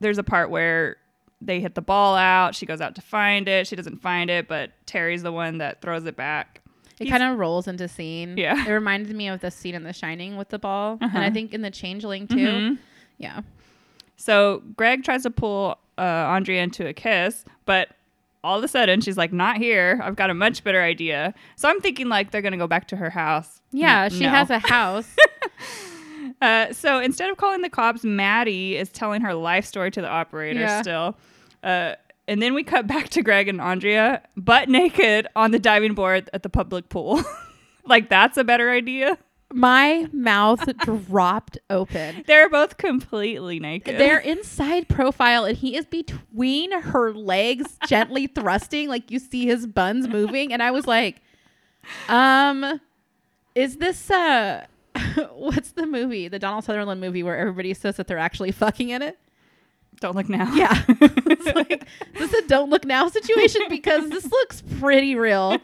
there's 0.00 0.18
a 0.18 0.22
part 0.22 0.50
where 0.50 0.96
they 1.40 1.60
hit 1.60 1.74
the 1.74 1.82
ball 1.82 2.16
out. 2.16 2.54
She 2.54 2.66
goes 2.66 2.80
out 2.80 2.94
to 2.96 3.00
find 3.02 3.48
it. 3.48 3.66
She 3.66 3.76
doesn't 3.76 4.02
find 4.02 4.28
it, 4.30 4.46
but 4.48 4.72
Terry's 4.86 5.22
the 5.22 5.32
one 5.32 5.58
that 5.58 5.80
throws 5.80 6.04
it 6.04 6.16
back. 6.16 6.60
It 6.98 7.08
kind 7.08 7.22
of 7.22 7.38
rolls 7.38 7.66
into 7.66 7.88
scene. 7.88 8.36
Yeah. 8.36 8.66
It 8.68 8.70
reminded 8.70 9.16
me 9.16 9.28
of 9.28 9.40
the 9.40 9.50
scene 9.50 9.74
in 9.74 9.84
The 9.84 9.92
Shining 9.94 10.36
with 10.36 10.50
the 10.50 10.58
ball, 10.58 10.98
Uh-huh. 11.00 11.10
and 11.16 11.24
I 11.24 11.30
think 11.30 11.54
in 11.54 11.62
The 11.62 11.70
Changeling 11.70 12.26
too. 12.28 12.34
Mhm. 12.36 12.78
Yeah. 13.16 13.40
So 14.16 14.62
Greg 14.76 15.02
tries 15.02 15.22
to 15.22 15.30
pull 15.30 15.78
uh, 15.96 16.02
Andrea 16.02 16.62
into 16.62 16.86
a 16.86 16.92
kiss, 16.92 17.44
but 17.64 17.88
all 18.42 18.58
of 18.58 18.64
a 18.64 18.68
sudden 18.68 19.00
she's 19.00 19.16
like, 19.16 19.32
"Not 19.32 19.56
here. 19.58 20.00
I've 20.02 20.16
got 20.16 20.30
a 20.30 20.34
much 20.34 20.64
better 20.64 20.82
idea." 20.82 21.34
So 21.56 21.68
I'm 21.68 21.80
thinking 21.80 22.08
like 22.08 22.30
they're 22.30 22.42
gonna 22.42 22.56
go 22.56 22.66
back 22.66 22.88
to 22.88 22.96
her 22.96 23.10
house. 23.10 23.60
Yeah. 23.72 24.04
N- 24.04 24.10
she 24.10 24.20
no. 24.24 24.30
has 24.30 24.50
a 24.50 24.58
house. 24.66 25.14
Uh, 26.40 26.72
so 26.72 26.98
instead 27.00 27.30
of 27.30 27.36
calling 27.36 27.62
the 27.62 27.68
cops, 27.68 28.02
Maddie 28.04 28.76
is 28.76 28.88
telling 28.90 29.20
her 29.22 29.34
life 29.34 29.64
story 29.66 29.90
to 29.90 30.00
the 30.00 30.08
operator 30.08 30.60
Yeah. 30.60 30.80
still. 30.82 31.16
Uh, 31.62 31.94
and 32.28 32.40
then 32.40 32.54
we 32.54 32.62
cut 32.62 32.86
back 32.86 33.08
to 33.10 33.22
Greg 33.22 33.48
and 33.48 33.60
Andrea 33.60 34.22
butt 34.36 34.68
naked 34.68 35.26
on 35.36 35.50
the 35.50 35.58
diving 35.58 35.94
board 35.94 36.30
at 36.32 36.42
the 36.42 36.48
public 36.48 36.88
pool. 36.88 37.22
like 37.86 38.08
that's 38.08 38.36
a 38.38 38.44
better 38.44 38.70
idea. 38.70 39.18
My 39.52 40.08
mouth 40.12 40.64
dropped 40.78 41.58
open. 41.68 42.24
They're 42.26 42.48
both 42.48 42.76
completely 42.76 43.58
naked. 43.58 43.98
They're 43.98 44.18
inside 44.18 44.88
profile, 44.88 45.44
and 45.44 45.56
he 45.56 45.76
is 45.76 45.86
between 45.86 46.72
her 46.72 47.12
legs, 47.12 47.76
gently 47.86 48.26
thrusting, 48.34 48.88
like 48.88 49.10
you 49.10 49.18
see 49.18 49.46
his 49.46 49.66
buns 49.66 50.06
moving. 50.06 50.52
And 50.52 50.62
I 50.62 50.70
was 50.70 50.86
like, 50.86 51.20
um, 52.08 52.80
is 53.54 53.78
this 53.78 54.10
uh 54.10 54.66
what's 55.34 55.72
the 55.72 55.86
movie? 55.86 56.28
The 56.28 56.38
Donald 56.38 56.64
Sutherland 56.64 57.00
movie 57.00 57.22
where 57.22 57.36
everybody 57.36 57.74
says 57.74 57.96
that 57.96 58.06
they're 58.06 58.18
actually 58.18 58.52
fucking 58.52 58.90
in 58.90 59.02
it? 59.02 59.18
Don't 60.00 60.16
look 60.16 60.28
now. 60.30 60.50
Yeah. 60.54 60.82
it's 60.88 61.44
like 61.54 61.86
this 62.18 62.32
is 62.32 62.44
a 62.44 62.48
don't 62.48 62.70
look 62.70 62.86
now 62.86 63.08
situation 63.08 63.60
because 63.68 64.08
this 64.08 64.24
looks 64.30 64.62
pretty 64.80 65.14
real. 65.14 65.58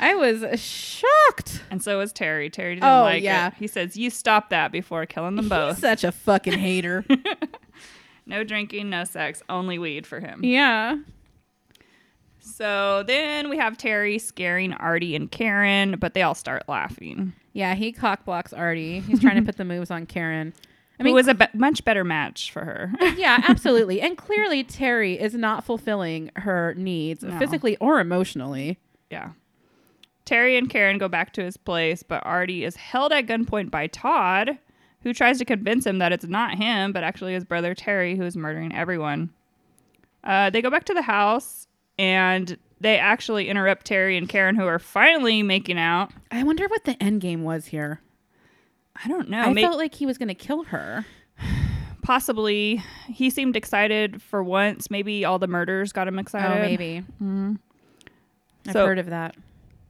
I 0.00 0.14
was 0.14 0.58
shocked. 0.58 1.62
And 1.70 1.82
so 1.82 1.98
was 1.98 2.12
Terry. 2.12 2.48
Terry 2.48 2.76
didn't 2.76 2.84
Oh, 2.84 3.02
like 3.02 3.22
yeah. 3.22 3.48
it. 3.48 3.54
He 3.58 3.66
says, 3.66 3.96
"You 3.98 4.08
stop 4.08 4.48
that 4.48 4.72
before 4.72 5.04
killing 5.04 5.36
them 5.36 5.44
He's 5.44 5.50
both. 5.50 5.78
such 5.78 6.04
a 6.04 6.10
fucking 6.12 6.58
hater. 6.58 7.04
no 8.26 8.44
drinking, 8.44 8.88
no 8.88 9.04
sex, 9.04 9.42
only 9.50 9.78
weed 9.78 10.06
for 10.06 10.20
him." 10.20 10.40
yeah. 10.42 10.96
So 12.40 13.04
then 13.06 13.48
we 13.50 13.58
have 13.58 13.76
Terry 13.76 14.18
scaring 14.18 14.72
Artie 14.72 15.14
and 15.14 15.30
Karen, 15.30 15.96
but 15.98 16.14
they 16.14 16.22
all 16.22 16.34
start 16.34 16.62
laughing. 16.68 17.32
Yeah, 17.52 17.74
he 17.74 17.92
cock 17.92 18.24
blocks 18.24 18.52
Artie. 18.52 19.00
He's 19.00 19.20
trying 19.20 19.36
to 19.36 19.42
put 19.42 19.56
the 19.56 19.64
moves 19.64 19.90
on 19.90 20.06
Karen. 20.06 20.52
I 21.00 21.02
mean, 21.02 21.12
it 21.12 21.14
was 21.14 21.28
a 21.28 21.34
be- 21.34 21.46
much 21.54 21.84
better 21.84 22.04
match 22.04 22.52
for 22.52 22.64
her. 22.64 22.92
yeah, 23.16 23.42
absolutely. 23.48 24.00
And 24.00 24.16
clearly, 24.18 24.62
Terry 24.62 25.18
is 25.18 25.34
not 25.34 25.64
fulfilling 25.64 26.30
her 26.36 26.74
needs 26.76 27.22
No. 27.22 27.38
physically 27.38 27.76
or 27.78 28.00
emotionally. 28.00 28.78
yeah. 29.10 29.30
Terry 30.26 30.56
and 30.56 30.70
Karen 30.70 30.98
go 30.98 31.08
back 31.08 31.32
to 31.32 31.42
his 31.42 31.56
place, 31.56 32.04
but 32.04 32.24
Artie 32.24 32.62
is 32.64 32.76
held 32.76 33.10
at 33.12 33.26
gunpoint 33.26 33.68
by 33.70 33.88
Todd, 33.88 34.58
who 35.02 35.12
tries 35.12 35.38
to 35.38 35.44
convince 35.44 35.84
him 35.84 35.98
that 35.98 36.12
it's 36.12 36.26
not 36.26 36.56
him, 36.56 36.92
but 36.92 37.02
actually 37.02 37.32
his 37.34 37.44
brother 37.44 37.74
Terry 37.74 38.14
who 38.16 38.22
is 38.22 38.36
murdering 38.36 38.72
everyone. 38.72 39.30
Uh, 40.22 40.50
they 40.50 40.62
go 40.62 40.70
back 40.70 40.84
to 40.84 40.94
the 40.94 41.02
house, 41.02 41.66
and 41.98 42.56
they 42.80 42.96
actually 42.98 43.48
interrupt 43.48 43.86
Terry 43.86 44.16
and 44.16 44.28
Karen, 44.28 44.54
who 44.54 44.66
are 44.66 44.78
finally 44.78 45.42
making 45.42 45.78
out. 45.78 46.12
I 46.30 46.44
wonder 46.44 46.68
what 46.68 46.84
the 46.84 47.02
end 47.02 47.20
game 47.22 47.42
was 47.42 47.66
here. 47.66 48.00
I 49.02 49.08
don't 49.08 49.28
know. 49.30 49.40
I 49.40 49.52
may- 49.52 49.62
felt 49.62 49.78
like 49.78 49.94
he 49.94 50.06
was 50.06 50.18
going 50.18 50.28
to 50.28 50.34
kill 50.34 50.64
her. 50.64 51.04
possibly 52.02 52.82
he 53.08 53.30
seemed 53.30 53.56
excited 53.56 54.20
for 54.22 54.42
once. 54.42 54.90
Maybe 54.90 55.24
all 55.24 55.38
the 55.38 55.46
murders 55.46 55.92
got 55.92 56.08
him 56.08 56.18
excited. 56.18 56.56
Oh, 56.58 56.60
maybe. 56.62 57.02
Mhm. 57.22 57.58
I've 58.66 58.72
So- 58.72 58.86
heard 58.86 58.98
of 58.98 59.06
that. 59.06 59.36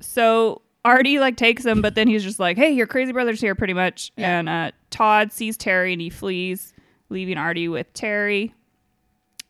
So 0.01 0.62
Artie 0.84 1.18
like 1.18 1.36
takes 1.36 1.64
him, 1.64 1.82
but 1.82 1.94
then 1.94 2.09
he's 2.09 2.22
just 2.22 2.40
like, 2.40 2.57
"Hey, 2.57 2.70
your 2.70 2.86
crazy 2.86 3.12
brother's 3.12 3.40
here," 3.40 3.55
pretty 3.55 3.74
much. 3.74 4.12
Yeah. 4.16 4.38
And 4.38 4.48
uh, 4.48 4.70
Todd 4.90 5.30
sees 5.32 5.57
Terry 5.59 5.92
and 5.92 6.01
he 6.01 6.09
flees, 6.09 6.72
leaving 7.11 7.36
Artie 7.36 7.68
with 7.68 7.92
Terry. 7.92 8.55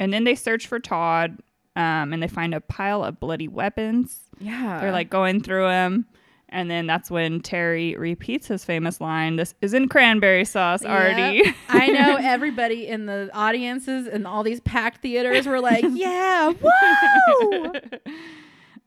And 0.00 0.12
then 0.12 0.24
they 0.24 0.34
search 0.34 0.66
for 0.66 0.80
Todd, 0.80 1.38
um, 1.76 2.12
and 2.12 2.20
they 2.22 2.26
find 2.26 2.52
a 2.54 2.60
pile 2.60 3.04
of 3.04 3.20
bloody 3.20 3.46
weapons. 3.46 4.18
Yeah. 4.40 4.80
They're 4.80 4.90
like 4.92 5.08
going 5.10 5.40
through 5.42 5.68
him. 5.68 6.06
And 6.50 6.70
then 6.70 6.86
that's 6.86 7.10
when 7.10 7.40
Terry 7.40 7.94
repeats 7.96 8.48
his 8.48 8.64
famous 8.64 9.00
line, 9.00 9.36
"This 9.36 9.54
isn't 9.60 9.88
cranberry 9.88 10.44
sauce, 10.44 10.84
Artie." 10.84 11.42
Yep. 11.44 11.54
I 11.68 11.86
know 11.88 12.16
everybody 12.20 12.86
in 12.86 13.06
the 13.06 13.30
audiences 13.32 14.06
and 14.06 14.26
all 14.26 14.42
these 14.42 14.60
packed 14.60 15.00
theaters 15.02 15.46
were 15.46 15.60
like, 15.60 15.84
yeah, 15.90 16.52
whoa. 16.60 17.72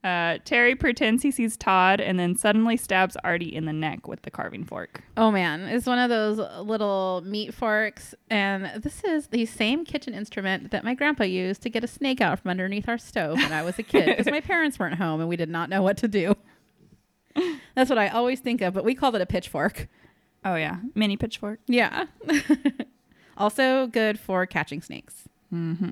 Uh, 0.04 0.38
Terry 0.44 0.76
pretends 0.76 1.24
he 1.24 1.32
sees 1.32 1.56
Todd 1.56 2.02
and 2.02 2.20
then 2.20 2.36
suddenly 2.36 2.76
stabs 2.76 3.16
Artie 3.24 3.56
in 3.56 3.64
the 3.64 3.72
neck 3.72 4.06
with 4.06 4.24
the 4.24 4.32
carving 4.32 4.66
fork. 4.66 5.02
Oh 5.16 5.32
man, 5.32 5.62
it's 5.62 5.86
one 5.86 5.98
of 5.98 6.10
those 6.10 6.40
little 6.62 7.24
meat 7.26 7.54
forks, 7.54 8.14
and 8.30 8.84
this 8.84 9.02
is 9.06 9.28
the 9.28 9.46
same 9.46 9.86
kitchen 9.86 10.14
instrument 10.14 10.72
that 10.72 10.84
my 10.84 10.94
grandpa 10.94 11.24
used 11.24 11.62
to 11.62 11.70
get 11.70 11.86
a 11.86 11.88
snake 11.88 12.20
out 12.20 12.42
from 12.42 12.52
underneath 12.52 12.90
our 12.90 12.98
stove 12.98 13.38
when 13.38 13.54
I 13.54 13.64
was 13.64 13.80
a 13.80 13.84
kid 13.84 14.08
because 14.08 14.26
my 14.26 14.42
parents 14.42 14.78
weren't 14.78 14.96
home 14.96 15.22
and 15.22 15.30
we 15.30 15.38
did 15.38 15.50
not 15.50 15.70
know 15.70 15.82
what 15.82 15.96
to 15.98 16.10
do. 16.10 16.36
That's 17.76 17.90
what 17.90 17.98
I 17.98 18.08
always 18.10 18.40
think 18.40 18.62
of, 18.62 18.74
but 18.74 18.84
we 18.86 18.96
called 18.96 19.16
it 19.16 19.22
a 19.22 19.26
pitchfork. 19.26 19.88
Oh 20.46 20.56
yeah, 20.56 20.78
mini 20.96 21.18
pitchfork. 21.18 21.60
Yeah. 21.68 22.06
also 23.38 23.88
good 23.88 24.20
for 24.20 24.46
catching 24.46 24.82
snakes. 24.82 25.24
Mm-hmm. 25.54 25.90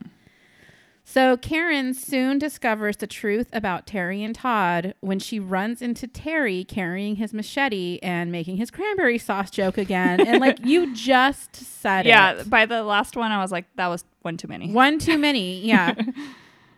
So 1.03 1.35
Karen 1.35 1.93
soon 1.93 2.37
discovers 2.37 2.97
the 2.97 3.07
truth 3.07 3.47
about 3.51 3.85
Terry 3.87 4.23
and 4.23 4.33
Todd 4.35 4.93
when 5.01 5.19
she 5.19 5.39
runs 5.39 5.81
into 5.81 6.07
Terry 6.07 6.63
carrying 6.63 7.15
his 7.17 7.33
machete 7.33 7.99
and 8.01 8.31
making 8.31 8.57
his 8.57 8.71
cranberry 8.71 9.17
sauce 9.17 9.49
joke 9.49 9.77
again. 9.77 10.21
and 10.25 10.39
like 10.39 10.63
you 10.65 10.93
just 10.95 11.55
said 11.55 12.05
Yeah, 12.05 12.33
it. 12.33 12.49
by 12.49 12.65
the 12.65 12.83
last 12.83 13.17
one, 13.17 13.31
I 13.31 13.39
was 13.41 13.51
like, 13.51 13.65
that 13.75 13.87
was 13.87 14.05
one 14.21 14.37
too 14.37 14.47
many. 14.47 14.71
One 14.71 14.99
too 14.99 15.17
many. 15.17 15.59
Yeah. 15.65 15.95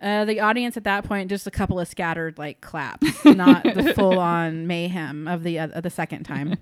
Uh, 0.04 0.26
the 0.26 0.42
audience 0.42 0.76
at 0.76 0.84
that 0.84 1.06
point 1.06 1.30
just 1.30 1.48
a 1.48 1.52
couple 1.52 1.80
of 1.80 1.88
scattered 1.88 2.38
like 2.38 2.60
claps, 2.60 3.24
not 3.24 3.64
the 3.64 3.94
full 3.96 4.20
on 4.20 4.68
mayhem 4.68 5.28
of 5.28 5.44
the 5.44 5.58
uh, 5.58 5.68
of 5.70 5.84
the 5.84 5.90
second 5.90 6.24
time. 6.24 6.56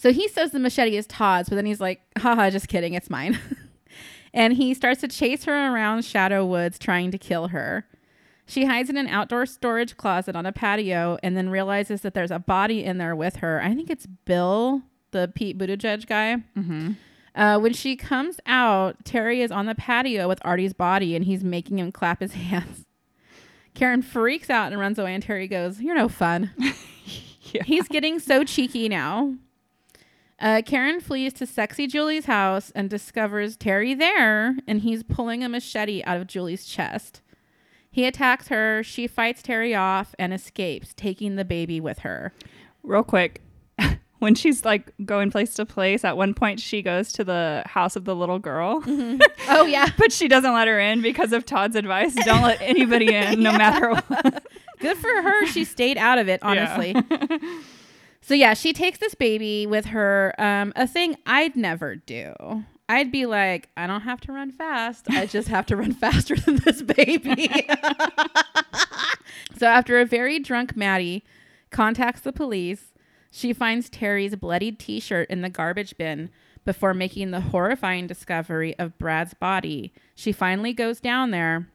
So 0.00 0.14
he 0.14 0.28
says 0.28 0.52
the 0.52 0.58
machete 0.58 0.96
is 0.96 1.06
Todd's, 1.06 1.50
but 1.50 1.56
then 1.56 1.66
he's 1.66 1.80
like, 1.80 2.00
haha, 2.16 2.48
just 2.48 2.68
kidding, 2.68 2.94
it's 2.94 3.10
mine. 3.10 3.38
and 4.32 4.54
he 4.54 4.72
starts 4.72 5.02
to 5.02 5.08
chase 5.08 5.44
her 5.44 5.52
around 5.52 6.06
Shadow 6.06 6.46
Woods 6.46 6.78
trying 6.78 7.10
to 7.10 7.18
kill 7.18 7.48
her. 7.48 7.86
She 8.46 8.64
hides 8.64 8.88
in 8.88 8.96
an 8.96 9.08
outdoor 9.08 9.44
storage 9.44 9.98
closet 9.98 10.34
on 10.34 10.46
a 10.46 10.52
patio 10.52 11.18
and 11.22 11.36
then 11.36 11.50
realizes 11.50 12.00
that 12.00 12.14
there's 12.14 12.30
a 12.30 12.38
body 12.38 12.82
in 12.82 12.96
there 12.96 13.14
with 13.14 13.36
her. 13.36 13.62
I 13.62 13.74
think 13.74 13.90
it's 13.90 14.06
Bill, 14.06 14.80
the 15.10 15.30
Pete 15.34 15.58
Buttigieg 15.58 16.06
guy. 16.06 16.36
Mm-hmm. 16.56 16.92
Uh, 17.34 17.58
when 17.58 17.72
she 17.72 17.96
comes 17.96 18.40
out, 18.46 19.04
Terry 19.04 19.40
is 19.42 19.50
on 19.52 19.66
the 19.66 19.74
patio 19.74 20.28
with 20.28 20.40
Artie's 20.44 20.72
body 20.72 21.14
and 21.14 21.24
he's 21.24 21.44
making 21.44 21.78
him 21.78 21.92
clap 21.92 22.20
his 22.20 22.32
hands. 22.34 22.84
Karen 23.74 24.02
freaks 24.02 24.50
out 24.50 24.72
and 24.72 24.80
runs 24.80 24.98
away, 24.98 25.14
and 25.14 25.22
Terry 25.22 25.46
goes, 25.46 25.80
You're 25.80 25.94
no 25.94 26.08
fun. 26.08 26.50
Yeah. 27.52 27.64
He's 27.64 27.88
getting 27.88 28.18
so 28.18 28.44
cheeky 28.44 28.88
now. 28.88 29.34
Uh, 30.38 30.62
Karen 30.64 31.00
flees 31.00 31.32
to 31.34 31.46
sexy 31.46 31.86
Julie's 31.86 32.26
house 32.26 32.70
and 32.74 32.88
discovers 32.88 33.56
Terry 33.56 33.92
there, 33.94 34.56
and 34.66 34.80
he's 34.80 35.02
pulling 35.02 35.44
a 35.44 35.48
machete 35.48 36.02
out 36.04 36.16
of 36.16 36.26
Julie's 36.26 36.64
chest. 36.64 37.20
He 37.90 38.06
attacks 38.06 38.48
her, 38.48 38.82
she 38.82 39.06
fights 39.06 39.42
Terry 39.42 39.74
off 39.74 40.14
and 40.18 40.32
escapes, 40.32 40.94
taking 40.94 41.36
the 41.36 41.44
baby 41.44 41.80
with 41.80 42.00
her. 42.00 42.32
Real 42.82 43.02
quick, 43.02 43.42
when 44.20 44.34
she's 44.36 44.64
like 44.64 44.92
going 45.04 45.30
place 45.30 45.54
to 45.54 45.66
place, 45.66 46.04
at 46.04 46.16
one 46.16 46.32
point 46.34 46.60
she 46.60 46.80
goes 46.82 47.12
to 47.14 47.24
the 47.24 47.62
house 47.66 47.96
of 47.96 48.04
the 48.04 48.14
little 48.14 48.38
girl, 48.38 48.82
Oh, 49.48 49.66
yeah. 49.66 49.88
but 49.98 50.12
she 50.12 50.28
doesn't 50.28 50.52
let 50.52 50.68
her 50.68 50.78
in 50.78 51.02
because 51.02 51.32
of 51.32 51.44
Todd's 51.44 51.74
advice. 51.74 52.14
Don't 52.24 52.42
let 52.42 52.60
anybody 52.62 53.12
in, 53.14 53.42
no 53.42 53.50
matter 53.52 53.90
what. 53.90 54.44
Good 54.78 54.96
for 54.96 55.08
her. 55.08 55.46
She 55.46 55.64
stayed 55.64 55.98
out 55.98 56.18
of 56.18 56.28
it, 56.28 56.40
honestly. 56.42 56.94
Yeah. 57.10 57.38
so 58.22 58.34
yeah, 58.34 58.54
she 58.54 58.72
takes 58.72 58.98
this 58.98 59.14
baby 59.14 59.66
with 59.66 59.86
her. 59.86 60.34
Um, 60.38 60.72
a 60.76 60.86
thing 60.86 61.16
I'd 61.26 61.56
never 61.56 61.96
do. 61.96 62.32
I'd 62.88 63.12
be 63.12 63.24
like, 63.26 63.68
I 63.76 63.86
don't 63.86 64.00
have 64.00 64.20
to 64.22 64.32
run 64.32 64.50
fast. 64.50 65.06
I 65.10 65.26
just 65.26 65.48
have 65.48 65.64
to 65.66 65.76
run 65.76 65.92
faster 65.94 66.34
than 66.36 66.56
this 66.56 66.82
baby. 66.82 67.48
so 69.56 69.66
after 69.66 70.00
a 70.00 70.04
very 70.04 70.38
drunk 70.38 70.76
Maddie 70.76 71.24
contacts 71.70 72.20
the 72.22 72.32
police, 72.32 72.89
she 73.30 73.52
finds 73.52 73.88
Terry's 73.88 74.34
bloodied 74.36 74.78
T-shirt 74.78 75.30
in 75.30 75.42
the 75.42 75.50
garbage 75.50 75.96
bin. 75.96 76.30
Before 76.64 76.92
making 76.92 77.30
the 77.30 77.40
horrifying 77.40 78.06
discovery 78.06 78.78
of 78.78 78.98
Brad's 78.98 79.32
body, 79.32 79.94
she 80.14 80.30
finally 80.30 80.74
goes 80.74 81.00
down 81.00 81.30
there 81.30 81.68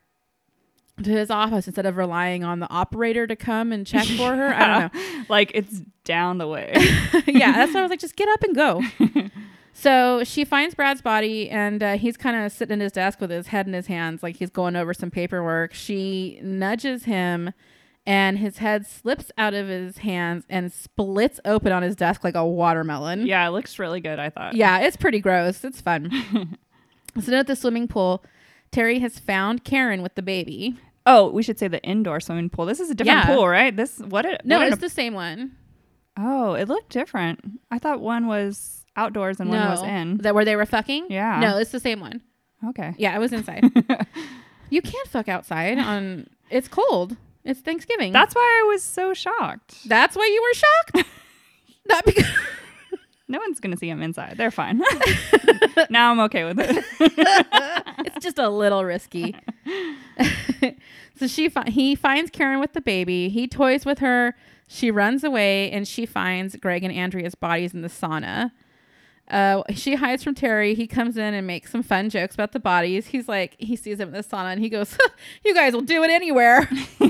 to 1.04 1.10
his 1.10 1.30
office 1.30 1.68
instead 1.68 1.86
of 1.86 1.98
relying 1.98 2.44
on 2.44 2.60
the 2.60 2.70
operator 2.70 3.28
to 3.28 3.36
come 3.36 3.72
and 3.72 3.86
check 3.86 4.06
for 4.06 4.36
her. 4.36 4.54
I 4.54 4.68
don't 4.68 4.94
know. 4.94 5.02
Like 5.28 5.52
it's 5.56 5.82
down 6.04 6.38
the 6.38 6.48
way. 6.48 6.72
yeah, 7.26 7.52
that's 7.54 7.74
why 7.74 7.80
I 7.80 7.84
was 7.84 7.90
like, 7.90 8.00
just 8.00 8.16
get 8.16 8.30
up 8.30 8.44
and 8.44 8.56
go. 8.56 8.84
so 9.74 10.24
she 10.24 10.46
finds 10.46 10.76
Brad's 10.76 11.02
body, 11.02 11.50
and 11.50 11.82
uh, 11.82 11.98
he's 11.98 12.16
kind 12.16 12.38
of 12.38 12.52
sitting 12.52 12.80
at 12.80 12.84
his 12.84 12.92
desk 12.92 13.20
with 13.20 13.32
his 13.32 13.48
head 13.48 13.66
in 13.66 13.74
his 13.74 13.88
hands, 13.88 14.22
like 14.22 14.36
he's 14.36 14.52
going 14.52 14.76
over 14.76 14.94
some 14.94 15.10
paperwork. 15.10 15.74
She 15.74 16.40
nudges 16.44 17.06
him, 17.06 17.54
and 18.06 18.38
his 18.38 18.58
head 18.60 18.86
slips 18.86 19.32
out 19.38 19.54
of 19.54 19.68
his 19.68 20.00
hands 20.00 20.46
and 20.50 20.72
splits 20.72 21.40
open 21.46 21.72
on 21.72 21.82
his 21.84 21.96
desk 21.96 22.24
like 22.24 22.36
a 22.36 22.46
watermelon. 22.46 23.26
yeah, 23.26 23.48
it 23.48 23.52
looks 23.52 23.80
really 23.80 24.00
good, 24.02 24.20
I 24.20 24.30
thought. 24.30 24.56
Yeah, 24.56 24.80
it's 24.80 24.98
pretty 24.98 25.20
gross. 25.20 25.64
It's 25.64 25.82
fun. 25.82 26.10
so 27.16 27.22
then 27.32 27.40
at 27.40 27.48
the 27.48 27.56
swimming 27.56 27.88
pool, 27.88 28.24
Terry 28.72 29.00
has 29.00 29.18
found 29.20 29.64
Karen 29.64 30.02
with 30.02 30.16
the 30.16 30.22
baby. 30.22 30.76
Oh, 31.08 31.30
we 31.30 31.44
should 31.44 31.60
say 31.60 31.68
the 31.68 31.82
indoor 31.84 32.20
swimming 32.20 32.50
pool. 32.50 32.66
This 32.66 32.80
is 32.80 32.90
a 32.90 32.96
different 32.96 33.28
Yeah. 33.28 33.36
pool, 33.36 33.48
right? 33.48 33.76
This 33.76 34.00
what 34.00 34.26
it 34.26 34.42
No, 34.44 34.60
what 34.60 34.68
it's 34.70 34.82
the 34.82 34.90
same 34.90 35.14
one. 35.14 35.56
Oh, 36.18 36.54
it 36.54 36.68
looked 36.68 36.90
different. 36.90 37.42
I 37.72 37.78
thought 37.80 38.02
one 38.02 38.28
was 38.28 38.86
outdoors 38.96 39.40
and 39.40 39.50
one 39.50 39.60
was 39.70 39.84
in. 39.84 40.18
That 40.18 40.34
where 40.34 40.46
they 40.46 40.56
were 40.56 40.66
fucking? 40.66 41.08
Yeah. 41.10 41.40
No, 41.40 41.58
it's 41.58 41.72
the 41.72 41.80
same 41.80 42.00
one. 42.00 42.22
Okay. 42.70 42.96
Yeah, 42.98 43.16
it 43.16 43.20
was 43.20 43.34
inside. 43.34 43.66
you 44.70 44.82
can't 44.82 45.08
fuck 45.10 45.28
outside 45.28 45.78
on 45.78 46.28
it's 46.50 46.68
cold. 46.68 47.18
It's 47.46 47.62
Thanksgiving. 47.62 48.12
That's 48.12 48.34
why 48.36 48.62
I 48.64 48.68
was 48.68 48.84
so 48.84 49.14
shocked. 49.14 49.88
That's 49.88 50.16
why 50.16 50.26
you 50.26 50.42
were 50.42 50.54
shocked? 51.04 51.10
Not 51.88 52.04
because 52.06 52.26
No 53.28 53.40
one's 53.40 53.60
gonna 53.60 53.78
see 53.78 53.90
him 53.90 54.02
inside. 54.04 54.36
They're 54.38 54.52
fine. 54.52 54.82
now 55.90 56.12
I'm 56.12 56.20
okay 56.22 56.44
with 56.44 56.60
it. 56.60 56.84
it's 58.06 58.24
just 58.24 58.38
a 58.38 58.50
little 58.50 58.84
risky. 58.86 59.36
so 61.18 61.26
she 61.28 61.50
fi- 61.50 61.70
he 61.70 61.96
finds 61.96 62.30
Karen 62.30 62.60
with 62.60 62.74
the 62.74 62.82
baby. 62.82 63.30
He 63.30 63.48
toys 63.48 63.84
with 63.86 63.98
her. 64.00 64.36
She 64.68 64.92
runs 64.92 65.24
away 65.24 65.72
and 65.72 65.88
she 65.88 66.06
finds 66.06 66.56
Greg 66.56 66.84
and 66.84 66.94
Andrea's 66.94 67.34
bodies 67.36 67.74
in 67.74 67.82
the 67.82 67.88
sauna. 67.90 68.52
Uh, 69.28 69.64
she 69.74 69.96
hides 69.96 70.24
from 70.24 70.36
Terry. 70.36 70.76
He 70.76 70.86
comes 70.86 71.18
in 71.18 71.34
and 71.34 71.48
makes 71.48 71.72
some 71.72 71.82
fun 71.82 72.10
jokes 72.10 72.36
about 72.36 72.52
the 72.52 72.60
bodies. 72.60 73.08
He's 73.08 73.28
like, 73.28 73.56
he 73.58 73.76
sees 73.76 74.00
him 74.00 74.10
in 74.10 74.14
the 74.14 74.24
sauna 74.24 74.52
and 74.52 74.62
he 74.62 74.70
goes, 74.70 74.98
"You 75.46 75.54
guys 75.56 75.74
will 75.74 75.82
do 75.82 76.04
it 76.04 76.12
anywhere." 76.12 76.70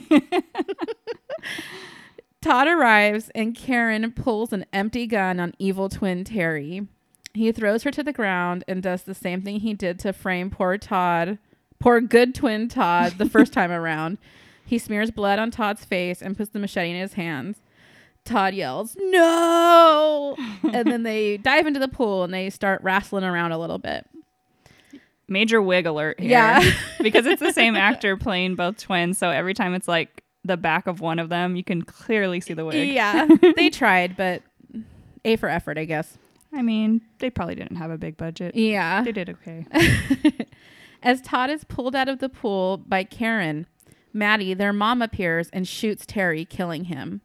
Todd 2.41 2.67
arrives 2.67 3.31
and 3.33 3.55
Karen 3.55 4.11
pulls 4.11 4.53
an 4.53 4.65
empty 4.71 5.07
gun 5.07 5.39
on 5.39 5.53
evil 5.57 5.89
twin 5.89 6.23
Terry. 6.23 6.87
He 7.33 7.51
throws 7.51 7.83
her 7.83 7.91
to 7.91 8.03
the 8.03 8.13
ground 8.13 8.63
and 8.67 8.81
does 8.81 9.03
the 9.03 9.15
same 9.15 9.41
thing 9.41 9.59
he 9.59 9.73
did 9.73 9.99
to 9.99 10.13
frame 10.13 10.49
poor 10.49 10.77
Todd, 10.77 11.37
poor 11.79 11.99
good 11.99 12.33
twin 12.33 12.69
Todd, 12.69 13.15
the 13.17 13.29
first 13.29 13.51
time 13.53 13.71
around. 13.71 14.19
He 14.65 14.77
smears 14.77 15.11
blood 15.11 15.37
on 15.37 15.51
Todd's 15.51 15.83
face 15.83 16.21
and 16.21 16.37
puts 16.37 16.51
the 16.51 16.59
machete 16.59 16.91
in 16.91 17.01
his 17.01 17.13
hands. 17.13 17.57
Todd 18.25 18.53
yells, 18.53 18.97
No! 18.99 20.35
and 20.63 20.87
then 20.87 21.03
they 21.03 21.37
dive 21.43 21.67
into 21.67 21.79
the 21.79 21.87
pool 21.87 22.23
and 22.23 22.33
they 22.33 22.49
start 22.49 22.81
wrestling 22.83 23.23
around 23.23 23.51
a 23.51 23.57
little 23.57 23.77
bit. 23.77 24.05
Major 25.27 25.61
wig 25.61 25.85
alert 25.85 26.19
here. 26.19 26.31
Yeah. 26.31 26.71
because 27.01 27.25
it's 27.25 27.41
the 27.41 27.53
same 27.53 27.75
actor 27.77 28.17
playing 28.17 28.55
both 28.55 28.77
twins. 28.77 29.17
So 29.17 29.29
every 29.29 29.53
time 29.53 29.73
it's 29.73 29.87
like 29.87 30.23
the 30.43 30.57
back 30.57 30.87
of 30.87 30.99
one 30.99 31.19
of 31.19 31.29
them, 31.29 31.55
you 31.55 31.63
can 31.63 31.81
clearly 31.81 32.41
see 32.41 32.53
the 32.53 32.65
wig. 32.65 32.89
Yeah, 32.89 33.27
they 33.55 33.69
tried, 33.69 34.15
but 34.17 34.43
A 35.23 35.35
for 35.37 35.49
effort, 35.49 35.77
I 35.77 35.85
guess. 35.85 36.17
I 36.53 36.61
mean, 36.61 37.01
they 37.19 37.29
probably 37.29 37.55
didn't 37.55 37.77
have 37.77 37.91
a 37.91 37.97
big 37.97 38.17
budget. 38.17 38.55
Yeah. 38.55 39.03
They 39.03 39.11
did 39.11 39.29
okay. 39.29 39.65
As 41.03 41.21
Todd 41.21 41.49
is 41.49 41.63
pulled 41.63 41.95
out 41.95 42.07
of 42.07 42.19
the 42.19 42.29
pool 42.29 42.77
by 42.77 43.03
Karen, 43.03 43.67
Maddie, 44.13 44.53
their 44.53 44.71
mom, 44.73 45.01
appears 45.01 45.49
and 45.51 45.67
shoots 45.67 46.05
Terry, 46.05 46.45
killing 46.45 46.85
him. 46.85 47.21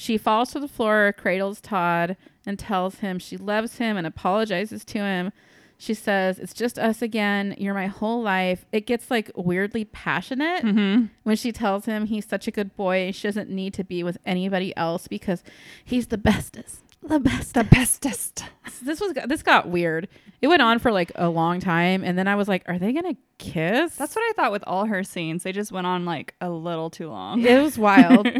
She 0.00 0.16
falls 0.16 0.52
to 0.52 0.60
the 0.60 0.66
floor, 0.66 1.14
cradles 1.18 1.60
Todd, 1.60 2.16
and 2.46 2.58
tells 2.58 3.00
him 3.00 3.18
she 3.18 3.36
loves 3.36 3.76
him 3.76 3.98
and 3.98 4.06
apologizes 4.06 4.82
to 4.86 4.98
him. 4.98 5.30
She 5.76 5.92
says, 5.92 6.38
It's 6.38 6.54
just 6.54 6.78
us 6.78 7.02
again. 7.02 7.54
You're 7.58 7.74
my 7.74 7.88
whole 7.88 8.22
life. 8.22 8.64
It 8.72 8.86
gets 8.86 9.10
like 9.10 9.30
weirdly 9.36 9.84
passionate 9.84 10.62
hmm 10.62 11.04
when 11.24 11.36
she 11.36 11.52
tells 11.52 11.84
him 11.84 12.06
he's 12.06 12.24
such 12.24 12.48
a 12.48 12.50
good 12.50 12.74
boy 12.76 13.10
she 13.12 13.28
doesn't 13.28 13.50
need 13.50 13.74
to 13.74 13.84
be 13.84 14.02
with 14.02 14.16
anybody 14.24 14.74
else 14.74 15.06
because 15.06 15.42
he's 15.84 16.06
the 16.06 16.16
bestest. 16.16 16.82
The 17.02 17.20
best. 17.20 17.52
The 17.52 17.64
bestest. 17.64 18.44
This 18.80 19.02
was 19.02 19.12
this 19.26 19.42
got 19.42 19.68
weird. 19.68 20.08
It 20.40 20.48
went 20.48 20.62
on 20.62 20.78
for 20.78 20.92
like 20.92 21.12
a 21.14 21.28
long 21.28 21.60
time, 21.60 22.04
and 22.04 22.16
then 22.18 22.26
I 22.26 22.36
was 22.36 22.48
like, 22.48 22.62
"Are 22.66 22.78
they 22.78 22.94
gonna 22.94 23.16
kiss?" 23.36 23.96
That's 23.96 24.16
what 24.16 24.22
I 24.22 24.32
thought 24.34 24.52
with 24.52 24.64
all 24.66 24.86
her 24.86 25.04
scenes. 25.04 25.42
They 25.42 25.52
just 25.52 25.72
went 25.72 25.86
on 25.86 26.06
like 26.06 26.34
a 26.40 26.48
little 26.48 26.88
too 26.88 27.10
long. 27.10 27.42
it 27.42 27.62
was 27.62 27.76
wild. 27.78 28.26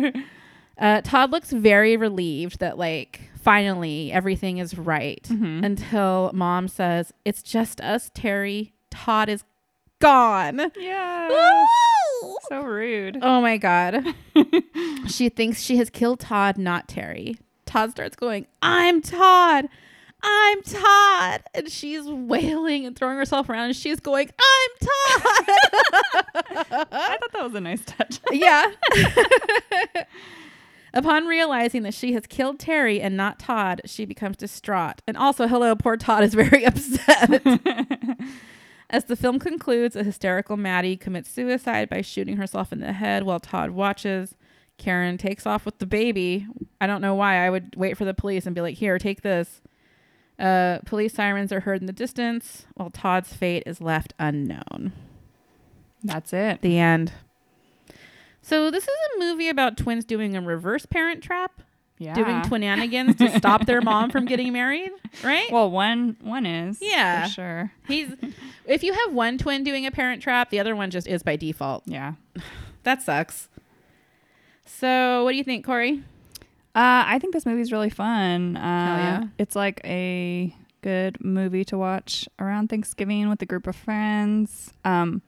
uh, 0.80 1.00
Todd 1.02 1.30
looks 1.30 1.50
very 1.52 1.96
relieved 1.96 2.58
that 2.60 2.78
like 2.78 3.20
finally 3.42 4.10
everything 4.12 4.58
is 4.58 4.76
right 4.76 5.22
Mhm. 5.30 5.64
until 5.64 6.30
Mom 6.34 6.68
says, 6.68 7.12
"It's 7.24 7.42
just 7.42 7.80
us, 7.80 8.10
Terry. 8.14 8.72
Todd 8.90 9.28
is 9.28 9.44
gone." 10.00 10.72
Yeah. 10.78 11.28
So 12.48 12.62
rude. 12.62 13.18
Oh 13.22 13.40
my 13.40 13.56
god. 13.56 14.14
she 15.08 15.28
thinks 15.28 15.62
she 15.62 15.76
has 15.78 15.88
killed 15.90 16.20
Todd, 16.20 16.58
not 16.58 16.88
Terry. 16.88 17.36
Todd 17.66 17.92
starts 17.92 18.16
going, 18.16 18.46
"I'm 18.60 19.00
Todd. 19.00 19.68
I'm 20.22 20.62
Todd." 20.62 21.42
And 21.54 21.70
she's 21.70 22.04
wailing 22.06 22.84
and 22.84 22.94
throwing 22.96 23.16
herself 23.16 23.48
around 23.48 23.66
and 23.66 23.76
she's 23.76 24.00
going, 24.00 24.28
"I'm 24.38 24.70
Todd." 24.80 25.48
I 26.92 27.16
thought 27.20 27.32
that 27.32 27.42
was 27.42 27.54
a 27.54 27.60
nice 27.60 27.84
touch. 27.86 28.20
yeah. 28.32 28.70
Upon 30.92 31.26
realizing 31.26 31.82
that 31.82 31.94
she 31.94 32.12
has 32.14 32.26
killed 32.26 32.58
Terry 32.58 33.00
and 33.00 33.16
not 33.16 33.38
Todd, 33.38 33.82
she 33.84 34.04
becomes 34.04 34.36
distraught. 34.36 35.02
And 35.06 35.16
also, 35.16 35.46
hello, 35.46 35.76
poor 35.76 35.96
Todd 35.96 36.24
is 36.24 36.34
very 36.34 36.64
upset. 36.66 37.42
As 38.90 39.04
the 39.04 39.14
film 39.14 39.38
concludes, 39.38 39.94
a 39.94 40.02
hysterical 40.02 40.56
Maddie 40.56 40.96
commits 40.96 41.30
suicide 41.30 41.88
by 41.88 42.00
shooting 42.00 42.36
herself 42.38 42.72
in 42.72 42.80
the 42.80 42.92
head 42.92 43.22
while 43.22 43.38
Todd 43.38 43.70
watches. 43.70 44.34
Karen 44.78 45.16
takes 45.16 45.46
off 45.46 45.64
with 45.64 45.78
the 45.78 45.86
baby. 45.86 46.46
I 46.80 46.86
don't 46.88 47.02
know 47.02 47.14
why. 47.14 47.36
I 47.36 47.50
would 47.50 47.76
wait 47.76 47.96
for 47.96 48.04
the 48.04 48.14
police 48.14 48.46
and 48.46 48.54
be 48.54 48.60
like, 48.60 48.76
here, 48.76 48.98
take 48.98 49.22
this. 49.22 49.60
Uh, 50.40 50.78
police 50.86 51.12
sirens 51.12 51.52
are 51.52 51.60
heard 51.60 51.80
in 51.80 51.86
the 51.86 51.92
distance 51.92 52.66
while 52.74 52.90
Todd's 52.90 53.32
fate 53.32 53.62
is 53.66 53.80
left 53.80 54.14
unknown. 54.18 54.92
That's 56.02 56.32
it. 56.32 56.62
The 56.62 56.78
end. 56.78 57.12
So, 58.50 58.70
this 58.70 58.82
is 58.82 58.88
a 59.16 59.18
movie 59.20 59.48
about 59.48 59.76
twins 59.76 60.04
doing 60.04 60.36
a 60.36 60.40
reverse 60.40 60.84
parent 60.84 61.22
trap, 61.22 61.62
Yeah. 61.98 62.14
doing 62.14 62.40
twinanigans 62.42 63.16
to 63.18 63.30
stop 63.38 63.64
their 63.64 63.80
mom 63.80 64.10
from 64.10 64.24
getting 64.24 64.52
married, 64.52 64.90
right? 65.22 65.50
well, 65.52 65.70
one 65.70 66.16
one 66.20 66.44
is. 66.46 66.78
Yeah. 66.82 67.26
For 67.26 67.30
sure. 67.32 67.72
He's 67.86 68.08
if 68.66 68.82
you 68.82 68.92
have 68.92 69.12
one 69.14 69.38
twin 69.38 69.62
doing 69.62 69.86
a 69.86 69.90
parent 69.92 70.20
trap, 70.20 70.50
the 70.50 70.58
other 70.58 70.74
one 70.74 70.90
just 70.90 71.06
is 71.06 71.22
by 71.22 71.36
default. 71.36 71.84
Yeah. 71.86 72.14
That 72.82 73.02
sucks. 73.02 73.48
So, 74.64 75.22
what 75.24 75.30
do 75.32 75.36
you 75.36 75.44
think, 75.44 75.64
Corey? 75.64 76.02
Uh, 76.74 77.04
I 77.06 77.18
think 77.20 77.32
this 77.34 77.44
movie's 77.46 77.70
really 77.72 77.90
fun. 77.90 78.56
Uh, 78.56 78.60
yeah. 78.60 79.24
It's 79.38 79.54
like 79.56 79.80
a 79.84 80.54
good 80.82 81.22
movie 81.22 81.64
to 81.66 81.76
watch 81.78 82.28
around 82.38 82.68
Thanksgiving 82.68 83.28
with 83.28 83.42
a 83.42 83.46
group 83.46 83.66
of 83.66 83.76
friends. 83.76 84.72
Um, 84.84 85.22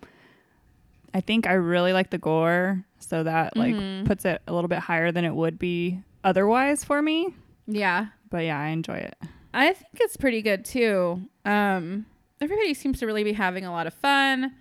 I 1.12 1.20
think 1.20 1.46
I 1.46 1.52
really 1.52 1.92
like 1.92 2.10
the 2.10 2.18
gore, 2.18 2.84
so 3.02 3.22
that 3.22 3.56
like 3.56 3.74
Mhm. 3.74 4.06
puts 4.06 4.24
it 4.24 4.40
a 4.46 4.52
little 4.52 4.68
bit 4.68 4.78
higher 4.78 5.12
than 5.12 5.24
it 5.24 5.34
would 5.34 5.58
be 5.58 6.00
otherwise 6.24 6.84
for 6.84 7.02
me. 7.02 7.34
Yeah, 7.66 8.06
But 8.30 8.44
yeah, 8.44 8.58
I 8.58 8.68
enjoy 8.68 8.96
it. 8.96 9.16
I 9.54 9.72
think 9.74 10.00
it's 10.00 10.16
pretty 10.16 10.40
good 10.42 10.64
too. 10.64 11.22
Um, 11.44 12.06
everybody 12.40 12.72
seems 12.74 12.98
to 13.00 13.06
really 13.06 13.24
be 13.24 13.34
having 13.34 13.64
a 13.66 13.70
lot 13.70 13.86
of 13.86 13.92
fun. 13.94 14.52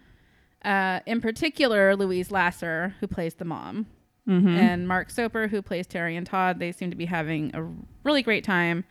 Uh, 0.66 1.00
in 1.06 1.22
particular, 1.22 1.96
Louise 1.96 2.30
Lasser, 2.32 2.96
who 3.00 3.08
plays 3.08 3.36
the 3.36 3.46
mom, 3.46 3.88
Mm-hmm. 4.30 4.50
and 4.50 4.88
Mark 4.88 5.10
Soper, 5.10 5.48
who 5.48 5.64
plays 5.64 5.88
Terry 5.88 6.16
and 6.16 6.28
Todd. 6.28 6.60
They 6.60 6.72
seem 6.72 6.92
to 6.92 6.96
be 6.96 7.06
having 7.06 7.50
a 7.56 7.66
really 8.04 8.22
great 8.22 8.44
time. 8.44 8.84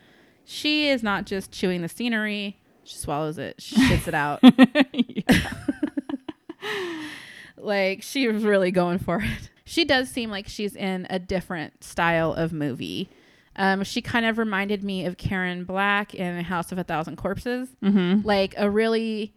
She 0.44 0.88
is 0.88 1.04
not 1.04 1.24
just 1.26 1.52
chewing 1.52 1.82
the 1.82 1.88
scenery; 1.88 2.58
she 2.82 2.96
swallows 2.96 3.38
it, 3.38 3.60
she 3.62 3.76
shits 3.76 4.08
it 4.08 4.14
out. 4.14 4.40
like 7.62 8.02
she 8.02 8.28
was 8.28 8.44
really 8.44 8.70
going 8.70 8.98
for 8.98 9.18
it. 9.22 9.50
She 9.64 9.84
does 9.84 10.08
seem 10.10 10.30
like 10.30 10.48
she's 10.48 10.74
in 10.74 11.06
a 11.10 11.18
different 11.18 11.84
style 11.84 12.32
of 12.32 12.52
movie. 12.52 13.08
Um, 13.56 13.84
she 13.84 14.00
kind 14.00 14.26
of 14.26 14.38
reminded 14.38 14.82
me 14.82 15.06
of 15.06 15.16
Karen 15.16 15.64
Black 15.64 16.14
in 16.14 16.42
House 16.44 16.72
of 16.72 16.78
a 16.78 16.84
Thousand 16.84 17.16
Corpses. 17.16 17.68
mm-hmm. 17.82 18.26
Like 18.26 18.54
a 18.56 18.70
really, 18.70 19.34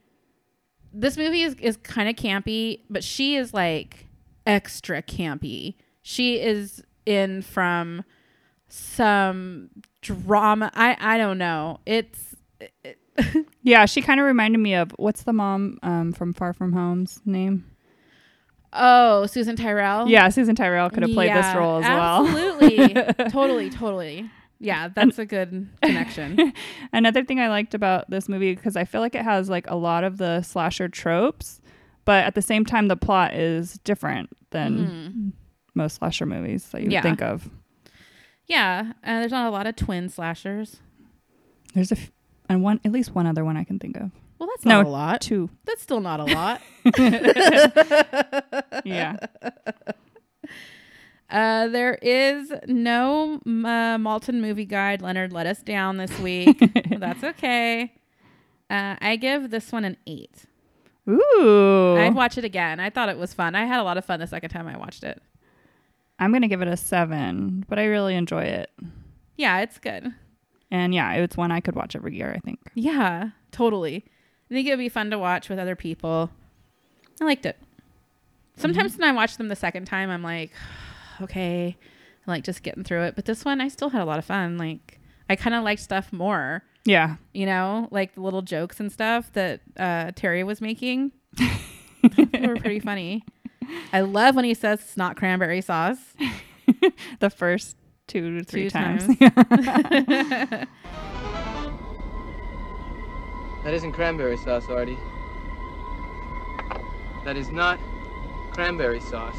this 0.94 1.18
movie 1.18 1.42
is, 1.42 1.56
is 1.56 1.78
kind 1.78 2.08
of 2.10 2.16
campy, 2.16 2.82
but 2.90 3.04
she 3.04 3.36
is 3.36 3.54
like 3.54 4.08
extra 4.46 5.02
campy. 5.02 5.76
She 6.02 6.40
is 6.40 6.84
in 7.06 7.42
from 7.42 8.04
some 8.68 9.70
drama. 10.02 10.72
I 10.74 10.98
I 11.00 11.18
don't 11.18 11.38
know. 11.38 11.80
It's 11.86 12.36
it, 12.60 12.98
Yeah, 13.64 13.86
she 13.86 14.02
kind 14.02 14.20
of 14.20 14.26
reminded 14.26 14.60
me 14.60 14.76
of 14.76 14.92
what's 14.98 15.24
the 15.24 15.34
mom 15.34 15.80
um, 15.84 16.12
from 16.12 16.34
Far 16.34 16.54
From 16.54 16.74
Home's 16.74 17.22
name? 17.26 17.66
Oh 18.74 19.26
Susan 19.28 19.56
Tyrrell. 19.56 20.08
Yeah, 20.10 20.30
Susan 20.30 20.56
Tyrrell 20.56 20.90
could 20.90 21.04
have 21.04 21.12
played 21.14 21.32
this 21.34 21.56
role 21.56 21.78
as 21.78 21.84
well. 21.84 22.28
Absolutely. 22.28 22.94
totally, 23.30 23.70
totally. 23.70 24.30
Yeah, 24.60 24.88
that's 24.88 25.20
a 25.20 25.26
good 25.26 25.68
connection. 25.82 26.54
Another 26.94 27.24
thing 27.24 27.40
I 27.40 27.50
liked 27.50 27.74
about 27.74 28.10
this 28.10 28.30
movie 28.30 28.56
because 28.56 28.76
I 28.78 28.86
feel 28.86 29.02
like 29.02 29.14
it 29.16 29.24
has 29.24 29.50
like 29.50 29.70
a 29.70 29.76
lot 29.76 30.04
of 30.04 30.18
the 30.18 30.42
slasher 30.42 30.88
tropes, 30.88 31.62
but 32.06 32.24
at 32.24 32.34
the 32.36 32.42
same 32.42 32.66
time 32.66 32.88
the 32.88 32.96
plot 32.96 33.34
is 33.34 33.74
different 33.84 34.30
than 34.52 34.78
Mhm. 34.78 35.32
most 35.76 35.96
slasher 35.96 36.26
movies 36.26 36.70
that 36.70 36.82
you 36.82 36.92
Yeah. 36.92 37.02
think 37.02 37.22
of. 37.22 37.50
Yeah, 38.48 38.94
uh, 39.04 39.20
there's 39.20 39.32
not 39.32 39.48
a 39.48 39.52
lot 39.52 39.68
of 39.68 39.76
twin 39.76 40.10
slashers. 40.10 40.80
There's 41.74 41.92
a 41.92 41.98
f- 41.98 42.12
and 42.50 42.62
one 42.64 42.80
at 42.86 42.92
least 42.92 43.14
one 43.16 43.26
other 43.28 43.44
one 43.44 43.58
I 43.58 43.64
can 43.64 43.80
think 43.80 43.98
of. 43.98 44.12
Well, 44.44 44.50
that's 44.58 44.66
No, 44.66 44.82
not 44.82 44.86
a 44.88 44.90
lot. 44.90 45.22
Two. 45.22 45.50
That's 45.64 45.82
still 45.82 46.02
not 46.02 46.20
a 46.20 46.26
lot. 46.26 46.62
Yeah. 48.86 49.16
Uh, 51.30 51.68
there 51.70 51.98
is 52.02 52.52
no 52.68 53.36
uh, 53.46 53.98
Maltin 53.98 54.42
movie 54.42 54.66
guide. 54.66 55.02
Leonard 55.02 55.32
let 55.32 55.48
us 55.48 55.62
down 55.62 55.96
this 55.96 56.20
week. 56.20 56.60
That's 57.00 57.24
okay. 57.24 57.94
Uh, 58.70 58.98
I 59.00 59.16
give 59.16 59.50
this 59.50 59.72
one 59.72 59.86
an 59.86 59.96
eight. 60.06 60.44
Ooh. 61.10 61.96
I'd 61.98 62.14
watch 62.14 62.38
it 62.38 62.44
again. 62.44 62.82
I 62.82 62.90
thought 62.90 63.08
it 63.08 63.18
was 63.18 63.34
fun. 63.34 63.56
I 63.56 63.64
had 63.66 63.80
a 63.80 63.84
lot 63.84 63.98
of 63.98 64.04
fun 64.04 64.20
the 64.20 64.28
second 64.28 64.50
time 64.50 64.68
I 64.68 64.78
watched 64.78 65.06
it. 65.06 65.22
I'm 66.20 66.34
gonna 66.34 66.50
give 66.50 66.62
it 66.62 66.68
a 66.68 66.76
seven, 66.78 67.64
but 67.70 67.80
I 67.80 67.86
really 67.86 68.16
enjoy 68.16 68.44
it. 68.44 68.70
Yeah, 69.38 69.62
it's 69.62 69.80
good. 69.80 70.14
And 70.70 70.94
yeah, 70.94 71.14
it's 71.14 71.38
one 71.38 71.52
I 71.52 71.62
could 71.62 71.76
watch 71.76 71.96
every 71.96 72.18
year. 72.18 72.34
I 72.36 72.40
think. 72.40 72.60
Yeah, 72.76 73.30
totally. 73.52 74.06
I 74.54 74.56
think 74.56 74.68
it 74.68 74.70
would 74.70 74.78
be 74.78 74.90
fun 74.90 75.10
to 75.10 75.18
watch 75.18 75.50
with 75.50 75.58
other 75.58 75.76
people. 75.76 76.30
I 77.20 77.26
liked 77.26 77.48
it. 77.48 77.58
Sometimes 78.56 78.96
when 78.96 79.10
I 79.10 79.12
watch 79.12 79.38
them 79.38 79.48
the 79.48 79.56
second 79.56 79.86
time, 79.86 80.12
I'm 80.12 80.22
like, 80.22 80.52
okay, 81.22 81.76
I 82.28 82.32
like 82.32 82.44
just 82.44 82.62
getting 82.62 82.84
through 82.84 83.02
it. 83.06 83.16
But 83.16 83.26
this 83.26 83.44
one, 83.44 83.62
I 83.62 83.68
still 83.68 83.90
had 83.90 84.04
a 84.04 84.06
lot 84.06 84.20
of 84.20 84.26
fun. 84.26 84.60
Like, 84.60 85.00
I 85.28 85.36
kind 85.36 85.56
of 85.56 85.64
liked 85.64 85.82
stuff 85.82 86.14
more, 86.14 86.62
Yeah. 86.86 87.16
you 87.34 87.48
know, 87.48 87.88
like 87.90 88.14
the 88.14 88.22
little 88.22 88.44
jokes 88.44 88.80
and 88.80 88.92
stuff 88.92 89.34
that 89.34 89.62
uh, 89.76 90.12
Terry 90.16 90.44
was 90.44 90.62
making. 90.62 91.14
they 91.36 92.42
were 92.48 92.58
pretty 92.58 92.80
funny. 92.80 93.24
I 93.92 94.02
love 94.02 94.36
when 94.36 94.46
he 94.46 94.54
says 94.54 94.82
it's 94.82 94.98
not 94.98 95.16
cranberry 95.18 95.62
sauce. 95.62 95.98
The 97.20 97.30
first 97.30 97.76
two 98.08 98.40
to 98.40 98.44
three 98.46 98.66
Two 98.66 98.70
times. 98.70 99.06
That 103.64 103.74
isn't 103.74 103.94
cranberry 103.94 104.38
sauce, 104.38 104.70
Artie. 104.70 104.98
That 107.24 107.38
is 107.38 107.50
not 107.50 107.80
cranberry 108.52 109.00
sauce. 109.00 109.38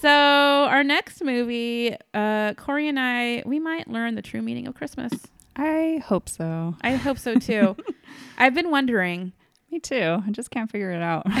So 0.00 0.08
our 0.08 0.82
next 0.84 1.22
movie, 1.22 1.96
uh, 2.14 2.54
Corey 2.54 2.88
and 2.88 2.98
I, 2.98 3.42
we 3.46 3.58
might 3.60 3.88
learn 3.88 4.14
the 4.14 4.22
true 4.22 4.42
meaning 4.42 4.66
of 4.66 4.74
Christmas. 4.74 5.12
I 5.56 6.02
hope 6.04 6.28
so. 6.28 6.74
I 6.82 6.92
hope 6.94 7.18
so 7.18 7.36
too. 7.36 7.76
I've 8.38 8.54
been 8.54 8.70
wondering. 8.70 9.32
Me 9.70 9.78
too. 9.78 10.22
I 10.26 10.30
just 10.30 10.50
can't 10.50 10.70
figure 10.70 10.90
it 10.92 11.02
out. 11.02 11.26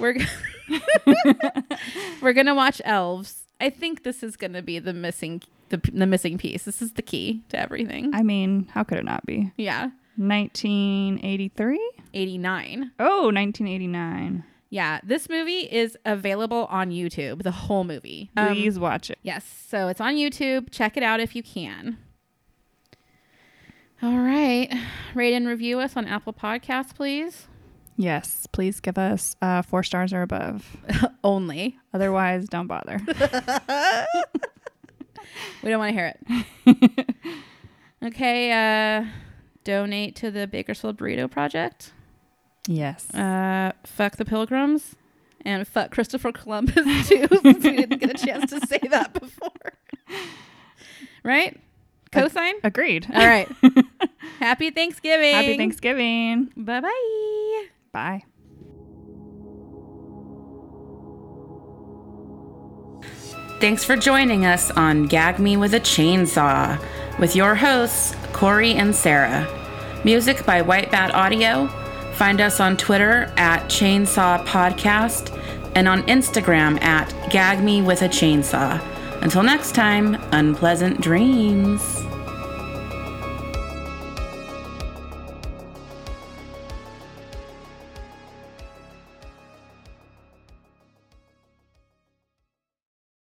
We're 0.00 0.14
g- 0.14 0.26
we're 2.20 2.32
gonna 2.32 2.54
watch 2.54 2.82
Elves. 2.84 3.44
I 3.60 3.70
think 3.70 4.02
this 4.02 4.22
is 4.24 4.36
gonna 4.36 4.60
be 4.60 4.78
the 4.80 4.92
missing 4.92 5.40
the, 5.70 5.80
the 5.92 6.06
missing 6.06 6.38
piece. 6.38 6.64
This 6.64 6.80
is 6.82 6.92
the 6.92 7.02
key 7.02 7.42
to 7.50 7.58
everything. 7.58 8.14
I 8.14 8.22
mean, 8.22 8.68
how 8.72 8.82
could 8.84 8.98
it 8.98 9.04
not 9.04 9.24
be? 9.26 9.52
yeah, 9.56 9.90
1983? 10.16 11.80
eighty 12.14 12.38
nine. 12.38 12.92
Oh, 12.98 13.24
1989. 13.32 14.44
Yeah, 14.70 15.00
this 15.04 15.28
movie 15.28 15.60
is 15.60 15.96
available 16.04 16.66
on 16.70 16.90
YouTube. 16.90 17.42
The 17.42 17.50
whole 17.52 17.84
movie. 17.84 18.30
Um, 18.36 18.48
Please 18.48 18.78
watch 18.78 19.10
it. 19.10 19.18
Yes, 19.22 19.44
so 19.68 19.88
it's 19.88 20.00
on 20.00 20.16
YouTube. 20.16 20.70
Check 20.70 20.96
it 20.96 21.02
out 21.02 21.20
if 21.20 21.36
you 21.36 21.42
can. 21.42 21.98
All 24.02 24.18
right, 24.18 24.68
rate 25.14 25.32
and 25.34 25.46
review 25.46 25.78
us 25.80 25.96
on 25.96 26.06
Apple 26.06 26.32
Podcasts, 26.32 26.94
please. 26.94 27.46
Yes, 27.96 28.46
please 28.52 28.78
give 28.80 28.98
us 28.98 29.36
uh, 29.40 29.62
four 29.62 29.82
stars 29.82 30.12
or 30.12 30.20
above. 30.20 30.76
Only. 31.24 31.78
Otherwise, 31.94 32.46
don't 32.48 32.66
bother. 32.66 33.00
We 35.62 35.70
don't 35.70 35.78
want 35.78 35.90
to 35.90 35.94
hear 35.94 36.14
it. 36.66 37.16
okay, 38.04 38.52
uh, 38.52 39.06
donate 39.64 40.16
to 40.16 40.30
the 40.30 40.46
Bakersfield 40.46 40.96
Burrito 40.98 41.30
Project. 41.30 41.92
yes. 42.66 43.12
Uh, 43.14 43.72
fuck 43.84 44.16
the 44.16 44.24
Pilgrims. 44.24 44.96
And 45.44 45.66
fuck 45.68 45.92
Christopher 45.92 46.32
Columbus, 46.32 46.74
too, 47.08 47.28
since 47.42 47.64
we 47.64 47.76
didn't 47.76 47.98
get 48.00 48.10
a 48.20 48.26
chance 48.26 48.50
to 48.50 48.66
say 48.66 48.80
that 48.90 49.12
before. 49.12 49.50
right? 51.22 51.60
Cosign? 52.10 52.54
Agreed. 52.64 53.06
All 53.14 53.26
right. 53.26 53.48
Happy 54.40 54.70
Thanksgiving. 54.70 55.34
Happy 55.34 55.56
Thanksgiving. 55.56 56.50
Bye 56.56 56.80
bye. 56.80 57.66
Bye. 57.92 58.22
Thanks 63.58 63.84
for 63.84 63.96
joining 63.96 64.44
us 64.44 64.70
on 64.72 65.04
Gag 65.04 65.38
Me 65.38 65.56
with 65.56 65.72
a 65.72 65.80
Chainsaw 65.80 66.78
with 67.18 67.34
your 67.34 67.54
hosts, 67.54 68.14
Corey 68.34 68.72
and 68.74 68.94
Sarah. 68.94 69.48
Music 70.04 70.44
by 70.44 70.60
White 70.60 70.90
Bat 70.90 71.14
Audio. 71.14 71.66
Find 72.12 72.42
us 72.42 72.60
on 72.60 72.76
Twitter 72.76 73.32
at 73.38 73.64
Chainsaw 73.64 74.44
Podcast 74.44 75.32
and 75.74 75.88
on 75.88 76.02
Instagram 76.02 76.80
at 76.82 77.10
Gag 77.30 77.64
Me 77.64 77.80
with 77.80 78.02
a 78.02 78.08
Chainsaw. 78.08 78.78
Until 79.22 79.42
next 79.42 79.74
time, 79.74 80.16
unpleasant 80.32 81.00
dreams. 81.00 82.05